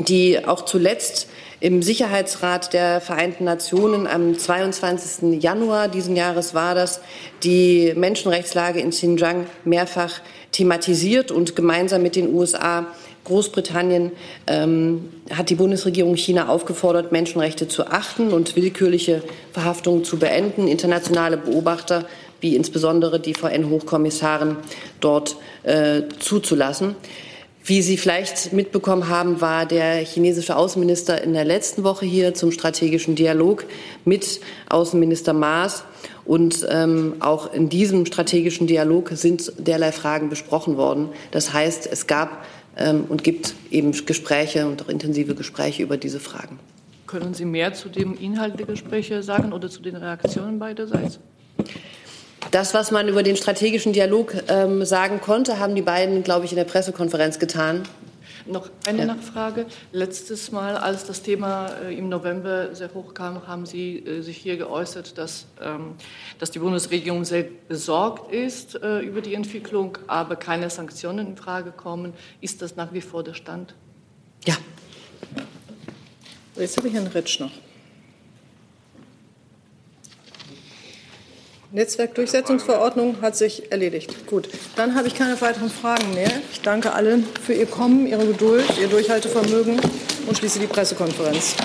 die 0.00 0.44
auch 0.44 0.64
zuletzt 0.64 1.28
im 1.64 1.80
Sicherheitsrat 1.80 2.74
der 2.74 3.00
Vereinten 3.00 3.44
Nationen 3.44 4.06
am 4.06 4.38
22. 4.38 5.42
Januar 5.42 5.88
diesen 5.88 6.14
Jahres 6.14 6.52
war 6.52 6.74
das, 6.74 7.00
die 7.42 7.94
Menschenrechtslage 7.96 8.80
in 8.80 8.90
Xinjiang 8.90 9.46
mehrfach 9.64 10.20
thematisiert 10.52 11.30
und 11.30 11.56
gemeinsam 11.56 12.02
mit 12.02 12.16
den 12.16 12.34
USA 12.34 12.88
Großbritannien 13.24 14.12
ähm, 14.46 15.08
hat 15.30 15.48
die 15.48 15.54
Bundesregierung 15.54 16.16
China 16.16 16.50
aufgefordert, 16.50 17.12
Menschenrechte 17.12 17.66
zu 17.66 17.86
achten 17.86 18.34
und 18.34 18.56
willkürliche 18.56 19.22
Verhaftungen 19.54 20.04
zu 20.04 20.18
beenden. 20.18 20.68
Internationale 20.68 21.38
Beobachter, 21.38 22.04
wie 22.42 22.56
insbesondere 22.56 23.20
die 23.20 23.32
VN-Hochkommissarin, 23.32 24.58
dort 25.00 25.36
äh, 25.62 26.02
zuzulassen. 26.18 26.94
Wie 27.66 27.80
Sie 27.80 27.96
vielleicht 27.96 28.52
mitbekommen 28.52 29.08
haben, 29.08 29.40
war 29.40 29.64
der 29.64 30.04
chinesische 30.04 30.54
Außenminister 30.54 31.22
in 31.22 31.32
der 31.32 31.46
letzten 31.46 31.82
Woche 31.82 32.04
hier 32.04 32.34
zum 32.34 32.52
strategischen 32.52 33.14
Dialog 33.14 33.64
mit 34.04 34.40
Außenminister 34.68 35.32
Maas. 35.32 35.84
Und 36.26 36.66
ähm, 36.70 37.14
auch 37.20 37.54
in 37.54 37.70
diesem 37.70 38.04
strategischen 38.04 38.66
Dialog 38.66 39.12
sind 39.14 39.50
derlei 39.56 39.92
Fragen 39.92 40.28
besprochen 40.28 40.76
worden. 40.76 41.08
Das 41.30 41.54
heißt, 41.54 41.88
es 41.90 42.06
gab 42.06 42.44
ähm, 42.76 43.06
und 43.08 43.24
gibt 43.24 43.54
eben 43.70 43.92
Gespräche 44.04 44.66
und 44.66 44.82
auch 44.82 44.88
intensive 44.90 45.34
Gespräche 45.34 45.82
über 45.82 45.96
diese 45.96 46.20
Fragen. 46.20 46.58
Können 47.06 47.32
Sie 47.32 47.46
mehr 47.46 47.72
zu 47.72 47.88
dem 47.88 48.14
Inhalt 48.18 48.58
der 48.58 48.66
Gespräche 48.66 49.22
sagen 49.22 49.54
oder 49.54 49.70
zu 49.70 49.80
den 49.80 49.96
Reaktionen 49.96 50.58
beiderseits? 50.58 51.18
Das, 52.50 52.74
was 52.74 52.90
man 52.90 53.08
über 53.08 53.22
den 53.22 53.36
strategischen 53.36 53.92
Dialog 53.92 54.34
ähm, 54.48 54.84
sagen 54.84 55.20
konnte, 55.20 55.58
haben 55.58 55.74
die 55.74 55.82
beiden, 55.82 56.22
glaube 56.22 56.44
ich, 56.44 56.52
in 56.52 56.56
der 56.56 56.64
Pressekonferenz 56.64 57.38
getan. 57.38 57.82
Noch 58.46 58.68
eine 58.86 58.98
ja. 58.98 59.04
Nachfrage. 59.06 59.64
Letztes 59.92 60.52
Mal, 60.52 60.76
als 60.76 61.06
das 61.06 61.22
Thema 61.22 61.70
äh, 61.82 61.96
im 61.96 62.10
November 62.10 62.74
sehr 62.74 62.92
hoch 62.92 63.14
kam, 63.14 63.46
haben 63.46 63.64
Sie 63.64 63.98
äh, 63.98 64.20
sich 64.20 64.36
hier 64.36 64.58
geäußert, 64.58 65.16
dass, 65.16 65.46
ähm, 65.62 65.94
dass 66.38 66.50
die 66.50 66.58
Bundesregierung 66.58 67.24
sehr 67.24 67.44
besorgt 67.68 68.32
ist 68.32 68.74
äh, 68.82 69.00
über 69.00 69.22
die 69.22 69.34
Entwicklung, 69.34 69.96
aber 70.08 70.36
keine 70.36 70.68
Sanktionen 70.68 71.28
in 71.28 71.36
Frage 71.36 71.70
kommen. 71.70 72.12
Ist 72.42 72.60
das 72.60 72.76
nach 72.76 72.92
wie 72.92 73.00
vor 73.00 73.24
der 73.24 73.34
Stand? 73.34 73.74
Ja. 74.44 74.56
Jetzt 76.56 76.76
habe 76.76 76.88
ich 76.88 76.94
Herrn 76.94 77.06
Ritsch 77.06 77.40
noch. 77.40 77.50
Netzwerkdurchsetzungsverordnung 81.74 83.20
hat 83.20 83.36
sich 83.36 83.72
erledigt. 83.72 84.28
Gut, 84.28 84.48
dann 84.76 84.94
habe 84.94 85.08
ich 85.08 85.16
keine 85.16 85.40
weiteren 85.40 85.70
Fragen 85.70 86.14
mehr. 86.14 86.30
Ich 86.52 86.60
danke 86.60 86.92
allen 86.92 87.26
für 87.42 87.52
Ihr 87.52 87.66
Kommen, 87.66 88.06
Ihre 88.06 88.26
Geduld, 88.26 88.64
Ihr 88.80 88.86
Durchhaltevermögen 88.86 89.80
und 90.28 90.38
schließe 90.38 90.60
die 90.60 90.68
Pressekonferenz. 90.68 91.56